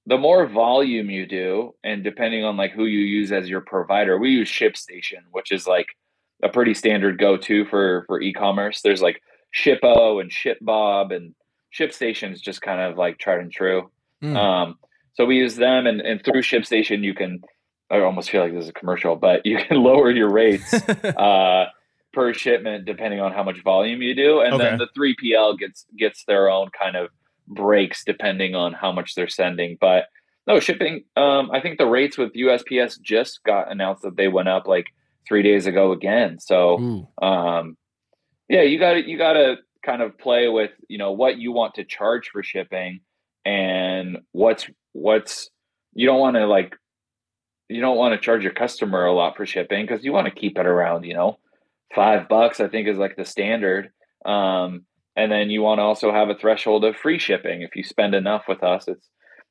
the 0.06 0.18
more 0.18 0.46
volume 0.46 1.10
you 1.10 1.26
do 1.26 1.74
and 1.84 2.04
depending 2.04 2.44
on 2.44 2.56
like 2.56 2.72
who 2.72 2.84
you 2.84 3.00
use 3.00 3.32
as 3.32 3.48
your 3.48 3.62
provider 3.62 4.18
we 4.18 4.30
use 4.30 4.48
shipstation 4.48 5.20
which 5.30 5.52
is 5.52 5.66
like 5.66 5.86
a 6.42 6.48
pretty 6.48 6.74
standard 6.74 7.18
go-to 7.18 7.64
for 7.66 8.04
for 8.06 8.20
e-commerce. 8.20 8.82
There's 8.82 9.02
like 9.02 9.22
shippo 9.54 10.20
and 10.20 10.30
shipbob 10.30 11.14
and 11.14 11.34
shipstation 11.76 12.32
is 12.32 12.40
just 12.40 12.60
kind 12.60 12.80
of 12.80 12.98
like 12.98 13.18
tried 13.18 13.40
and 13.40 13.52
true. 13.52 13.90
Mm. 14.22 14.36
um, 14.36 14.78
so 15.14 15.24
we 15.24 15.36
use 15.36 15.56
them 15.56 15.86
and, 15.86 16.00
and 16.00 16.24
through 16.24 16.42
shipstation 16.42 17.02
you 17.02 17.14
can 17.14 17.40
i 17.90 18.00
almost 18.00 18.30
feel 18.30 18.42
like 18.42 18.52
this 18.52 18.64
is 18.64 18.70
a 18.70 18.74
commercial 18.74 19.16
but 19.16 19.44
you 19.44 19.56
can 19.56 19.82
lower 19.82 20.10
your 20.10 20.30
rates 20.30 20.72
uh, 21.04 21.66
per 22.12 22.32
shipment 22.34 22.84
depending 22.84 23.20
on 23.20 23.32
how 23.32 23.42
much 23.42 23.62
volume 23.62 24.02
you 24.02 24.14
do 24.14 24.40
and 24.40 24.54
okay. 24.54 24.64
then 24.64 24.78
the 24.78 24.88
3pl 24.96 25.58
gets 25.58 25.86
gets 25.96 26.24
their 26.26 26.50
own 26.50 26.68
kind 26.78 26.96
of 26.96 27.08
breaks 27.46 28.04
depending 28.04 28.54
on 28.54 28.72
how 28.72 28.92
much 28.92 29.14
they're 29.14 29.28
sending. 29.28 29.76
But 29.80 30.06
no 30.46 30.60
shipping. 30.60 31.04
Um, 31.16 31.50
I 31.52 31.60
think 31.60 31.78
the 31.78 31.86
rates 31.86 32.18
with 32.18 32.32
USPS 32.32 33.00
just 33.00 33.42
got 33.44 33.70
announced 33.70 34.02
that 34.02 34.16
they 34.16 34.28
went 34.28 34.48
up 34.48 34.66
like 34.66 34.86
three 35.26 35.42
days 35.42 35.66
ago 35.66 35.92
again. 35.92 36.40
So, 36.40 36.78
um, 37.20 37.76
yeah, 38.48 38.62
you 38.62 38.78
got 38.78 38.94
to 38.94 39.08
you 39.08 39.16
got 39.16 39.34
to 39.34 39.58
kind 39.84 40.02
of 40.02 40.18
play 40.18 40.48
with 40.48 40.72
you 40.88 40.98
know 40.98 41.12
what 41.12 41.38
you 41.38 41.52
want 41.52 41.74
to 41.74 41.84
charge 41.84 42.28
for 42.28 42.42
shipping 42.42 43.00
and 43.44 44.18
what's 44.32 44.66
what's 44.92 45.50
you 45.94 46.06
don't 46.06 46.20
want 46.20 46.36
to 46.36 46.46
like 46.46 46.76
you 47.68 47.80
don't 47.80 47.96
want 47.96 48.12
to 48.12 48.20
charge 48.24 48.42
your 48.42 48.52
customer 48.52 49.04
a 49.04 49.12
lot 49.12 49.36
for 49.36 49.46
shipping 49.46 49.86
because 49.86 50.04
you 50.04 50.12
want 50.12 50.26
to 50.26 50.34
keep 50.34 50.58
it 50.58 50.66
around 50.66 51.04
you 51.04 51.14
know 51.14 51.38
five 51.94 52.28
bucks 52.28 52.60
i 52.60 52.68
think 52.68 52.86
is 52.86 52.98
like 52.98 53.16
the 53.16 53.24
standard 53.24 53.90
um 54.24 54.84
and 55.16 55.30
then 55.30 55.50
you 55.50 55.62
want 55.62 55.78
to 55.78 55.82
also 55.82 56.12
have 56.12 56.30
a 56.30 56.34
threshold 56.34 56.84
of 56.84 56.96
free 56.96 57.18
shipping. 57.18 57.62
If 57.62 57.76
you 57.76 57.82
spend 57.82 58.14
enough 58.14 58.44
with 58.48 58.62
us, 58.62 58.88
it's 58.88 59.08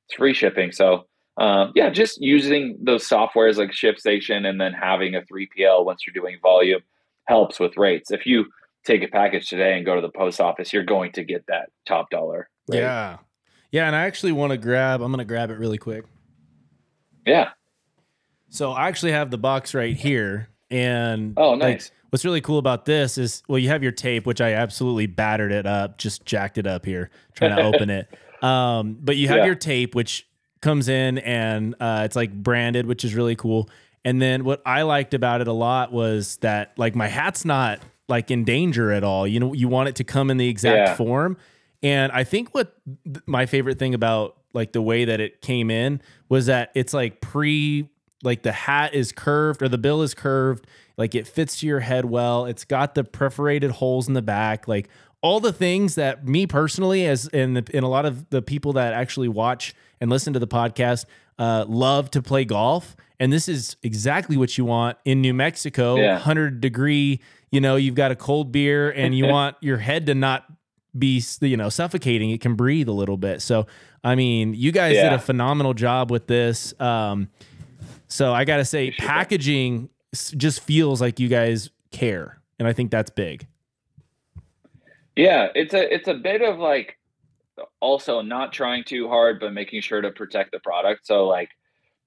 it's 0.07 0.15
free 0.15 0.33
shipping. 0.33 0.71
So 0.71 1.05
um, 1.37 1.71
yeah, 1.75 1.89
just 1.89 2.21
using 2.21 2.77
those 2.81 3.07
softwares 3.07 3.57
like 3.57 3.71
ShipStation 3.71 4.45
and 4.45 4.59
then 4.59 4.73
having 4.73 5.15
a 5.15 5.21
3PL 5.21 5.85
once 5.85 6.01
you're 6.05 6.13
doing 6.13 6.37
volume 6.41 6.81
helps 7.25 7.59
with 7.59 7.77
rates. 7.77 8.11
If 8.11 8.25
you 8.25 8.45
take 8.85 9.03
a 9.03 9.07
package 9.07 9.47
today 9.47 9.77
and 9.77 9.85
go 9.85 9.95
to 9.95 10.01
the 10.01 10.09
post 10.09 10.41
office, 10.41 10.73
you're 10.73 10.83
going 10.83 11.11
to 11.13 11.23
get 11.23 11.45
that 11.47 11.69
top 11.87 12.09
dollar. 12.09 12.49
Yeah. 12.67 13.17
Yeah. 13.71 13.87
And 13.87 13.95
I 13.95 14.03
actually 14.03 14.31
want 14.31 14.51
to 14.51 14.57
grab, 14.57 15.01
I'm 15.01 15.11
going 15.11 15.19
to 15.19 15.25
grab 15.25 15.49
it 15.49 15.57
really 15.57 15.77
quick. 15.77 16.05
Yeah. 17.25 17.49
So 18.49 18.71
I 18.71 18.87
actually 18.87 19.13
have 19.13 19.31
the 19.31 19.37
box 19.37 19.73
right 19.73 19.95
here. 19.95 20.49
And 20.69 21.33
oh, 21.37 21.55
nice. 21.55 21.89
Like, 21.89 21.91
what's 22.11 22.25
really 22.25 22.41
cool 22.41 22.59
about 22.59 22.85
this 22.85 23.17
is 23.17 23.41
well 23.47 23.57
you 23.57 23.69
have 23.69 23.81
your 23.81 23.91
tape 23.91 24.25
which 24.25 24.39
i 24.39 24.53
absolutely 24.53 25.07
battered 25.07 25.51
it 25.51 25.65
up 25.65 25.97
just 25.97 26.23
jacked 26.25 26.57
it 26.57 26.67
up 26.67 26.85
here 26.85 27.09
trying 27.33 27.55
to 27.55 27.63
open 27.75 27.89
it 27.89 28.07
um, 28.43 28.97
but 28.99 29.17
you 29.17 29.27
have 29.27 29.37
yeah. 29.37 29.45
your 29.45 29.55
tape 29.55 29.93
which 29.95 30.27
comes 30.61 30.89
in 30.89 31.19
and 31.19 31.75
uh, 31.79 32.01
it's 32.05 32.15
like 32.15 32.33
branded 32.33 32.85
which 32.85 33.03
is 33.03 33.15
really 33.15 33.35
cool 33.35 33.69
and 34.05 34.21
then 34.21 34.43
what 34.43 34.61
i 34.65 34.83
liked 34.83 35.13
about 35.13 35.41
it 35.41 35.47
a 35.47 35.53
lot 35.53 35.91
was 35.91 36.37
that 36.37 36.73
like 36.77 36.95
my 36.95 37.07
hat's 37.07 37.45
not 37.45 37.79
like 38.07 38.29
in 38.29 38.43
danger 38.43 38.91
at 38.91 39.03
all 39.03 39.25
you 39.25 39.39
know 39.39 39.53
you 39.53 39.67
want 39.67 39.89
it 39.89 39.95
to 39.95 40.03
come 40.03 40.29
in 40.29 40.37
the 40.37 40.49
exact 40.49 40.89
yeah. 40.89 40.95
form 40.95 41.37
and 41.83 42.11
i 42.11 42.23
think 42.23 42.53
what 42.53 42.75
th- 43.05 43.17
my 43.25 43.45
favorite 43.45 43.79
thing 43.79 43.93
about 43.93 44.37
like 44.53 44.71
the 44.71 44.81
way 44.81 45.05
that 45.05 45.19
it 45.19 45.41
came 45.41 45.71
in 45.71 46.01
was 46.29 46.47
that 46.47 46.71
it's 46.75 46.93
like 46.93 47.21
pre 47.21 47.87
like 48.23 48.43
the 48.43 48.51
hat 48.51 48.93
is 48.93 49.11
curved 49.11 49.61
or 49.61 49.69
the 49.69 49.77
bill 49.77 50.01
is 50.01 50.13
curved 50.13 50.67
like 51.01 51.15
it 51.15 51.27
fits 51.27 51.59
to 51.59 51.65
your 51.65 51.79
head 51.79 52.05
well. 52.05 52.45
It's 52.45 52.63
got 52.63 52.93
the 52.93 53.03
perforated 53.03 53.71
holes 53.71 54.07
in 54.07 54.13
the 54.13 54.21
back. 54.21 54.67
Like 54.67 54.87
all 55.21 55.39
the 55.39 55.51
things 55.51 55.95
that 55.95 56.27
me 56.27 56.45
personally, 56.45 57.07
as 57.07 57.27
in 57.27 57.55
the, 57.55 57.67
in 57.73 57.83
a 57.83 57.89
lot 57.89 58.05
of 58.05 58.29
the 58.29 58.41
people 58.41 58.73
that 58.73 58.93
actually 58.93 59.27
watch 59.27 59.73
and 59.99 60.11
listen 60.11 60.33
to 60.33 60.39
the 60.39 60.47
podcast, 60.47 61.05
uh, 61.39 61.65
love 61.67 62.11
to 62.11 62.21
play 62.21 62.45
golf. 62.45 62.95
And 63.19 63.33
this 63.33 63.47
is 63.47 63.77
exactly 63.81 64.37
what 64.37 64.59
you 64.59 64.65
want 64.65 64.99
in 65.03 65.21
New 65.21 65.33
Mexico, 65.33 65.95
yeah. 65.95 66.13
100 66.13 66.61
degree. 66.61 67.19
You 67.51 67.61
know, 67.61 67.77
you've 67.77 67.95
got 67.95 68.11
a 68.11 68.15
cold 68.15 68.51
beer 68.51 68.91
and 68.91 69.15
you 69.15 69.25
want 69.27 69.57
your 69.59 69.77
head 69.77 70.05
to 70.05 70.13
not 70.13 70.45
be 70.97 71.23
you 71.41 71.55
know 71.55 71.69
suffocating 71.69 72.31
it 72.31 72.41
can 72.41 72.55
breathe 72.55 72.89
a 72.89 72.91
little 72.91 73.15
bit 73.15 73.41
so 73.41 73.65
i 74.03 74.13
mean 74.13 74.53
you 74.53 74.73
guys 74.73 74.93
yeah. 74.95 75.03
did 75.03 75.13
a 75.13 75.19
phenomenal 75.19 75.73
job 75.73 76.11
with 76.11 76.27
this 76.27 76.73
um 76.81 77.29
so 78.09 78.33
i 78.33 78.43
gotta 78.43 78.65
say 78.65 78.91
packaging 78.91 79.89
just 80.13 80.61
feels 80.61 81.01
like 81.01 81.19
you 81.19 81.27
guys 81.27 81.69
care, 81.91 82.41
and 82.59 82.67
I 82.67 82.73
think 82.73 82.91
that's 82.91 83.09
big. 83.09 83.47
Yeah, 85.15 85.49
it's 85.55 85.73
a 85.73 85.93
it's 85.93 86.07
a 86.07 86.13
bit 86.13 86.41
of 86.41 86.57
like 86.57 86.97
also 87.79 88.21
not 88.21 88.53
trying 88.53 88.83
too 88.83 89.07
hard, 89.07 89.39
but 89.39 89.53
making 89.53 89.81
sure 89.81 90.01
to 90.01 90.11
protect 90.11 90.51
the 90.51 90.59
product. 90.59 91.05
So 91.05 91.27
like 91.27 91.49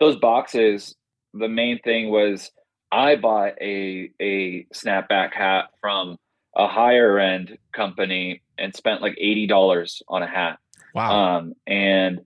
those 0.00 0.16
boxes, 0.16 0.94
the 1.32 1.48
main 1.48 1.78
thing 1.80 2.10
was 2.10 2.50
I 2.90 3.16
bought 3.16 3.54
a 3.60 4.10
a 4.20 4.64
snapback 4.74 5.32
hat 5.32 5.66
from 5.80 6.18
a 6.56 6.66
higher 6.66 7.18
end 7.18 7.58
company 7.72 8.42
and 8.58 8.74
spent 8.74 9.02
like 9.02 9.16
eighty 9.18 9.46
dollars 9.46 10.02
on 10.08 10.22
a 10.22 10.26
hat. 10.26 10.58
Wow. 10.94 11.38
Um, 11.38 11.54
and 11.66 12.20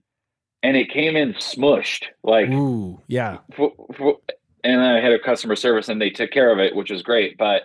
and 0.61 0.77
it 0.77 0.89
came 0.89 1.15
in 1.15 1.33
smushed. 1.33 2.05
Like, 2.23 2.49
Ooh, 2.49 3.01
yeah. 3.07 3.39
For, 3.55 3.71
for, 3.95 4.17
and 4.63 4.81
I 4.81 4.99
had 4.99 5.13
a 5.13 5.19
customer 5.19 5.55
service 5.55 5.89
and 5.89 6.01
they 6.01 6.09
took 6.09 6.31
care 6.31 6.51
of 6.51 6.59
it, 6.59 6.75
which 6.75 6.91
was 6.91 7.01
great. 7.01 7.37
But 7.37 7.63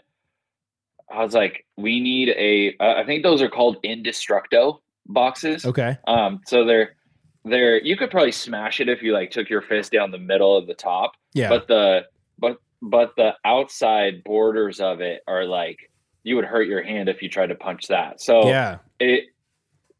I 1.10 1.22
was 1.22 1.34
like, 1.34 1.66
we 1.76 2.00
need 2.00 2.30
a. 2.30 2.76
Uh, 2.78 3.00
I 3.00 3.04
think 3.04 3.22
those 3.22 3.42
are 3.42 3.48
called 3.48 3.82
Indestructo 3.82 4.80
boxes. 5.06 5.66
Okay. 5.66 5.98
Um, 6.06 6.40
so 6.46 6.64
they're 6.64 6.96
they're 7.44 7.82
you 7.82 7.96
could 7.96 8.10
probably 8.10 8.32
smash 8.32 8.80
it 8.80 8.88
if 8.88 9.02
you 9.02 9.12
like 9.12 9.30
took 9.30 9.50
your 9.50 9.62
fist 9.62 9.92
down 9.92 10.10
the 10.10 10.18
middle 10.18 10.56
of 10.56 10.66
the 10.66 10.74
top. 10.74 11.12
Yeah. 11.34 11.48
But 11.48 11.68
the 11.68 12.06
but 12.38 12.58
but 12.80 13.14
the 13.16 13.34
outside 13.44 14.24
borders 14.24 14.80
of 14.80 15.00
it 15.00 15.22
are 15.26 15.44
like 15.44 15.90
you 16.24 16.36
would 16.36 16.44
hurt 16.44 16.66
your 16.66 16.82
hand 16.82 17.08
if 17.08 17.22
you 17.22 17.28
tried 17.28 17.48
to 17.48 17.54
punch 17.54 17.86
that. 17.88 18.20
So 18.20 18.48
yeah, 18.48 18.78
it 18.98 19.26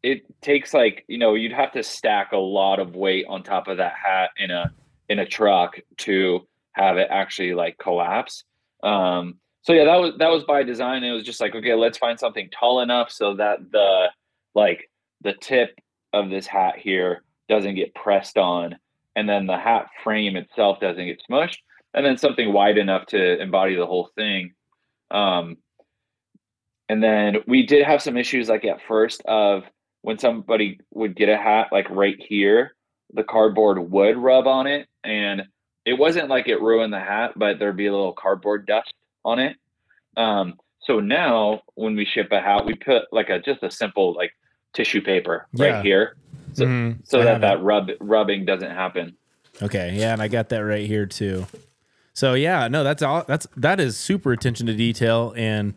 it 0.03 0.41
takes 0.41 0.73
like 0.73 1.05
you 1.07 1.17
know 1.17 1.35
you'd 1.35 1.53
have 1.53 1.71
to 1.71 1.83
stack 1.83 2.33
a 2.33 2.37
lot 2.37 2.79
of 2.79 2.95
weight 2.95 3.25
on 3.29 3.43
top 3.43 3.67
of 3.67 3.77
that 3.77 3.93
hat 3.93 4.31
in 4.37 4.51
a 4.51 4.73
in 5.07 5.19
a 5.19 5.25
truck 5.25 5.79
to 5.97 6.45
have 6.73 6.97
it 6.97 7.07
actually 7.09 7.53
like 7.53 7.77
collapse. 7.77 8.43
Um, 8.83 9.35
so 9.61 9.73
yeah, 9.73 9.85
that 9.85 9.95
was 9.95 10.13
that 10.19 10.29
was 10.29 10.43
by 10.43 10.63
design. 10.63 11.03
It 11.03 11.11
was 11.11 11.23
just 11.23 11.39
like, 11.39 11.55
okay, 11.55 11.73
let's 11.73 11.97
find 11.97 12.19
something 12.19 12.49
tall 12.51 12.81
enough 12.81 13.09
so 13.09 13.35
that 13.35 13.71
the 13.71 14.09
like 14.53 14.89
the 15.21 15.33
tip 15.33 15.79
of 16.13 16.29
this 16.29 16.45
hat 16.45 16.77
here 16.77 17.23
doesn't 17.49 17.75
get 17.75 17.95
pressed 17.95 18.37
on, 18.37 18.75
and 19.15 19.27
then 19.27 19.47
the 19.47 19.57
hat 19.57 19.87
frame 20.03 20.35
itself 20.35 20.79
doesn't 20.79 21.05
get 21.05 21.21
smushed, 21.29 21.57
and 21.93 22.05
then 22.05 22.17
something 22.17 22.53
wide 22.53 22.77
enough 22.77 23.05
to 23.07 23.41
embody 23.41 23.75
the 23.75 23.85
whole 23.85 24.09
thing. 24.15 24.53
Um, 25.11 25.57
and 26.89 27.03
then 27.03 27.37
we 27.47 27.65
did 27.65 27.83
have 27.85 28.01
some 28.01 28.17
issues 28.17 28.49
like 28.49 28.65
at 28.65 28.79
first 28.87 29.21
of 29.25 29.63
when 30.01 30.17
somebody 30.19 30.79
would 30.93 31.15
get 31.15 31.29
a 31.29 31.37
hat 31.37 31.67
like 31.71 31.89
right 31.89 32.17
here, 32.19 32.75
the 33.13 33.23
cardboard 33.23 33.79
would 33.91 34.17
rub 34.17 34.45
on 34.47 34.67
it 34.67 34.87
and 35.03 35.43
it 35.85 35.93
wasn't 35.93 36.29
like 36.29 36.47
it 36.47 36.61
ruined 36.61 36.93
the 36.93 36.99
hat, 36.99 37.31
but 37.35 37.59
there'd 37.59 37.77
be 37.77 37.87
a 37.87 37.91
little 37.91 38.13
cardboard 38.13 38.65
dust 38.65 38.93
on 39.23 39.39
it. 39.39 39.55
Um, 40.17 40.55
so 40.81 40.99
now 40.99 41.61
when 41.75 41.95
we 41.95 42.05
ship 42.05 42.31
a 42.31 42.39
hat, 42.41 42.65
we 42.65 42.75
put 42.75 43.03
like 43.11 43.29
a 43.29 43.39
just 43.39 43.63
a 43.63 43.71
simple 43.71 44.13
like 44.13 44.31
tissue 44.73 45.01
paper 45.01 45.47
right 45.57 45.75
Yeah. 45.75 45.81
here, 45.81 46.15
so, 46.53 46.65
Mhm. 46.65 46.97
so 47.03 47.23
that 47.23 47.41
that 47.41 47.61
rub 47.63 47.89
rubbing 47.99 48.45
doesn't 48.45 48.71
happen. 48.71 49.15
Okay, 49.61 49.93
yeah, 49.93 50.13
and 50.13 50.21
I 50.21 50.27
got 50.27 50.49
that 50.49 50.59
right 50.59 50.85
here 50.85 51.05
too. 51.05 51.47
So 52.13 52.33
yeah, 52.33 52.67
no, 52.67 52.83
that's 52.83 53.01
all. 53.01 53.23
That's 53.27 53.47
that 53.57 53.79
is 53.79 53.97
super 53.97 54.31
attention 54.31 54.67
to 54.67 54.73
detail, 54.73 55.33
and 55.35 55.73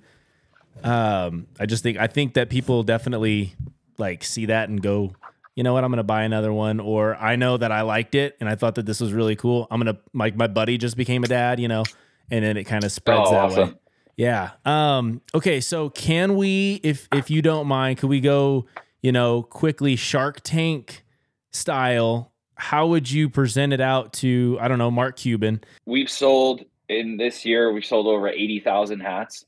um, 0.84 1.46
I 1.58 1.66
just 1.66 1.82
think 1.82 1.98
I 1.98 2.06
think 2.06 2.34
that 2.34 2.50
people 2.50 2.82
definitely 2.82 3.54
like 3.98 4.24
see 4.24 4.46
that 4.46 4.68
and 4.68 4.80
go, 4.82 5.12
you 5.54 5.62
know 5.64 5.72
what, 5.72 5.84
I'm 5.84 5.90
gonna 5.90 6.02
buy 6.04 6.22
another 6.22 6.52
one, 6.52 6.80
or 6.80 7.16
I 7.16 7.36
know 7.36 7.56
that 7.56 7.72
I 7.72 7.82
liked 7.82 8.14
it 8.14 8.36
and 8.40 8.48
I 8.48 8.54
thought 8.54 8.76
that 8.76 8.86
this 8.86 9.00
was 9.00 9.12
really 9.12 9.36
cool. 9.36 9.66
I'm 9.70 9.80
gonna 9.80 9.98
like 10.14 10.36
my 10.36 10.46
buddy 10.46 10.78
just 10.78 10.96
became 10.96 11.24
a 11.24 11.28
dad, 11.28 11.58
you 11.60 11.68
know, 11.68 11.84
and 12.30 12.44
then 12.44 12.56
it 12.56 12.64
kind 12.64 12.84
of 12.84 12.92
spreads 12.92 13.28
Oh, 13.28 13.30
that 13.32 13.40
awesome. 13.44 13.68
way. 13.70 13.74
Yeah. 14.16 14.50
Um, 14.64 15.20
okay, 15.34 15.60
so 15.60 15.90
can 15.90 16.36
we, 16.36 16.80
if 16.82 17.08
if 17.12 17.30
you 17.30 17.40
don't 17.42 17.66
mind, 17.68 17.98
could 17.98 18.10
we 18.10 18.20
go, 18.20 18.66
you 19.00 19.12
know, 19.12 19.42
quickly 19.42 19.94
Shark 19.96 20.40
Tank 20.42 21.04
style? 21.52 22.32
How 22.54 22.88
would 22.88 23.10
you 23.10 23.28
present 23.28 23.72
it 23.72 23.80
out 23.80 24.12
to 24.14 24.58
I 24.60 24.66
don't 24.68 24.78
know 24.78 24.90
Mark 24.90 25.16
Cuban? 25.16 25.60
We've 25.86 26.10
sold 26.10 26.64
in 26.88 27.16
this 27.16 27.44
year. 27.44 27.72
We've 27.72 27.84
sold 27.84 28.06
over 28.08 28.28
eighty 28.28 28.58
thousand 28.60 29.00
hats. 29.00 29.44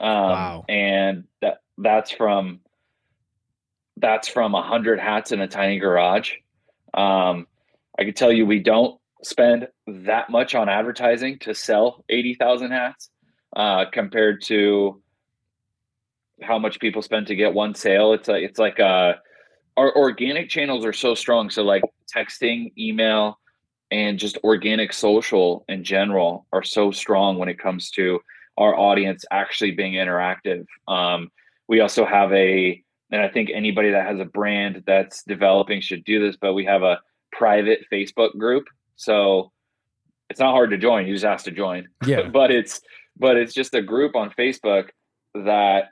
Um, 0.00 0.08
Wow. 0.10 0.64
And 0.68 1.24
that 1.40 1.58
that's 1.78 2.10
from 2.10 2.60
that's 3.96 4.28
from 4.28 4.54
a 4.54 4.62
hundred 4.62 5.00
hats 5.00 5.32
in 5.32 5.40
a 5.40 5.48
tiny 5.48 5.78
garage. 5.78 6.32
Um, 6.94 7.46
I 7.98 8.04
can 8.04 8.14
tell 8.14 8.32
you, 8.32 8.44
we 8.46 8.58
don't 8.58 9.00
spend 9.22 9.68
that 9.86 10.28
much 10.30 10.54
on 10.54 10.68
advertising 10.68 11.38
to 11.40 11.54
sell 11.54 12.04
eighty 12.08 12.34
thousand 12.34 12.72
hats 12.72 13.10
uh, 13.54 13.86
compared 13.90 14.42
to 14.42 15.02
how 16.42 16.58
much 16.58 16.78
people 16.78 17.00
spend 17.00 17.26
to 17.28 17.34
get 17.34 17.54
one 17.54 17.74
sale. 17.74 18.12
It's 18.12 18.28
like 18.28 18.42
it's 18.42 18.58
like 18.58 18.78
uh, 18.78 19.14
our 19.76 19.96
organic 19.96 20.50
channels 20.50 20.84
are 20.84 20.92
so 20.92 21.14
strong. 21.14 21.48
So 21.48 21.62
like 21.62 21.82
texting, 22.14 22.72
email, 22.78 23.38
and 23.90 24.18
just 24.18 24.36
organic 24.44 24.92
social 24.92 25.64
in 25.68 25.84
general 25.84 26.46
are 26.52 26.62
so 26.62 26.90
strong 26.90 27.38
when 27.38 27.48
it 27.48 27.58
comes 27.58 27.90
to 27.92 28.20
our 28.58 28.76
audience 28.76 29.24
actually 29.30 29.72
being 29.72 29.94
interactive. 29.94 30.66
Um, 30.88 31.30
we 31.68 31.80
also 31.80 32.04
have 32.04 32.32
a, 32.32 32.82
and 33.10 33.20
I 33.20 33.28
think 33.28 33.50
anybody 33.52 33.90
that 33.90 34.06
has 34.06 34.18
a 34.18 34.24
brand 34.24 34.82
that's 34.86 35.22
developing 35.24 35.80
should 35.80 36.04
do 36.04 36.24
this, 36.24 36.36
but 36.36 36.54
we 36.54 36.64
have 36.64 36.82
a 36.82 37.00
private 37.32 37.80
Facebook 37.92 38.36
group. 38.38 38.66
So 38.96 39.52
it's 40.30 40.40
not 40.40 40.52
hard 40.52 40.70
to 40.70 40.78
join. 40.78 41.06
You 41.06 41.14
just 41.14 41.24
ask 41.24 41.44
to 41.44 41.50
join 41.50 41.88
Yeah. 42.04 42.22
but 42.32 42.50
it's 42.50 42.80
but 43.18 43.36
it's 43.36 43.54
just 43.54 43.74
a 43.74 43.82
group 43.82 44.14
on 44.14 44.30
Facebook 44.30 44.90
that 45.34 45.88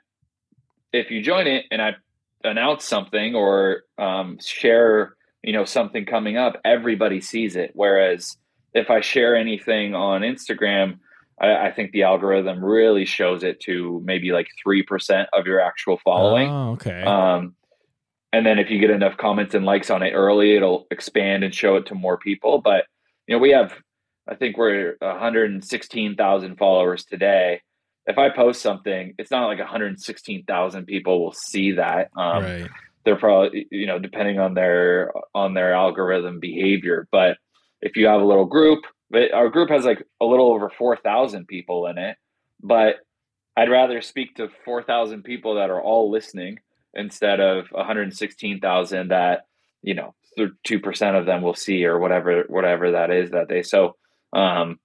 if 0.93 1.11
you 1.11 1.21
join 1.21 1.47
it 1.47 1.65
and 1.71 1.81
I 1.81 1.95
announce 2.43 2.85
something 2.85 3.35
or 3.35 3.83
um, 3.97 4.37
share 4.39 5.15
you 5.43 5.53
know 5.53 5.65
something 5.65 6.05
coming 6.05 6.37
up, 6.37 6.59
everybody 6.65 7.21
sees 7.21 7.55
it. 7.55 7.71
Whereas 7.73 8.37
if 8.73 8.89
I 8.89 9.01
share 9.01 9.35
anything 9.35 9.95
on 9.95 10.21
Instagram, 10.21 10.99
I, 11.39 11.67
I 11.67 11.71
think 11.71 11.91
the 11.91 12.03
algorithm 12.03 12.63
really 12.63 13.05
shows 13.05 13.43
it 13.43 13.59
to 13.61 14.01
maybe 14.05 14.31
like 14.31 14.47
three 14.61 14.83
percent 14.83 15.29
of 15.33 15.45
your 15.45 15.59
actual 15.59 15.99
following. 16.03 16.49
Oh, 16.49 16.71
okay. 16.73 17.03
Um, 17.03 17.55
and 18.31 18.45
then 18.45 18.59
if 18.59 18.69
you 18.69 18.79
get 18.79 18.89
enough 18.89 19.17
comments 19.17 19.55
and 19.55 19.65
likes 19.65 19.89
on 19.89 20.03
it 20.03 20.11
early, 20.11 20.55
it'll 20.55 20.87
expand 20.91 21.43
and 21.43 21.55
show 21.55 21.77
it 21.77 21.85
to 21.87 21.95
more 21.95 22.17
people. 22.17 22.59
But 22.59 22.85
you 23.27 23.35
know, 23.35 23.39
we 23.39 23.51
have, 23.51 23.73
I 24.27 24.35
think 24.35 24.57
we're 24.57 24.97
116,000 24.99 26.57
followers 26.57 27.05
today. 27.05 27.61
If 28.07 28.17
I 28.17 28.29
post 28.29 28.61
something, 28.61 29.15
it's 29.17 29.31
not 29.31 29.47
like 29.47 29.59
116,000 29.59 30.85
people 30.85 31.23
will 31.23 31.33
see 31.33 31.71
that. 31.73 32.09
Um, 32.15 32.43
right. 32.43 32.69
They're 33.03 33.15
probably, 33.15 33.67
you 33.71 33.87
know, 33.87 33.99
depending 33.99 34.39
on 34.39 34.53
their 34.53 35.11
on 35.33 35.53
their 35.53 35.73
algorithm 35.73 36.39
behavior. 36.39 37.07
But 37.11 37.37
if 37.81 37.95
you 37.95 38.07
have 38.07 38.21
a 38.21 38.25
little 38.25 38.45
group, 38.45 38.83
but 39.09 39.33
our 39.33 39.49
group 39.49 39.69
has 39.69 39.85
like 39.85 40.05
a 40.21 40.25
little 40.25 40.51
over 40.51 40.69
4,000 40.69 41.47
people 41.47 41.87
in 41.87 41.97
it. 41.97 42.17
But 42.61 42.97
I'd 43.55 43.69
rather 43.69 44.01
speak 44.01 44.35
to 44.35 44.49
4,000 44.65 45.23
people 45.23 45.55
that 45.55 45.69
are 45.69 45.81
all 45.81 46.11
listening 46.11 46.59
instead 46.93 47.39
of 47.39 47.67
116,000 47.71 49.09
that 49.09 49.45
you 49.81 49.93
know 49.93 50.15
two 50.63 50.79
percent 50.79 51.15
of 51.15 51.25
them 51.25 51.41
will 51.41 51.53
see 51.53 51.85
or 51.85 51.99
whatever 51.99 52.43
whatever 52.47 52.91
that 52.91 53.11
is 53.11 53.31
that 53.31 53.47
day. 53.47 53.61
So, 53.61 53.95
um, 54.33 54.79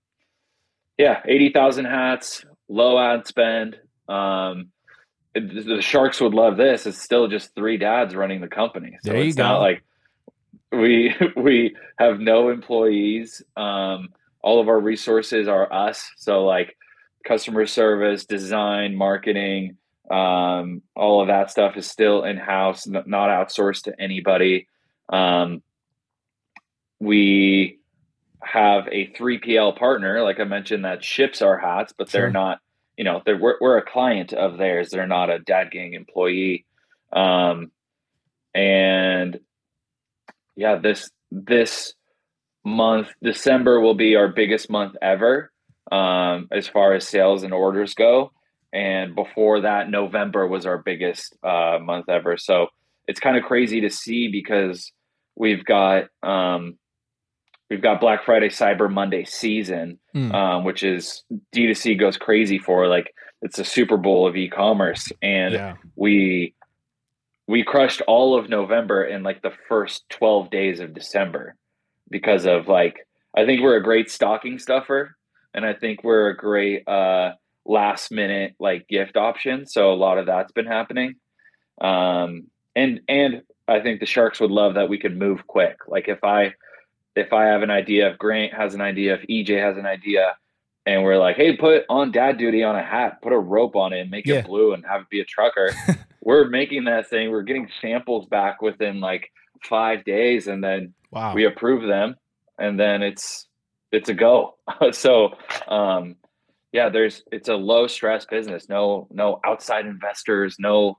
yeah, 0.98 1.22
80,000 1.24 1.86
hats, 1.86 2.44
low 2.68 2.98
ad 2.98 3.26
spend. 3.26 3.78
Um, 4.08 4.68
the 5.34 5.80
Sharks 5.80 6.20
would 6.20 6.34
love 6.34 6.56
this. 6.56 6.86
It's 6.86 7.00
still 7.00 7.28
just 7.28 7.54
three 7.54 7.78
dads 7.78 8.14
running 8.14 8.40
the 8.40 8.48
company. 8.48 8.98
So 9.02 9.12
There 9.12 9.22
you 9.22 9.28
it's 9.28 9.36
not 9.36 9.60
like 9.60 9.82
we 10.72 11.14
we 11.36 11.76
have 11.98 12.20
no 12.20 12.50
employees. 12.50 13.42
Um, 13.56 14.10
all 14.42 14.60
of 14.60 14.68
our 14.68 14.80
resources 14.80 15.48
are 15.48 15.72
us. 15.72 16.08
So 16.16 16.44
like 16.44 16.76
customer 17.26 17.66
service, 17.66 18.24
design, 18.24 18.94
marketing, 18.96 19.76
um, 20.10 20.82
all 20.96 21.20
of 21.20 21.28
that 21.28 21.50
stuff 21.50 21.76
is 21.76 21.86
still 21.88 22.24
in 22.24 22.36
house, 22.36 22.86
not 22.86 23.06
outsourced 23.06 23.84
to 23.84 24.00
anybody. 24.00 24.66
Um, 25.08 25.62
we 26.98 27.78
have 28.42 28.88
a 28.90 29.08
3PL 29.12 29.76
partner, 29.78 30.22
like 30.22 30.40
I 30.40 30.44
mentioned, 30.44 30.84
that 30.84 31.04
ships 31.04 31.42
our 31.42 31.58
hats, 31.58 31.92
but 31.96 32.08
they're 32.10 32.24
Sure. 32.24 32.30
not, 32.30 32.60
you 32.96 33.04
know, 33.04 33.22
they're, 33.24 33.36
we're, 33.36 33.56
we're 33.60 33.78
a 33.78 33.84
client 33.84 34.32
of 34.32 34.56
theirs. 34.58 34.90
They're 34.90 35.06
not 35.06 35.30
a 35.30 35.38
Dad 35.38 35.70
Gang 35.70 35.94
employee. 35.94 36.64
Um, 37.12 37.70
and 38.54 39.38
yeah, 40.60 40.76
this, 40.76 41.10
this 41.30 41.94
month, 42.66 43.08
December 43.22 43.80
will 43.80 43.94
be 43.94 44.14
our 44.14 44.28
biggest 44.28 44.68
month 44.68 44.94
ever 45.00 45.50
um, 45.90 46.48
as 46.52 46.68
far 46.68 46.92
as 46.92 47.08
sales 47.08 47.42
and 47.42 47.54
orders 47.54 47.94
go. 47.94 48.30
And 48.70 49.14
before 49.14 49.62
that, 49.62 49.88
November 49.88 50.46
was 50.46 50.66
our 50.66 50.76
biggest 50.76 51.34
uh, 51.42 51.78
month 51.80 52.10
ever. 52.10 52.36
So 52.36 52.66
it's 53.08 53.18
kind 53.20 53.38
of 53.38 53.44
crazy 53.44 53.80
to 53.80 53.90
see 53.90 54.28
because 54.28 54.92
we've 55.34 55.64
got 55.64 56.04
um, 56.22 56.78
we've 57.70 57.80
got 57.82 57.98
Black 58.00 58.24
Friday, 58.26 58.50
Cyber 58.50 58.92
Monday 58.92 59.24
season, 59.24 59.98
Mm. 60.14 60.34
um, 60.34 60.64
which 60.64 60.82
is 60.82 61.22
D2C 61.54 61.98
goes 61.98 62.16
crazy 62.16 62.58
for 62.58 62.86
like 62.86 63.14
it's 63.42 63.58
a 63.58 63.64
Super 63.64 63.96
Bowl 63.96 64.26
of 64.26 64.36
e-commerce, 64.36 65.10
and 65.22 65.54
yeah. 65.54 65.74
we 65.96 66.54
we 67.50 67.64
crushed 67.64 68.00
all 68.06 68.38
of 68.38 68.48
November 68.48 69.02
in 69.04 69.22
like 69.24 69.42
the 69.42 69.52
first 69.68 70.08
12 70.10 70.50
days 70.50 70.78
of 70.78 70.94
December 70.94 71.56
because 72.08 72.46
of 72.46 72.68
like 72.68 72.96
I 73.36 73.44
think 73.44 73.60
we're 73.60 73.76
a 73.76 73.82
great 73.82 74.08
stocking 74.10 74.58
stuffer 74.58 75.16
and 75.52 75.64
I 75.66 75.72
think 75.74 76.04
we're 76.04 76.28
a 76.28 76.36
great 76.36 76.86
uh 76.88 77.32
last 77.66 78.10
minute 78.12 78.54
like 78.60 78.86
gift 78.88 79.16
option 79.16 79.66
so 79.66 79.92
a 79.92 79.94
lot 80.06 80.18
of 80.18 80.26
that's 80.26 80.52
been 80.52 80.66
happening 80.66 81.16
um 81.80 82.44
and 82.76 83.00
and 83.08 83.42
I 83.66 83.80
think 83.80 84.00
the 84.00 84.06
sharks 84.06 84.40
would 84.40 84.50
love 84.50 84.74
that 84.74 84.88
we 84.88 84.98
could 84.98 85.16
move 85.16 85.46
quick 85.46 85.76
like 85.88 86.06
if 86.08 86.22
I 86.22 86.54
if 87.16 87.32
I 87.32 87.46
have 87.46 87.62
an 87.62 87.70
idea 87.70 88.10
if 88.10 88.18
Grant 88.18 88.54
has 88.54 88.74
an 88.74 88.80
idea 88.80 89.14
if 89.14 89.22
EJ 89.28 89.60
has 89.60 89.76
an 89.76 89.86
idea 89.86 90.36
and 90.86 91.02
we're 91.02 91.18
like 91.18 91.36
hey 91.36 91.56
put 91.56 91.84
on 91.88 92.12
dad 92.12 92.38
duty 92.38 92.62
on 92.62 92.76
a 92.76 92.82
hat 92.82 93.20
put 93.22 93.32
a 93.32 93.38
rope 93.38 93.76
on 93.76 93.92
it 93.92 94.00
and 94.00 94.10
make 94.10 94.26
Yeah. 94.26 94.36
it 94.36 94.46
blue 94.46 94.72
and 94.72 94.84
have 94.86 95.02
it 95.02 95.08
be 95.10 95.20
a 95.20 95.24
trucker 95.24 95.72
we're 96.20 96.48
making 96.48 96.84
that 96.84 97.08
thing. 97.08 97.30
We're 97.30 97.42
getting 97.42 97.68
samples 97.80 98.26
back 98.26 98.62
within 98.62 99.00
like 99.00 99.30
five 99.64 100.04
days, 100.04 100.46
and 100.46 100.62
then 100.62 100.94
Wow. 101.12 101.34
we 101.34 101.44
approve 101.44 101.86
them, 101.88 102.14
and 102.58 102.78
then 102.78 103.02
it's 103.02 103.48
it's 103.92 104.08
a 104.08 104.14
go. 104.14 104.56
so, 104.92 105.30
um, 105.66 106.16
yeah, 106.72 106.88
there's 106.88 107.24
it's 107.32 107.48
a 107.48 107.56
low 107.56 107.86
stress 107.88 108.24
business. 108.26 108.68
No 108.68 109.08
no 109.10 109.40
outside 109.44 109.86
investors. 109.86 110.56
No 110.58 110.98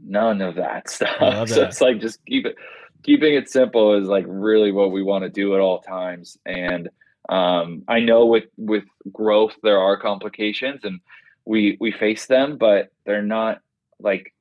none 0.00 0.40
of 0.40 0.56
that 0.56 0.90
stuff. 0.90 1.20
Love 1.20 1.48
So 1.48 1.62
it's 1.62 1.80
like 1.80 2.00
just 2.00 2.24
keep 2.26 2.46
it 2.46 2.56
keeping 3.04 3.34
it 3.34 3.48
simple 3.50 3.94
is 3.94 4.08
like 4.08 4.24
really 4.26 4.72
what 4.72 4.90
we 4.90 5.02
want 5.02 5.22
to 5.24 5.30
do 5.30 5.54
at 5.54 5.60
all 5.60 5.78
times. 5.80 6.36
And 6.46 6.88
um, 7.28 7.84
I 7.86 8.00
know 8.00 8.26
with 8.26 8.44
with 8.56 8.84
growth 9.12 9.54
there 9.62 9.78
are 9.78 9.96
complications, 9.96 10.80
and 10.84 11.00
we 11.44 11.76
we 11.80 11.92
face 11.92 12.26
them, 12.26 12.58
but 12.58 12.90
they're 13.06 13.22
not 13.22 13.60
like 14.00 14.32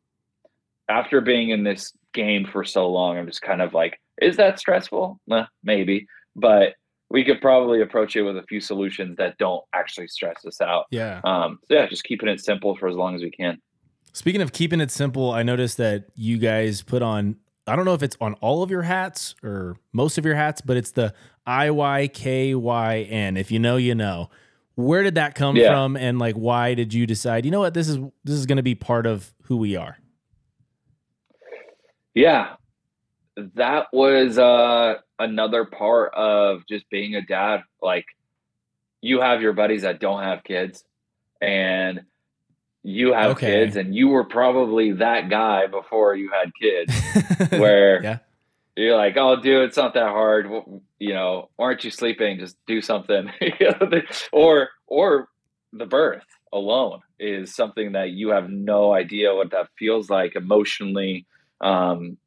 after 0.89 1.21
being 1.21 1.49
in 1.49 1.63
this 1.63 1.93
game 2.13 2.45
for 2.45 2.63
so 2.63 2.89
long. 2.89 3.17
I'm 3.17 3.27
just 3.27 3.41
kind 3.41 3.61
of 3.61 3.73
like, 3.73 3.99
is 4.21 4.37
that 4.37 4.59
stressful? 4.59 5.19
Maybe, 5.63 6.07
but 6.35 6.73
we 7.09 7.23
could 7.23 7.41
probably 7.41 7.81
approach 7.81 8.15
it 8.15 8.23
with 8.23 8.37
a 8.37 8.43
few 8.43 8.59
solutions 8.59 9.17
that 9.17 9.37
don't 9.37 9.63
actually 9.73 10.07
stress 10.07 10.45
us 10.45 10.61
out. 10.61 10.85
Yeah. 10.91 11.21
Um, 11.23 11.59
so 11.67 11.75
yeah, 11.75 11.87
just 11.87 12.03
keeping 12.03 12.29
it 12.29 12.43
simple 12.43 12.75
for 12.75 12.87
as 12.87 12.95
long 12.95 13.15
as 13.15 13.21
we 13.21 13.31
can. 13.31 13.59
Speaking 14.13 14.41
of 14.41 14.51
keeping 14.51 14.79
it 14.79 14.91
simple, 14.91 15.31
I 15.31 15.43
noticed 15.43 15.77
that 15.77 16.05
you 16.15 16.37
guys 16.37 16.81
put 16.81 17.01
on 17.01 17.37
I 17.65 17.77
don't 17.77 17.85
know 17.85 17.93
if 17.93 18.03
it's 18.03 18.17
on 18.19 18.33
all 18.35 18.61
of 18.61 18.69
your 18.69 18.81
hats 18.81 19.35
or 19.41 19.77
most 19.93 20.17
of 20.17 20.25
your 20.25 20.35
hats, 20.35 20.59
but 20.59 20.75
it's 20.75 20.91
the 20.91 21.13
I 21.45 21.71
Y 21.71 22.07
K 22.09 22.55
Y 22.55 22.97
N. 23.09 23.37
If 23.37 23.51
you 23.51 23.59
know, 23.59 23.77
you 23.77 23.95
know. 23.95 24.29
Where 24.75 25.03
did 25.03 25.15
that 25.15 25.35
come 25.35 25.55
yeah. 25.55 25.69
from 25.69 25.95
and 25.95 26.19
like 26.19 26.35
why 26.35 26.73
did 26.73 26.93
you 26.93 27.05
decide, 27.05 27.45
you 27.45 27.51
know 27.51 27.59
what, 27.59 27.73
this 27.73 27.87
is 27.87 27.97
this 28.23 28.35
is 28.35 28.45
going 28.45 28.57
to 28.57 28.63
be 28.63 28.75
part 28.75 29.05
of 29.05 29.33
who 29.43 29.57
we 29.57 29.75
are? 29.75 29.97
Yeah. 32.13 32.55
That 33.55 33.87
was 33.93 34.37
uh 34.37 34.95
another 35.19 35.65
part 35.65 36.13
of 36.13 36.65
just 36.67 36.89
being 36.89 37.15
a 37.15 37.21
dad. 37.21 37.63
Like 37.81 38.05
you 39.01 39.21
have 39.21 39.41
your 39.41 39.53
buddies 39.53 39.83
that 39.83 39.99
don't 39.99 40.23
have 40.23 40.43
kids 40.43 40.83
and 41.41 42.01
you 42.83 43.13
have 43.13 43.31
okay. 43.31 43.47
kids 43.47 43.75
and 43.75 43.95
you 43.95 44.09
were 44.09 44.23
probably 44.23 44.93
that 44.93 45.29
guy 45.29 45.67
before 45.67 46.15
you 46.15 46.31
had 46.31 46.51
kids 46.59 47.51
where 47.59 48.03
yeah. 48.03 48.17
You're 48.75 48.97
like 48.97 49.17
oh 49.17 49.35
dude 49.35 49.63
it's 49.63 49.77
not 49.77 49.93
that 49.93 50.09
hard. 50.09 50.49
You 50.99 51.13
know 51.13 51.49
aren't 51.59 51.83
you 51.83 51.91
sleeping? 51.91 52.39
Just 52.39 52.57
do 52.67 52.81
something. 52.81 53.31
Or 54.31 54.69
or 54.87 55.29
the 55.71 55.85
birth 55.85 56.25
alone 56.51 57.01
is 57.19 57.55
something 57.55 57.93
that 57.93 58.11
you 58.11 58.29
have 58.29 58.49
no 58.49 58.93
idea 58.93 59.33
what 59.33 59.51
that 59.51 59.69
feels 59.77 60.09
like 60.09 60.35
emotionally 60.35 61.25
um, 61.61 62.17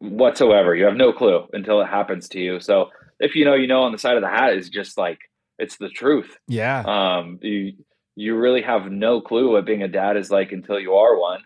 whatsoever. 0.00 0.74
You 0.74 0.86
have 0.86 0.96
no 0.96 1.12
clue 1.12 1.46
until 1.52 1.80
it 1.80 1.86
happens 1.86 2.28
to 2.30 2.40
you. 2.40 2.60
So 2.60 2.90
if 3.20 3.34
you 3.34 3.44
know 3.44 3.54
you 3.54 3.66
know 3.66 3.82
on 3.82 3.92
the 3.92 3.98
side 3.98 4.16
of 4.16 4.22
the 4.22 4.28
hat 4.28 4.54
is 4.54 4.68
just 4.68 4.98
like 4.98 5.18
it's 5.58 5.76
the 5.76 5.88
truth. 5.88 6.36
Yeah. 6.48 6.82
Um 6.86 7.38
you 7.42 7.74
you 8.16 8.36
really 8.36 8.62
have 8.62 8.90
no 8.90 9.20
clue 9.20 9.52
what 9.52 9.66
being 9.66 9.82
a 9.82 9.88
dad 9.88 10.16
is 10.16 10.30
like 10.30 10.52
until 10.52 10.78
you 10.78 10.94
are 10.94 11.18
one. 11.18 11.40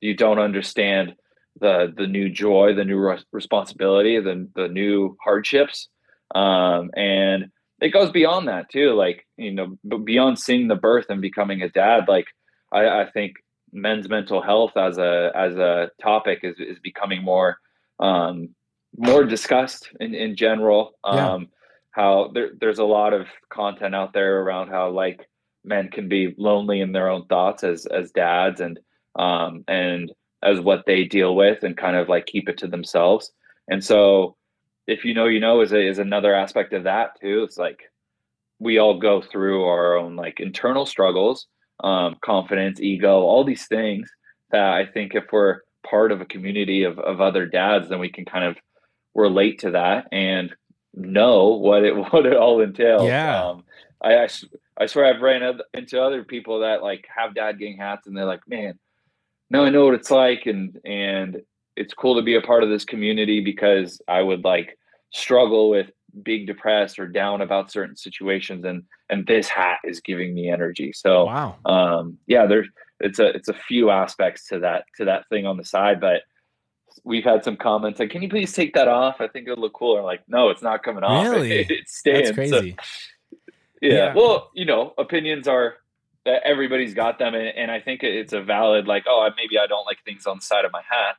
You 0.00 0.14
don't 0.14 0.38
understand 0.38 1.14
the 1.62 1.94
the 1.96 2.06
new 2.06 2.28
joy, 2.28 2.74
the 2.74 2.84
new 2.84 2.98
re- 2.98 3.24
responsibility, 3.32 4.20
the 4.20 4.48
the 4.54 4.68
new 4.68 5.16
hardships, 5.24 5.88
um, 6.34 6.90
and 6.94 7.50
it 7.80 7.90
goes 7.90 8.10
beyond 8.10 8.48
that 8.48 8.68
too. 8.68 8.92
Like 8.92 9.26
you 9.38 9.52
know, 9.52 9.78
beyond 10.04 10.38
seeing 10.38 10.68
the 10.68 10.76
birth 10.76 11.06
and 11.08 11.22
becoming 11.22 11.62
a 11.62 11.70
dad. 11.70 12.04
Like 12.08 12.26
I, 12.72 13.02
I 13.02 13.10
think 13.10 13.36
men's 13.72 14.08
mental 14.08 14.42
health 14.42 14.76
as 14.76 14.98
a 14.98 15.32
as 15.34 15.54
a 15.56 15.90
topic 16.02 16.40
is 16.42 16.56
is 16.58 16.78
becoming 16.80 17.22
more 17.22 17.58
um, 18.00 18.50
more 18.98 19.24
discussed 19.24 19.88
in 20.00 20.14
in 20.14 20.36
general. 20.36 20.92
Yeah. 21.06 21.32
Um, 21.32 21.48
how 21.92 22.30
there, 22.32 22.50
there's 22.58 22.78
a 22.78 22.84
lot 22.84 23.12
of 23.12 23.26
content 23.50 23.94
out 23.94 24.14
there 24.14 24.40
around 24.40 24.68
how 24.68 24.90
like 24.90 25.28
men 25.62 25.88
can 25.88 26.08
be 26.08 26.34
lonely 26.38 26.80
in 26.80 26.90
their 26.92 27.08
own 27.08 27.26
thoughts 27.26 27.62
as 27.62 27.86
as 27.86 28.10
dads 28.10 28.60
and 28.60 28.80
um 29.16 29.62
and 29.68 30.10
as 30.42 30.60
what 30.60 30.84
they 30.86 31.04
deal 31.04 31.34
with 31.34 31.62
and 31.62 31.76
kind 31.76 31.96
of 31.96 32.08
like 32.08 32.26
keep 32.26 32.48
it 32.48 32.58
to 32.58 32.66
themselves. 32.66 33.32
And 33.68 33.84
so 33.84 34.36
if 34.86 35.04
you 35.04 35.14
know 35.14 35.26
you 35.26 35.40
know 35.40 35.60
is 35.60 35.72
a, 35.72 35.80
is 35.80 35.98
another 35.98 36.34
aspect 36.34 36.72
of 36.72 36.84
that 36.84 37.20
too. 37.20 37.44
It's 37.44 37.58
like 37.58 37.82
we 38.58 38.78
all 38.78 38.98
go 38.98 39.20
through 39.20 39.64
our 39.64 39.96
own 39.96 40.16
like 40.16 40.40
internal 40.40 40.86
struggles 40.86 41.46
um 41.82 42.14
confidence 42.20 42.80
ego 42.80 43.22
all 43.22 43.42
these 43.42 43.66
things 43.66 44.08
that 44.52 44.74
i 44.74 44.84
think 44.84 45.14
if 45.14 45.24
we're 45.32 45.60
part 45.84 46.12
of 46.12 46.20
a 46.20 46.26
community 46.26 46.84
of, 46.84 46.98
of 47.00 47.20
other 47.20 47.46
dads 47.46 47.88
then 47.88 47.98
we 47.98 48.10
can 48.10 48.24
kind 48.26 48.44
of 48.44 48.56
relate 49.14 49.60
to 49.60 49.72
that 49.72 50.06
and 50.12 50.54
know 50.94 51.48
what 51.48 51.84
it 51.84 51.96
what 52.12 52.26
it 52.26 52.36
all 52.36 52.60
entails. 52.60 53.06
Yeah. 53.06 53.44
Um, 53.44 53.64
I, 54.00 54.24
I 54.24 54.28
I 54.76 54.86
swear 54.86 55.06
I've 55.06 55.22
ran 55.22 55.60
into 55.74 56.02
other 56.02 56.24
people 56.24 56.60
that 56.60 56.82
like 56.82 57.06
have 57.14 57.34
dad 57.34 57.58
gang 57.58 57.76
hats 57.76 58.06
and 58.06 58.16
they're 58.16 58.24
like, 58.24 58.46
man, 58.48 58.78
now 59.52 59.64
I 59.64 59.70
know 59.70 59.84
what 59.84 59.94
it's 59.94 60.10
like 60.10 60.46
and 60.46 60.78
and 60.84 61.42
it's 61.76 61.94
cool 61.94 62.16
to 62.16 62.22
be 62.22 62.34
a 62.34 62.40
part 62.40 62.62
of 62.62 62.68
this 62.68 62.84
community 62.84 63.40
because 63.40 64.00
I 64.08 64.22
would 64.22 64.44
like 64.44 64.78
struggle 65.12 65.70
with 65.70 65.90
being 66.22 66.44
depressed 66.44 66.98
or 66.98 67.06
down 67.06 67.40
about 67.40 67.70
certain 67.70 67.96
situations 67.96 68.64
and 68.64 68.82
and 69.08 69.26
this 69.26 69.48
hat 69.48 69.78
is 69.84 70.00
giving 70.00 70.34
me 70.34 70.50
energy. 70.50 70.92
So 70.92 71.26
wow. 71.26 71.56
um 71.66 72.18
yeah, 72.26 72.46
there's 72.46 72.68
it's 73.00 73.18
a 73.18 73.26
it's 73.28 73.48
a 73.48 73.54
few 73.54 73.90
aspects 73.90 74.48
to 74.48 74.60
that 74.60 74.84
to 74.96 75.04
that 75.04 75.28
thing 75.28 75.46
on 75.46 75.56
the 75.56 75.64
side, 75.64 76.00
but 76.00 76.22
we've 77.04 77.24
had 77.24 77.44
some 77.44 77.56
comments 77.56 77.98
like, 77.98 78.10
"Can 78.10 78.22
you 78.22 78.28
please 78.28 78.52
take 78.52 78.74
that 78.74 78.88
off? 78.88 79.20
I 79.20 79.28
think 79.28 79.48
it'll 79.48 79.60
look 79.60 79.72
cool." 79.72 79.98
I'm 79.98 80.04
like, 80.04 80.22
"No, 80.28 80.50
it's 80.50 80.62
not 80.62 80.82
coming 80.82 81.02
off. 81.02 81.26
Really? 81.26 81.60
It, 81.60 81.70
it 81.70 81.88
stands." 81.88 82.28
That's 82.28 82.36
crazy. 82.36 82.76
So, 82.78 83.36
yeah. 83.80 83.92
yeah. 83.94 84.14
Well, 84.14 84.50
you 84.54 84.64
know, 84.64 84.94
opinions 84.98 85.48
are 85.48 85.76
everybody's 86.26 86.94
got 86.94 87.18
them, 87.18 87.34
and, 87.34 87.48
and 87.48 87.70
I 87.70 87.80
think 87.80 88.02
it's 88.02 88.32
a 88.32 88.42
valid 88.42 88.86
like, 88.86 89.04
oh, 89.06 89.28
maybe 89.36 89.58
I 89.58 89.66
don't 89.66 89.84
like 89.86 89.98
things 90.04 90.26
on 90.26 90.38
the 90.38 90.42
side 90.42 90.64
of 90.64 90.72
my 90.72 90.82
hat, 90.88 91.16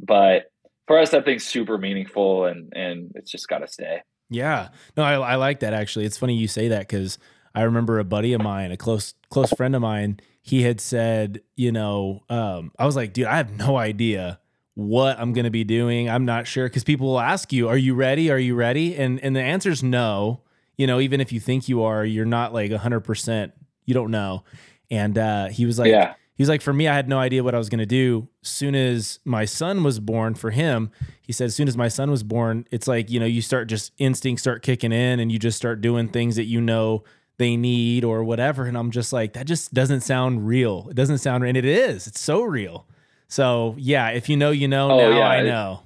but 0.00 0.50
for 0.86 0.98
us, 0.98 1.10
that 1.10 1.24
thing's 1.24 1.44
super 1.44 1.78
meaningful, 1.78 2.46
and 2.46 2.72
and 2.74 3.12
it's 3.14 3.30
just 3.30 3.48
got 3.48 3.58
to 3.58 3.68
stay. 3.68 4.02
Yeah, 4.30 4.68
no, 4.96 5.02
I, 5.02 5.14
I 5.14 5.34
like 5.36 5.60
that 5.60 5.72
actually. 5.72 6.04
It's 6.04 6.18
funny 6.18 6.34
you 6.34 6.48
say 6.48 6.68
that 6.68 6.80
because 6.80 7.18
I 7.54 7.62
remember 7.62 7.98
a 7.98 8.04
buddy 8.04 8.32
of 8.32 8.42
mine, 8.42 8.72
a 8.72 8.76
close 8.76 9.14
close 9.30 9.50
friend 9.52 9.74
of 9.74 9.82
mine, 9.82 10.20
he 10.42 10.62
had 10.62 10.80
said, 10.80 11.42
you 11.56 11.72
know, 11.72 12.22
um, 12.28 12.72
I 12.78 12.86
was 12.86 12.96
like, 12.96 13.12
dude, 13.12 13.26
I 13.26 13.36
have 13.36 13.50
no 13.56 13.76
idea 13.76 14.40
what 14.74 15.18
I'm 15.18 15.32
going 15.32 15.44
to 15.44 15.50
be 15.50 15.64
doing. 15.64 16.08
I'm 16.08 16.24
not 16.24 16.46
sure 16.46 16.66
because 16.66 16.84
people 16.84 17.08
will 17.08 17.20
ask 17.20 17.52
you, 17.52 17.68
"Are 17.68 17.76
you 17.76 17.94
ready? 17.94 18.30
Are 18.30 18.38
you 18.38 18.54
ready?" 18.54 18.96
And 18.96 19.20
and 19.20 19.34
the 19.34 19.40
answer 19.40 19.70
is 19.70 19.82
no 19.82 20.42
you 20.78 20.86
know, 20.86 21.00
even 21.00 21.20
if 21.20 21.32
you 21.32 21.40
think 21.40 21.68
you 21.68 21.82
are, 21.82 22.04
you're 22.04 22.24
not 22.24 22.54
like 22.54 22.70
100%, 22.70 23.52
you 23.88 23.94
don't 23.94 24.10
know. 24.10 24.44
And 24.90 25.16
uh, 25.16 25.46
he 25.46 25.64
was 25.64 25.78
like, 25.78 25.90
yeah. 25.90 26.12
he 26.36 26.42
was 26.42 26.48
like, 26.50 26.60
for 26.60 26.74
me, 26.74 26.88
I 26.88 26.94
had 26.94 27.08
no 27.08 27.18
idea 27.18 27.42
what 27.42 27.54
I 27.54 27.58
was 27.58 27.70
going 27.70 27.78
to 27.78 27.86
do. 27.86 28.28
Soon 28.42 28.74
as 28.74 29.18
my 29.24 29.46
son 29.46 29.82
was 29.82 29.98
born 29.98 30.34
for 30.34 30.50
him, 30.50 30.90
he 31.22 31.32
said, 31.32 31.46
as 31.46 31.56
soon 31.56 31.68
as 31.68 31.76
my 31.76 31.88
son 31.88 32.10
was 32.10 32.22
born, 32.22 32.66
it's 32.70 32.86
like, 32.86 33.10
you 33.10 33.18
know, 33.18 33.24
you 33.24 33.40
start 33.40 33.66
just 33.66 33.92
instincts 33.96 34.42
start 34.42 34.62
kicking 34.62 34.92
in 34.92 35.20
and 35.20 35.32
you 35.32 35.38
just 35.38 35.56
start 35.56 35.80
doing 35.80 36.06
things 36.08 36.36
that 36.36 36.44
you 36.44 36.60
know 36.60 37.02
they 37.38 37.56
need 37.56 38.04
or 38.04 38.22
whatever. 38.24 38.66
And 38.66 38.76
I'm 38.76 38.90
just 38.90 39.10
like, 39.10 39.32
that 39.32 39.46
just 39.46 39.72
doesn't 39.72 40.02
sound 40.02 40.46
real. 40.46 40.88
It 40.90 40.94
doesn't 40.94 41.18
sound, 41.18 41.44
and 41.44 41.56
it 41.56 41.64
is, 41.64 42.06
it's 42.06 42.20
so 42.20 42.42
real. 42.42 42.86
So 43.28 43.74
yeah, 43.78 44.10
if 44.10 44.28
you 44.28 44.36
know, 44.36 44.50
you 44.50 44.68
know, 44.68 44.90
oh, 44.90 45.10
now 45.10 45.16
yeah. 45.16 45.28
I 45.28 45.42
know. 45.42 45.80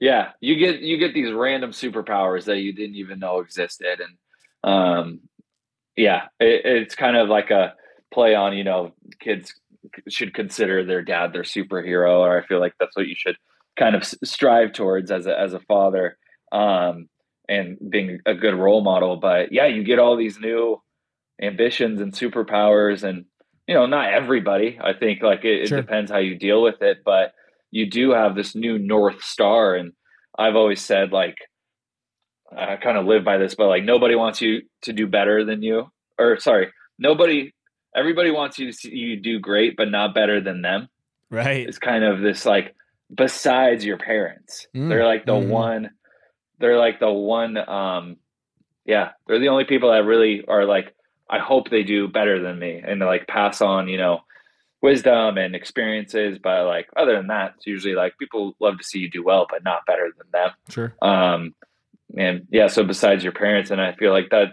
Yeah, 0.00 0.32
you 0.40 0.56
get 0.56 0.80
you 0.80 0.96
get 0.96 1.12
these 1.12 1.32
random 1.32 1.72
superpowers 1.72 2.44
that 2.44 2.60
you 2.60 2.72
didn't 2.72 2.96
even 2.96 3.18
know 3.18 3.40
existed, 3.40 4.00
and 4.00 4.72
um, 4.72 5.20
yeah, 5.96 6.24
it, 6.40 6.62
it's 6.64 6.94
kind 6.94 7.16
of 7.16 7.28
like 7.28 7.50
a 7.50 7.74
play 8.12 8.34
on 8.34 8.56
you 8.56 8.64
know 8.64 8.92
kids 9.20 9.54
should 10.08 10.34
consider 10.34 10.84
their 10.84 11.02
dad 11.02 11.32
their 11.32 11.42
superhero, 11.42 12.20
or 12.20 12.38
I 12.38 12.46
feel 12.46 12.60
like 12.60 12.74
that's 12.78 12.96
what 12.96 13.06
you 13.06 13.14
should 13.16 13.36
kind 13.76 13.94
of 13.94 14.04
strive 14.04 14.72
towards 14.72 15.10
as 15.10 15.26
a 15.26 15.38
as 15.38 15.52
a 15.52 15.60
father, 15.60 16.16
um, 16.52 17.08
and 17.48 17.78
being 17.88 18.20
a 18.26 18.34
good 18.34 18.54
role 18.54 18.82
model. 18.82 19.16
But 19.16 19.52
yeah, 19.52 19.66
you 19.66 19.84
get 19.84 19.98
all 19.98 20.16
these 20.16 20.38
new 20.38 20.80
ambitions 21.42 22.00
and 22.00 22.12
superpowers, 22.12 23.02
and 23.02 23.24
you 23.66 23.74
know, 23.74 23.86
not 23.86 24.12
everybody. 24.12 24.78
I 24.82 24.92
think 24.92 25.22
like 25.22 25.44
it, 25.44 25.68
sure. 25.68 25.78
it 25.78 25.82
depends 25.82 26.10
how 26.10 26.18
you 26.18 26.38
deal 26.38 26.62
with 26.62 26.82
it, 26.82 26.98
but 27.04 27.32
you 27.74 27.90
do 27.90 28.12
have 28.12 28.36
this 28.36 28.54
new 28.54 28.78
north 28.78 29.22
star 29.22 29.74
and 29.74 29.92
i've 30.38 30.54
always 30.54 30.80
said 30.80 31.12
like 31.12 31.36
i 32.56 32.76
kind 32.76 32.96
of 32.96 33.06
live 33.06 33.24
by 33.24 33.38
this 33.38 33.54
but 33.54 33.68
like 33.68 33.84
nobody 33.84 34.14
wants 34.14 34.40
you 34.40 34.62
to 34.82 34.92
do 34.92 35.06
better 35.06 35.44
than 35.44 35.62
you 35.62 35.90
or 36.18 36.38
sorry 36.38 36.72
nobody 36.98 37.52
everybody 37.94 38.30
wants 38.30 38.58
you 38.58 38.66
to 38.66 38.72
see 38.72 38.94
you 38.94 39.16
do 39.16 39.38
great 39.38 39.76
but 39.76 39.90
not 39.90 40.14
better 40.14 40.40
than 40.40 40.62
them 40.62 40.88
right 41.30 41.68
it's 41.68 41.78
kind 41.78 42.04
of 42.04 42.20
this 42.20 42.44
like 42.44 42.74
besides 43.14 43.84
your 43.84 43.98
parents 43.98 44.66
mm. 44.74 44.88
they're 44.88 45.06
like 45.06 45.26
the 45.26 45.32
mm. 45.32 45.48
one 45.48 45.90
they're 46.58 46.78
like 46.78 47.00
the 47.00 47.10
one 47.10 47.56
um 47.56 48.16
yeah 48.84 49.10
they're 49.26 49.38
the 49.38 49.48
only 49.48 49.64
people 49.64 49.90
that 49.90 50.04
really 50.04 50.44
are 50.46 50.64
like 50.64 50.94
i 51.28 51.38
hope 51.38 51.70
they 51.70 51.82
do 51.82 52.08
better 52.08 52.40
than 52.42 52.58
me 52.58 52.82
and 52.84 53.00
like 53.00 53.26
pass 53.26 53.60
on 53.60 53.88
you 53.88 53.98
know 53.98 54.20
wisdom 54.84 55.38
and 55.38 55.56
experiences. 55.56 56.38
But 56.38 56.66
like 56.66 56.88
other 56.94 57.16
than 57.16 57.28
that, 57.28 57.54
it's 57.56 57.66
usually 57.66 57.94
like 57.94 58.18
people 58.18 58.54
love 58.60 58.78
to 58.78 58.84
see 58.84 58.98
you 58.98 59.10
do 59.10 59.24
well, 59.24 59.46
but 59.50 59.64
not 59.64 59.86
better 59.86 60.12
than 60.16 60.26
them. 60.30 60.50
Sure. 60.68 60.94
Um, 61.02 61.54
and 62.16 62.46
yeah, 62.50 62.68
so 62.68 62.84
besides 62.84 63.22
your 63.22 63.32
parents, 63.32 63.70
and 63.70 63.80
I 63.80 63.92
feel 63.94 64.12
like 64.12 64.30
that, 64.30 64.52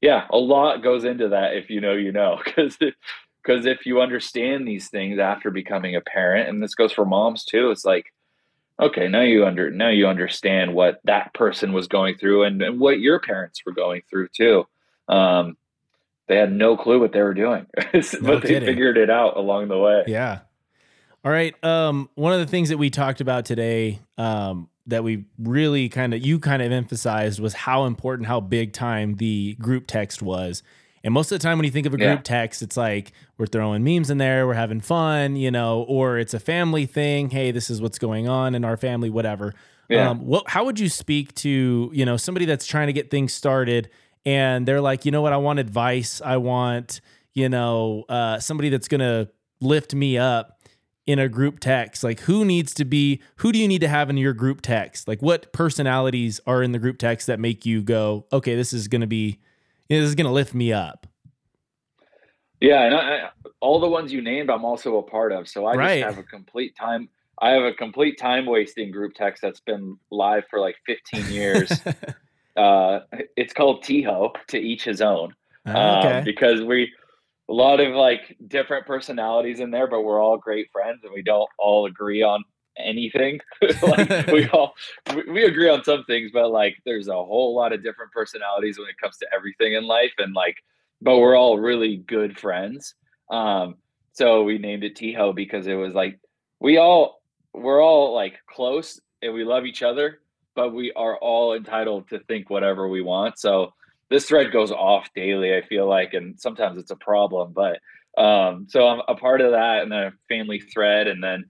yeah, 0.00 0.26
a 0.30 0.38
lot 0.38 0.82
goes 0.82 1.04
into 1.04 1.28
that. 1.30 1.56
If 1.56 1.70
you 1.70 1.80
know, 1.80 1.94
you 1.94 2.12
know, 2.12 2.40
because 2.44 2.76
because 2.76 3.66
if 3.66 3.86
you 3.86 4.00
understand 4.00 4.66
these 4.66 4.88
things 4.88 5.18
after 5.18 5.50
becoming 5.50 5.96
a 5.96 6.00
parent, 6.00 6.48
and 6.48 6.62
this 6.62 6.74
goes 6.74 6.92
for 6.92 7.04
moms 7.04 7.44
too, 7.44 7.70
it's 7.70 7.84
like 7.84 8.06
okay 8.80 9.06
now 9.06 9.20
you 9.20 9.46
under 9.46 9.70
now 9.70 9.88
you 9.88 10.08
understand 10.08 10.74
what 10.74 10.98
that 11.04 11.32
person 11.32 11.72
was 11.72 11.86
going 11.86 12.16
through 12.16 12.42
and, 12.42 12.60
and 12.60 12.80
what 12.80 12.98
your 12.98 13.20
parents 13.20 13.62
were 13.64 13.70
going 13.70 14.02
through 14.10 14.26
too 14.36 14.66
um, 15.08 15.56
they 16.26 16.36
had 16.36 16.52
no 16.52 16.76
clue 16.76 17.00
what 17.00 17.12
they 17.12 17.22
were 17.22 17.34
doing, 17.34 17.66
no 17.76 18.02
but 18.22 18.42
they 18.42 18.48
kidding. 18.48 18.66
figured 18.66 18.96
it 18.96 19.10
out 19.10 19.36
along 19.36 19.68
the 19.68 19.78
way. 19.78 20.04
Yeah. 20.06 20.40
All 21.24 21.30
right. 21.30 21.54
Um, 21.64 22.08
one 22.14 22.32
of 22.32 22.40
the 22.40 22.46
things 22.46 22.68
that 22.70 22.78
we 22.78 22.90
talked 22.90 23.20
about 23.20 23.44
today, 23.44 24.00
um, 24.18 24.68
that 24.86 25.02
we 25.02 25.24
really 25.38 25.88
kind 25.88 26.12
of 26.14 26.24
you 26.24 26.38
kind 26.38 26.62
of 26.62 26.70
emphasized 26.70 27.40
was 27.40 27.54
how 27.54 27.84
important, 27.84 28.28
how 28.28 28.40
big 28.40 28.72
time 28.72 29.16
the 29.16 29.54
group 29.54 29.86
text 29.86 30.22
was. 30.22 30.62
And 31.02 31.12
most 31.12 31.30
of 31.30 31.38
the 31.38 31.42
time, 31.42 31.58
when 31.58 31.66
you 31.66 31.70
think 31.70 31.86
of 31.86 31.92
a 31.92 31.98
group 31.98 32.20
yeah. 32.20 32.22
text, 32.22 32.62
it's 32.62 32.78
like 32.78 33.12
we're 33.36 33.46
throwing 33.46 33.84
memes 33.84 34.08
in 34.08 34.16
there, 34.16 34.46
we're 34.46 34.54
having 34.54 34.80
fun, 34.80 35.36
you 35.36 35.50
know, 35.50 35.82
or 35.82 36.18
it's 36.18 36.32
a 36.32 36.40
family 36.40 36.86
thing. 36.86 37.28
Hey, 37.28 37.50
this 37.50 37.68
is 37.68 37.82
what's 37.82 37.98
going 37.98 38.26
on 38.26 38.54
in 38.54 38.64
our 38.64 38.78
family, 38.78 39.10
whatever. 39.10 39.54
Yeah. 39.90 40.08
Um, 40.08 40.26
what? 40.26 40.48
How 40.48 40.64
would 40.64 40.80
you 40.80 40.88
speak 40.88 41.34
to 41.36 41.90
you 41.92 42.04
know 42.06 42.16
somebody 42.16 42.46
that's 42.46 42.66
trying 42.66 42.86
to 42.86 42.92
get 42.92 43.10
things 43.10 43.34
started 43.34 43.90
and 44.24 44.66
they're 44.66 44.80
like, 44.80 45.04
you 45.04 45.10
know 45.10 45.20
what, 45.20 45.34
I 45.34 45.36
want 45.36 45.58
advice, 45.58 46.22
I 46.24 46.38
want 46.38 47.00
you 47.34 47.48
know 47.50 48.04
uh, 48.08 48.38
somebody 48.40 48.70
that's 48.70 48.88
gonna 48.88 49.28
lift 49.60 49.94
me 49.94 50.16
up 50.16 50.53
in 51.06 51.18
a 51.18 51.28
group 51.28 51.60
text? 51.60 52.02
Like 52.02 52.20
who 52.20 52.44
needs 52.44 52.74
to 52.74 52.84
be 52.84 53.20
who 53.36 53.52
do 53.52 53.58
you 53.58 53.68
need 53.68 53.80
to 53.80 53.88
have 53.88 54.10
in 54.10 54.16
your 54.16 54.32
group 54.32 54.60
text? 54.60 55.06
Like 55.08 55.22
what 55.22 55.52
personalities 55.52 56.40
are 56.46 56.62
in 56.62 56.72
the 56.72 56.78
group 56.78 56.98
text 56.98 57.26
that 57.26 57.40
make 57.40 57.66
you 57.66 57.82
go 57.82 58.26
okay 58.32 58.54
this 58.54 58.72
is 58.72 58.88
going 58.88 59.00
to 59.00 59.06
be 59.06 59.40
this 59.88 60.04
is 60.04 60.14
going 60.14 60.26
to 60.26 60.32
lift 60.32 60.54
me 60.54 60.72
up 60.72 61.06
yeah 62.60 62.82
and 62.84 62.94
I, 62.94 63.28
all 63.60 63.80
the 63.80 63.88
ones 63.88 64.12
you 64.12 64.22
named 64.22 64.50
i'm 64.50 64.64
also 64.64 64.96
a 64.98 65.02
part 65.02 65.32
of. 65.32 65.48
So 65.48 65.66
i 65.66 65.74
right. 65.74 66.00
just 66.00 66.14
have 66.16 66.24
a 66.24 66.26
complete 66.26 66.76
time 66.76 67.08
i 67.40 67.50
have 67.50 67.62
a 67.62 67.72
complete 67.72 68.18
time 68.18 68.46
wasting 68.46 68.90
group 68.90 69.14
text 69.14 69.42
that's 69.42 69.60
been 69.60 69.98
live 70.10 70.44
for 70.50 70.60
like 70.60 70.76
15 70.86 71.30
years. 71.32 71.72
Uh 72.56 73.00
it's 73.36 73.52
called 73.52 73.82
tiho 73.82 74.32
to 74.46 74.56
each 74.56 74.84
his 74.84 75.00
own. 75.00 75.34
Okay. 75.66 76.18
um, 76.18 76.22
because 76.24 76.62
we 76.62 76.92
a 77.48 77.52
lot 77.52 77.80
of 77.80 77.94
like 77.94 78.36
different 78.48 78.86
personalities 78.86 79.60
in 79.60 79.70
there, 79.70 79.86
but 79.86 80.02
we're 80.02 80.22
all 80.22 80.38
great 80.38 80.70
friends 80.72 81.00
and 81.04 81.12
we 81.12 81.22
don't 81.22 81.48
all 81.58 81.86
agree 81.86 82.22
on 82.22 82.42
anything. 82.76 83.40
like 83.82 84.26
we 84.28 84.48
all 84.52 84.74
we, 85.14 85.30
we 85.30 85.44
agree 85.44 85.68
on 85.68 85.84
some 85.84 86.04
things, 86.04 86.30
but 86.32 86.50
like 86.50 86.76
there's 86.84 87.08
a 87.08 87.12
whole 87.12 87.54
lot 87.54 87.72
of 87.72 87.82
different 87.82 88.12
personalities 88.12 88.78
when 88.78 88.88
it 88.88 88.96
comes 89.00 89.18
to 89.18 89.26
everything 89.34 89.74
in 89.74 89.86
life, 89.86 90.12
and 90.18 90.34
like, 90.34 90.56
but 91.02 91.18
we're 91.18 91.36
all 91.36 91.58
really 91.58 91.98
good 91.98 92.38
friends. 92.38 92.94
Um, 93.30 93.76
so 94.12 94.44
we 94.44 94.58
named 94.58 94.84
it 94.84 94.96
Tiho 94.96 95.34
because 95.34 95.66
it 95.66 95.74
was 95.74 95.94
like 95.94 96.18
we 96.60 96.78
all 96.78 97.22
we're 97.52 97.82
all 97.82 98.14
like 98.14 98.40
close 98.46 99.00
and 99.22 99.34
we 99.34 99.44
love 99.44 99.64
each 99.64 99.82
other, 99.82 100.20
but 100.54 100.74
we 100.74 100.92
are 100.92 101.16
all 101.18 101.54
entitled 101.54 102.08
to 102.08 102.18
think 102.20 102.50
whatever 102.50 102.88
we 102.88 103.02
want. 103.02 103.38
So 103.38 103.72
this 104.10 104.26
thread 104.26 104.52
goes 104.52 104.70
off 104.70 105.08
daily. 105.14 105.54
I 105.54 105.62
feel 105.62 105.88
like, 105.88 106.14
and 106.14 106.38
sometimes 106.40 106.78
it's 106.78 106.90
a 106.90 106.96
problem. 106.96 107.52
But 107.52 107.80
um, 108.20 108.66
so 108.68 108.86
I'm 108.86 109.02
a 109.08 109.14
part 109.14 109.40
of 109.40 109.52
that, 109.52 109.82
and 109.82 109.92
a 109.92 110.12
family 110.28 110.60
thread, 110.60 111.08
and 111.08 111.22
then 111.22 111.44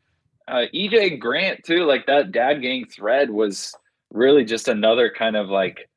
uh, 0.49 0.67
EJ 0.75 1.19
Grant 1.21 1.65
too. 1.65 1.85
Like 1.85 2.07
that 2.07 2.33
dad 2.33 2.63
gang 2.63 2.87
thread 2.87 3.31
was 3.31 3.75
really 4.11 4.45
just 4.45 4.69
another 4.69 5.11
kind 5.11 5.37
of 5.37 5.49
like 5.49 5.89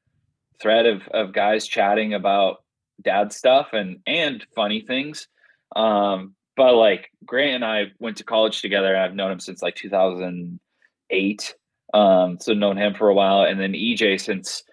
thread 0.62 0.86
of 0.86 1.08
of 1.10 1.34
guys 1.34 1.68
chatting 1.68 2.14
about 2.14 2.64
dad 3.01 3.32
stuff 3.32 3.70
and 3.74 3.99
and 4.05 4.45
funny 4.55 4.82
things. 4.82 5.28
Um, 5.76 6.34
but 6.55 6.76
like 6.76 7.12
Grant 7.26 7.55
and 7.55 7.66
I 7.66 7.91
went 7.99 8.18
to 8.18 8.24
college 8.24 8.62
together. 8.62 8.97
I've 8.97 9.16
known 9.16 9.32
him 9.32 9.39
since 9.39 9.62
like 9.62 9.76
2008. 9.76 11.55
Um, 11.93 12.38
so 12.41 12.53
known 12.53 12.78
him 12.78 12.95
for 12.95 13.08
a 13.10 13.14
while, 13.14 13.43
and 13.43 13.60
then 13.60 13.74
EJ 13.74 14.20
since 14.20 14.64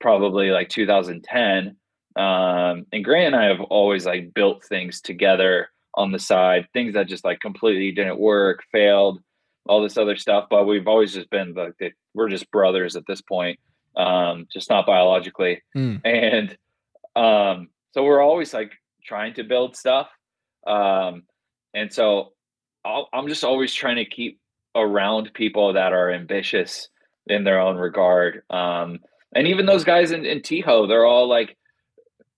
probably 0.00 0.50
like 0.50 0.68
2010. 0.68 1.76
Um, 2.16 2.86
and 2.92 3.04
Grant 3.04 3.34
and 3.34 3.36
I 3.36 3.44
have 3.46 3.60
always 3.60 4.06
like 4.06 4.34
built 4.34 4.64
things 4.64 5.00
together 5.00 5.68
on 5.94 6.12
the 6.12 6.18
side, 6.18 6.68
things 6.72 6.94
that 6.94 7.08
just 7.08 7.24
like 7.24 7.40
completely 7.40 7.92
didn't 7.92 8.18
work, 8.18 8.62
failed, 8.72 9.20
all 9.66 9.82
this 9.82 9.96
other 9.96 10.16
stuff. 10.16 10.46
But 10.50 10.66
we've 10.66 10.88
always 10.88 11.12
just 11.12 11.30
been 11.30 11.54
like, 11.54 11.94
we're 12.14 12.28
just 12.28 12.50
brothers 12.50 12.96
at 12.96 13.06
this 13.06 13.20
point, 13.20 13.58
um, 13.96 14.46
just 14.52 14.70
not 14.70 14.86
biologically. 14.86 15.62
Mm. 15.76 16.00
And 16.04 16.56
um, 17.16 17.68
so 17.92 18.04
we're 18.04 18.22
always 18.22 18.52
like 18.52 18.72
trying 19.04 19.34
to 19.34 19.44
build 19.44 19.76
stuff. 19.76 20.08
Um, 20.66 21.24
and 21.74 21.92
so 21.92 22.32
i 22.84 23.02
I'm 23.12 23.28
just 23.28 23.44
always 23.44 23.74
trying 23.74 23.96
to 23.96 24.04
keep 24.04 24.40
around 24.74 25.32
people 25.34 25.72
that 25.72 25.92
are 25.92 26.10
ambitious 26.10 26.88
in 27.26 27.44
their 27.44 27.60
own 27.60 27.76
regard. 27.76 28.42
Um, 28.50 28.98
and 29.34 29.46
even 29.46 29.66
those 29.66 29.84
guys 29.84 30.10
in, 30.10 30.24
in 30.24 30.40
Tiho, 30.40 30.88
they're 30.88 31.06
all 31.06 31.28
like 31.28 31.56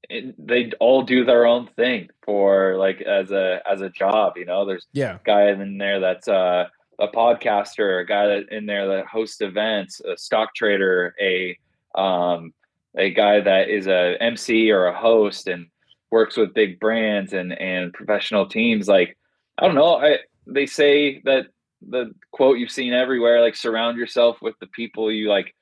they 0.08 0.70
all 0.78 1.02
do 1.02 1.24
their 1.24 1.46
own 1.46 1.68
thing 1.76 2.08
for 2.24 2.76
like 2.76 3.00
as 3.00 3.30
a 3.30 3.60
as 3.68 3.80
a 3.80 3.90
job. 3.90 4.34
You 4.36 4.44
know, 4.44 4.64
there's 4.64 4.86
yeah 4.92 5.18
guy 5.24 5.50
in 5.50 5.78
there 5.78 6.00
that's 6.00 6.28
uh, 6.28 6.66
a 6.98 7.08
podcaster, 7.08 8.00
a 8.00 8.06
guy 8.06 8.26
that 8.26 8.48
in 8.50 8.66
there 8.66 8.88
that 8.88 9.06
hosts 9.06 9.40
events, 9.40 10.00
a 10.00 10.16
stock 10.16 10.54
trader, 10.54 11.14
a 11.20 11.56
um, 11.94 12.52
a 12.96 13.10
guy 13.10 13.40
that 13.40 13.68
is 13.68 13.86
a 13.86 14.16
MC 14.20 14.70
or 14.70 14.86
a 14.86 14.98
host 14.98 15.48
and 15.48 15.66
works 16.10 16.36
with 16.36 16.54
big 16.54 16.80
brands 16.80 17.32
and 17.32 17.52
and 17.52 17.92
professional 17.92 18.46
teams. 18.46 18.88
Like 18.88 19.16
I 19.58 19.66
don't 19.66 19.74
know, 19.74 19.96
I 19.96 20.18
they 20.46 20.66
say 20.66 21.20
that 21.24 21.46
the 21.86 22.14
quote 22.30 22.58
you've 22.58 22.70
seen 22.70 22.92
everywhere, 22.92 23.40
like 23.40 23.56
surround 23.56 23.98
yourself 23.98 24.38
with 24.40 24.54
the 24.60 24.66
people 24.68 25.10
you 25.10 25.28
like 25.28 25.54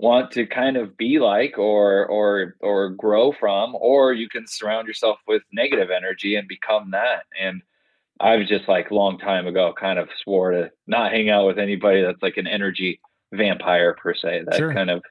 want 0.00 0.30
to 0.32 0.46
kind 0.46 0.76
of 0.76 0.96
be 0.96 1.18
like 1.18 1.58
or 1.58 2.06
or 2.06 2.56
or 2.60 2.90
grow 2.90 3.32
from 3.32 3.74
or 3.74 4.14
you 4.14 4.28
can 4.28 4.46
surround 4.46 4.88
yourself 4.88 5.18
with 5.28 5.42
negative 5.52 5.90
energy 5.90 6.36
and 6.36 6.48
become 6.48 6.90
that. 6.92 7.24
And 7.38 7.62
i 8.20 8.36
was 8.36 8.48
just 8.48 8.68
like 8.68 8.90
long 8.90 9.18
time 9.18 9.46
ago 9.46 9.72
kind 9.78 9.98
of 9.98 10.08
swore 10.22 10.50
to 10.50 10.70
not 10.86 11.10
hang 11.10 11.30
out 11.30 11.46
with 11.46 11.58
anybody 11.58 12.02
that's 12.02 12.22
like 12.22 12.36
an 12.36 12.46
energy 12.46 13.00
vampire 13.32 13.94
per 13.94 14.12
se 14.12 14.42
that 14.46 14.56
sure. 14.56 14.74
kind 14.74 14.90
of 14.90 15.02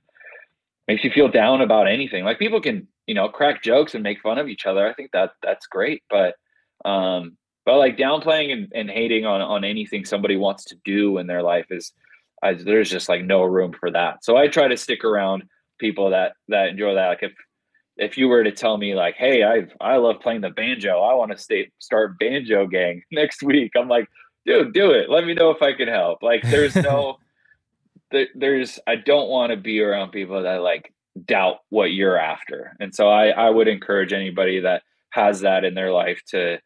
makes 0.87 1.03
you 1.03 1.11
feel 1.11 1.27
down 1.27 1.61
about 1.61 1.87
anything. 1.87 2.23
Like 2.25 2.39
people 2.39 2.59
can 2.59 2.87
you 3.05 3.13
know 3.13 3.29
crack 3.29 3.61
jokes 3.61 3.93
and 3.93 4.03
make 4.03 4.21
fun 4.21 4.39
of 4.39 4.49
each 4.49 4.65
other. 4.65 4.87
I 4.87 4.93
think 4.93 5.11
that 5.11 5.33
that's 5.43 5.67
great. 5.67 6.03
But 6.09 6.35
um 6.83 7.37
but 7.65 7.77
like 7.77 7.97
downplaying 7.97 8.51
and, 8.51 8.71
and 8.73 8.89
hating 8.89 9.25
on 9.25 9.41
on 9.41 9.63
anything 9.63 10.03
somebody 10.03 10.35
wants 10.35 10.65
to 10.65 10.75
do 10.83 11.19
in 11.19 11.27
their 11.27 11.43
life 11.43 11.67
is 11.69 11.93
I, 12.41 12.53
there's 12.53 12.89
just 12.89 13.09
like 13.09 13.23
no 13.23 13.43
room 13.43 13.73
for 13.73 13.91
that. 13.91 14.23
So 14.23 14.37
I 14.37 14.47
try 14.47 14.67
to 14.67 14.77
stick 14.77 15.03
around 15.03 15.43
people 15.79 16.09
that 16.11 16.33
that 16.47 16.69
enjoy 16.69 16.95
that. 16.95 17.07
Like 17.07 17.23
if 17.23 17.33
if 17.97 18.17
you 18.17 18.27
were 18.29 18.43
to 18.43 18.51
tell 18.51 18.77
me 18.77 18.95
like, 18.95 19.15
hey, 19.15 19.43
I 19.43 19.67
I 19.81 19.97
love 19.97 20.21
playing 20.21 20.41
the 20.41 20.49
banjo, 20.49 21.01
I 21.01 21.13
want 21.13 21.31
to 21.31 21.37
stay 21.37 21.71
start 21.79 22.17
banjo 22.19 22.67
gang 22.67 23.03
next 23.11 23.43
week. 23.43 23.73
I'm 23.77 23.89
like, 23.89 24.07
dude, 24.45 24.73
do 24.73 24.91
it. 24.91 25.09
Let 25.09 25.25
me 25.25 25.33
know 25.33 25.51
if 25.51 25.61
I 25.61 25.73
can 25.73 25.87
help. 25.87 26.23
Like 26.23 26.43
there's 26.43 26.75
no 26.75 27.17
there, 28.11 28.27
there's 28.35 28.79
I 28.87 28.95
don't 28.95 29.29
want 29.29 29.51
to 29.51 29.57
be 29.57 29.81
around 29.81 30.11
people 30.11 30.43
that 30.43 30.61
like 30.61 30.93
doubt 31.25 31.57
what 31.69 31.91
you're 31.91 32.17
after. 32.17 32.75
And 32.79 32.95
so 32.95 33.09
I 33.09 33.29
I 33.29 33.49
would 33.49 33.67
encourage 33.67 34.13
anybody 34.13 34.61
that 34.61 34.83
has 35.11 35.41
that 35.41 35.65
in 35.65 35.73
their 35.73 35.91
life 35.91 36.21
to 36.29 36.59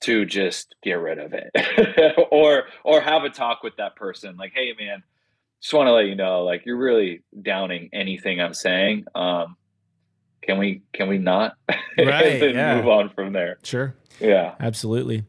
to 0.00 0.24
just 0.24 0.74
get 0.82 0.94
rid 0.94 1.18
of 1.18 1.32
it. 1.34 1.50
Or 2.30 2.64
or 2.84 3.00
have 3.00 3.24
a 3.24 3.30
talk 3.30 3.62
with 3.62 3.76
that 3.76 3.96
person 3.96 4.36
like 4.36 4.52
hey 4.54 4.72
man 4.78 5.02
just 5.60 5.74
want 5.74 5.88
to 5.88 5.92
let 5.92 6.06
you 6.06 6.14
know 6.14 6.44
like 6.44 6.64
you're 6.64 6.76
really 6.76 7.22
downing 7.42 7.90
anything 7.92 8.40
i'm 8.40 8.54
saying 8.54 9.04
um 9.14 9.56
can 10.42 10.58
we 10.58 10.82
can 10.92 11.08
we 11.08 11.18
not? 11.18 11.56
Right 11.98 12.54
yeah. 12.54 12.76
move 12.76 12.88
on 12.88 13.10
from 13.10 13.32
there. 13.34 13.58
Sure. 13.62 13.94
Yeah. 14.20 14.54
Absolutely. 14.58 15.24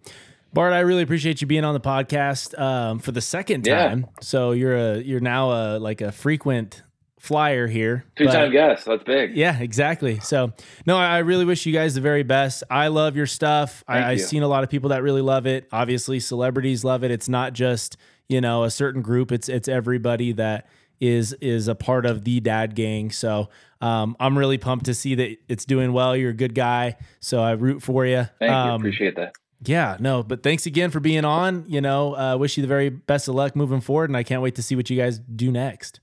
Bart 0.53 0.74
i 0.74 0.80
really 0.80 1.01
appreciate 1.01 1.41
you 1.41 1.47
being 1.47 1.65
on 1.65 1.74
the 1.74 1.82
podcast 1.82 2.57
um, 2.59 2.99
for 2.99 3.11
the 3.11 3.22
second 3.22 3.63
time. 3.63 4.01
Yeah. 4.01 4.05
so 4.22 4.51
you're 4.51 4.76
a 4.76 4.97
you're 4.99 5.19
now 5.19 5.51
a 5.51 5.80
like 5.80 6.01
a 6.01 6.11
frequent 6.11 6.84
flyer 7.22 7.67
here. 7.67 8.03
Two 8.15 8.26
time 8.26 8.51
guest. 8.51 8.86
That's 8.86 9.03
big. 9.03 9.38
Yeah, 9.38 9.59
exactly. 9.59 10.19
So, 10.19 10.53
no, 10.88 10.97
I 10.97 11.19
really 11.19 11.45
wish 11.45 11.67
you 11.67 11.74
guys 11.74 11.93
the 11.93 12.01
very 12.01 12.24
best. 12.24 12.63
I 12.69 12.88
love 12.88 13.15
your 13.15 13.28
stuff. 13.28 13.84
I, 13.88 14.03
I've 14.11 14.22
seen 14.22 14.41
a 14.41 14.47
lot 14.47 14.63
of 14.63 14.72
people 14.72 14.89
that 14.89 15.03
really 15.03 15.22
love 15.22 15.45
it. 15.45 15.67
Obviously, 15.72 16.19
celebrities 16.19 16.84
love 16.84 17.03
it. 17.03 17.11
It's 17.11 17.30
not 17.30 17.53
just 17.53 17.95
you 18.28 18.41
know 18.41 18.63
a 18.63 18.72
certain 18.72 19.03
group. 19.03 19.32
It's 19.32 19.49
it's 19.49 19.67
everybody 19.67 20.32
that 20.34 20.67
is 20.99 21.34
is 21.34 21.67
a 21.67 21.76
part 21.76 22.07
of 22.07 22.24
the 22.24 22.39
Dad 22.39 22.74
Gang. 22.74 23.11
So, 23.11 23.49
um, 23.82 24.17
I'm 24.19 24.36
really 24.36 24.57
pumped 24.57 24.86
to 24.86 24.95
see 24.95 25.13
that 25.15 25.38
it's 25.47 25.65
doing 25.65 25.93
well. 25.93 26.15
You're 26.17 26.32
a 26.32 26.34
good 26.34 26.55
guy, 26.55 26.97
so 27.19 27.39
I 27.39 27.51
root 27.51 27.84
for 27.84 28.03
you. 28.03 28.28
Thank 28.39 28.51
um, 28.51 28.69
you. 28.69 28.76
Appreciate 28.78 29.15
that. 29.17 29.34
Yeah, 29.63 29.97
no, 29.99 30.24
but 30.24 30.41
thanks 30.41 30.65
again 30.65 30.89
for 30.89 30.99
being 30.99 31.24
on. 31.24 31.65
You 31.67 31.82
know, 31.82 32.17
uh, 32.17 32.36
wish 32.36 32.57
you 32.57 32.61
the 32.61 32.67
very 32.67 32.89
best 32.89 33.28
of 33.28 33.36
luck 33.36 33.55
moving 33.55 33.80
forward, 33.80 34.09
and 34.09 34.17
I 34.17 34.24
can't 34.24 34.41
wait 34.41 34.55
to 34.55 34.63
see 34.63 34.76
what 34.76 34.89
you 34.89 34.97
guys 34.97 35.19
do 35.19 35.51
next. 35.51 35.99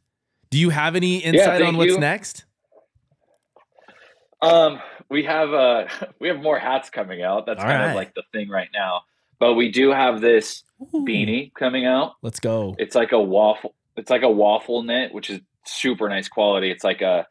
Do 0.51 0.59
you 0.59 0.71
have 0.71 0.97
any 0.97 1.19
insight 1.19 1.61
yeah, 1.61 1.67
on 1.67 1.77
what's 1.77 1.93
you. 1.93 1.99
next? 1.99 2.45
Um, 4.41 4.81
we 5.11 5.25
have 5.25 5.53
uh 5.53 5.87
we 6.21 6.29
have 6.29 6.41
more 6.41 6.59
hats 6.59 6.91
coming 6.91 7.23
out. 7.23 7.47
That's 7.47 7.61
All 7.61 7.67
kind 7.67 7.83
right. 7.83 7.91
of 7.91 7.97
like 7.97 8.15
the 8.15 8.23
thing 8.33 8.49
right 8.49 8.69
now. 8.73 9.03
But 9.39 9.55
we 9.55 9.71
do 9.71 9.91
have 9.91 10.21
this 10.21 10.65
Ooh. 10.83 11.05
beanie 11.07 11.55
coming 11.55 11.87
out. 11.87 12.15
Let's 12.23 12.41
go. 12.41 12.75
It's 12.79 12.95
like 12.95 13.13
a 13.13 13.21
waffle. 13.21 13.75
It's 13.97 14.11
like 14.11 14.23
a 14.23 14.31
waffle 14.31 14.83
knit, 14.83 15.13
which 15.13 15.31
is 15.31 15.41
super 15.65 16.09
nice 16.09 16.29
quality. 16.29 16.71
It's 16.71 16.85
like 16.85 17.03
a. 17.03 17.27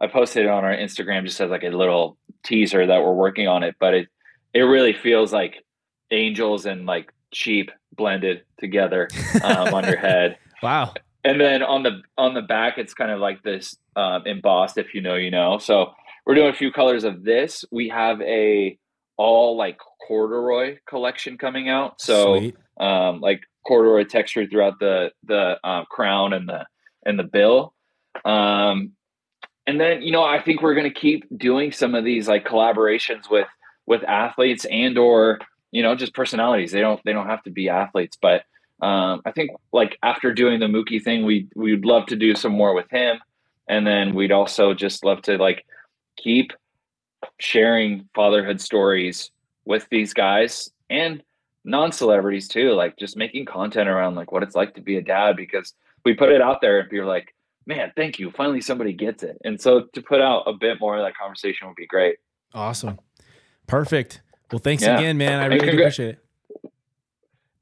I 0.00 0.08
posted 0.08 0.46
it 0.46 0.48
on 0.48 0.64
our 0.64 0.74
Instagram 0.74 1.24
just 1.24 1.40
as 1.40 1.50
like 1.50 1.62
a 1.62 1.70
little 1.70 2.16
teaser 2.42 2.84
that 2.84 3.02
we're 3.02 3.12
working 3.12 3.46
on 3.46 3.62
it, 3.62 3.76
but 3.78 3.94
it 3.94 4.08
it 4.52 4.62
really 4.62 4.92
feels 4.92 5.32
like 5.32 5.64
angels 6.10 6.66
and 6.66 6.86
like 6.86 7.12
sheep 7.32 7.70
blended 7.96 8.42
together 8.58 9.08
um, 9.42 9.74
on 9.74 9.84
your 9.84 9.96
head. 9.96 10.38
Wow. 10.62 10.94
And 11.24 11.40
then 11.40 11.62
on 11.62 11.82
the 11.82 12.02
on 12.18 12.34
the 12.34 12.42
back, 12.42 12.78
it's 12.78 12.94
kind 12.94 13.10
of 13.10 13.20
like 13.20 13.42
this 13.42 13.76
um, 13.94 14.26
embossed. 14.26 14.76
If 14.78 14.94
you 14.94 15.00
know, 15.00 15.14
you 15.14 15.30
know. 15.30 15.58
So 15.58 15.92
we're 16.26 16.34
doing 16.34 16.50
a 16.50 16.54
few 16.54 16.72
colors 16.72 17.04
of 17.04 17.22
this. 17.22 17.64
We 17.70 17.88
have 17.88 18.20
a 18.22 18.78
all 19.16 19.56
like 19.56 19.78
corduroy 20.06 20.78
collection 20.86 21.38
coming 21.38 21.68
out. 21.68 22.00
So 22.00 22.50
um, 22.80 23.20
like 23.20 23.42
corduroy 23.66 24.04
texture 24.04 24.46
throughout 24.46 24.80
the 24.80 25.12
the 25.24 25.58
uh, 25.62 25.84
crown 25.84 26.32
and 26.32 26.48
the 26.48 26.66
and 27.04 27.18
the 27.18 27.24
bill. 27.24 27.74
Um, 28.24 28.92
and 29.66 29.80
then 29.80 30.02
you 30.02 30.12
know 30.12 30.24
I 30.24 30.40
think 30.40 30.62
we're 30.62 30.74
going 30.74 30.92
to 30.92 31.00
keep 31.00 31.24
doing 31.36 31.72
some 31.72 31.94
of 31.94 32.04
these 32.04 32.28
like 32.28 32.46
collaborations 32.46 33.30
with 33.30 33.48
with 33.86 34.02
athletes 34.04 34.64
and 34.64 34.98
or 34.98 35.38
you 35.70 35.82
know 35.82 35.94
just 35.94 36.14
personalities. 36.14 36.72
They 36.72 36.80
don't 36.80 37.00
they 37.04 37.12
don't 37.12 37.28
have 37.28 37.42
to 37.44 37.50
be 37.50 37.68
athletes, 37.68 38.18
but 38.20 38.42
um, 38.82 39.22
I 39.24 39.30
think 39.30 39.52
like 39.72 39.96
after 40.02 40.34
doing 40.34 40.60
the 40.60 40.66
Mookie 40.66 41.02
thing, 41.02 41.24
we 41.24 41.48
we'd 41.54 41.84
love 41.84 42.06
to 42.06 42.16
do 42.16 42.34
some 42.34 42.52
more 42.52 42.74
with 42.74 42.90
him, 42.90 43.18
and 43.68 43.86
then 43.86 44.14
we'd 44.14 44.32
also 44.32 44.74
just 44.74 45.04
love 45.04 45.22
to 45.22 45.38
like 45.38 45.64
keep 46.16 46.52
sharing 47.38 48.08
fatherhood 48.14 48.60
stories 48.60 49.30
with 49.64 49.86
these 49.90 50.12
guys 50.12 50.70
and 50.90 51.22
non-celebrities 51.64 52.48
too 52.48 52.72
like 52.72 52.96
just 52.98 53.16
making 53.16 53.44
content 53.44 53.88
around 53.88 54.16
like 54.16 54.32
what 54.32 54.42
it's 54.42 54.56
like 54.56 54.74
to 54.74 54.80
be 54.80 54.96
a 54.96 55.02
dad 55.02 55.36
because 55.36 55.74
we 56.04 56.12
put 56.12 56.30
it 56.30 56.42
out 56.42 56.60
there 56.60 56.80
and 56.80 56.90
you're 56.90 57.06
like 57.06 57.32
man 57.66 57.92
thank 57.96 58.18
you. 58.18 58.32
Finally 58.32 58.60
somebody 58.60 58.92
gets 58.92 59.22
it. 59.22 59.38
And 59.44 59.60
so 59.60 59.82
to 59.92 60.02
put 60.02 60.20
out 60.20 60.42
a 60.46 60.52
bit 60.52 60.80
more 60.80 60.96
of 60.96 61.04
that 61.04 61.16
conversation 61.16 61.68
would 61.68 61.76
be 61.76 61.86
great. 61.86 62.16
Awesome. 62.52 62.98
Perfect. 63.68 64.20
Well 64.50 64.58
thanks 64.58 64.82
yeah. 64.82 64.98
again 64.98 65.16
man. 65.16 65.40
I 65.40 65.46
really 65.46 65.68
congr- 65.68 65.74
appreciate 65.74 66.08
it 66.16 66.21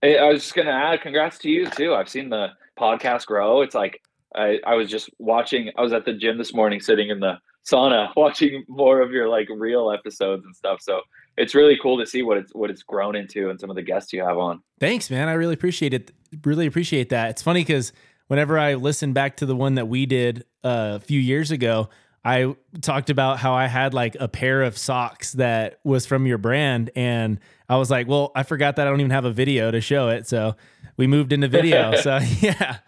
i 0.02 0.24
was 0.24 0.42
just 0.42 0.54
gonna 0.54 0.70
add 0.70 1.00
congrats 1.00 1.38
to 1.38 1.48
you 1.48 1.68
too 1.70 1.94
i've 1.94 2.08
seen 2.08 2.28
the 2.28 2.48
podcast 2.78 3.26
grow 3.26 3.62
it's 3.62 3.74
like 3.74 4.00
I, 4.34 4.58
I 4.66 4.74
was 4.74 4.88
just 4.88 5.10
watching 5.18 5.70
i 5.76 5.82
was 5.82 5.92
at 5.92 6.04
the 6.04 6.12
gym 6.12 6.38
this 6.38 6.54
morning 6.54 6.80
sitting 6.80 7.10
in 7.10 7.20
the 7.20 7.38
sauna 7.68 8.10
watching 8.16 8.64
more 8.68 9.00
of 9.00 9.10
your 9.10 9.28
like 9.28 9.48
real 9.50 9.90
episodes 9.90 10.44
and 10.44 10.54
stuff 10.54 10.80
so 10.80 11.00
it's 11.40 11.54
really 11.54 11.78
cool 11.80 11.98
to 11.98 12.06
see 12.06 12.22
what 12.22 12.36
it's 12.36 12.54
what 12.54 12.70
it's 12.70 12.82
grown 12.82 13.16
into 13.16 13.50
and 13.50 13.58
some 13.58 13.70
of 13.70 13.76
the 13.76 13.82
guests 13.82 14.12
you 14.12 14.22
have 14.22 14.36
on. 14.36 14.62
Thanks, 14.78 15.10
man. 15.10 15.28
I 15.28 15.32
really 15.32 15.54
appreciate 15.54 15.94
it. 15.94 16.12
Really 16.44 16.66
appreciate 16.66 17.08
that. 17.08 17.30
It's 17.30 17.42
funny 17.42 17.60
because 17.60 17.92
whenever 18.28 18.58
I 18.58 18.74
listen 18.74 19.12
back 19.12 19.38
to 19.38 19.46
the 19.46 19.56
one 19.56 19.74
that 19.76 19.88
we 19.88 20.06
did 20.06 20.44
uh, 20.62 20.98
a 21.00 21.00
few 21.00 21.18
years 21.18 21.50
ago, 21.50 21.88
I 22.24 22.54
talked 22.82 23.08
about 23.08 23.38
how 23.38 23.54
I 23.54 23.66
had 23.66 23.94
like 23.94 24.16
a 24.20 24.28
pair 24.28 24.62
of 24.62 24.76
socks 24.76 25.32
that 25.32 25.80
was 25.84 26.06
from 26.06 26.26
your 26.26 26.38
brand, 26.38 26.90
and 26.94 27.38
I 27.68 27.76
was 27.76 27.90
like, 27.90 28.08
"Well, 28.08 28.32
I 28.34 28.42
forgot 28.42 28.76
that 28.76 28.86
I 28.86 28.90
don't 28.90 29.00
even 29.00 29.10
have 29.10 29.24
a 29.24 29.32
video 29.32 29.70
to 29.70 29.80
show 29.80 30.10
it." 30.10 30.26
So 30.26 30.56
we 30.96 31.06
moved 31.06 31.32
into 31.32 31.48
video. 31.48 31.96
so 32.02 32.18
yeah. 32.40 32.78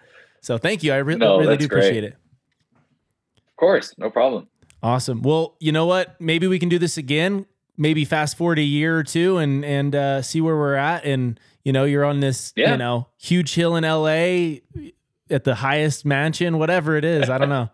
So 0.40 0.58
thank 0.58 0.82
you. 0.82 0.92
I 0.92 0.98
re- 0.98 1.16
no, 1.16 1.38
really 1.38 1.56
do 1.56 1.66
appreciate 1.66 2.04
it. 2.04 2.16
Of 3.36 3.56
course, 3.56 3.94
no 3.96 4.10
problem. 4.10 4.48
Awesome. 4.82 5.22
Well, 5.22 5.56
you 5.60 5.70
know 5.72 5.86
what? 5.86 6.20
Maybe 6.20 6.46
we 6.46 6.58
can 6.58 6.68
do 6.68 6.78
this 6.78 6.98
again 6.98 7.46
maybe 7.76 8.04
fast 8.04 8.36
forward 8.36 8.58
a 8.58 8.62
year 8.62 8.98
or 8.98 9.04
two 9.04 9.38
and 9.38 9.64
and 9.64 9.94
uh, 9.94 10.22
see 10.22 10.40
where 10.40 10.56
we're 10.56 10.74
at. 10.74 11.04
And 11.04 11.38
you 11.64 11.72
know, 11.72 11.84
you're 11.84 12.04
on 12.04 12.20
this 12.20 12.52
yeah. 12.56 12.72
you 12.72 12.76
know 12.76 13.08
huge 13.18 13.54
hill 13.54 13.76
in 13.76 13.84
LA 13.84 14.60
at 15.30 15.44
the 15.44 15.56
highest 15.56 16.04
mansion, 16.04 16.58
whatever 16.58 16.96
it 16.96 17.04
is. 17.04 17.30
I 17.30 17.38
don't 17.38 17.48
know. 17.48 17.70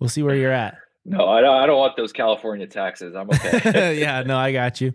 We'll 0.00 0.08
see 0.08 0.22
where 0.22 0.34
you're 0.34 0.52
at. 0.52 0.76
No, 1.04 1.28
I 1.28 1.40
don't, 1.40 1.56
I 1.56 1.66
don't 1.66 1.78
want 1.78 1.96
those 1.96 2.12
California 2.12 2.66
taxes. 2.66 3.14
I'm 3.14 3.28
okay. 3.30 3.98
yeah, 4.00 4.22
no, 4.22 4.36
I 4.36 4.52
got 4.52 4.80
you. 4.80 4.92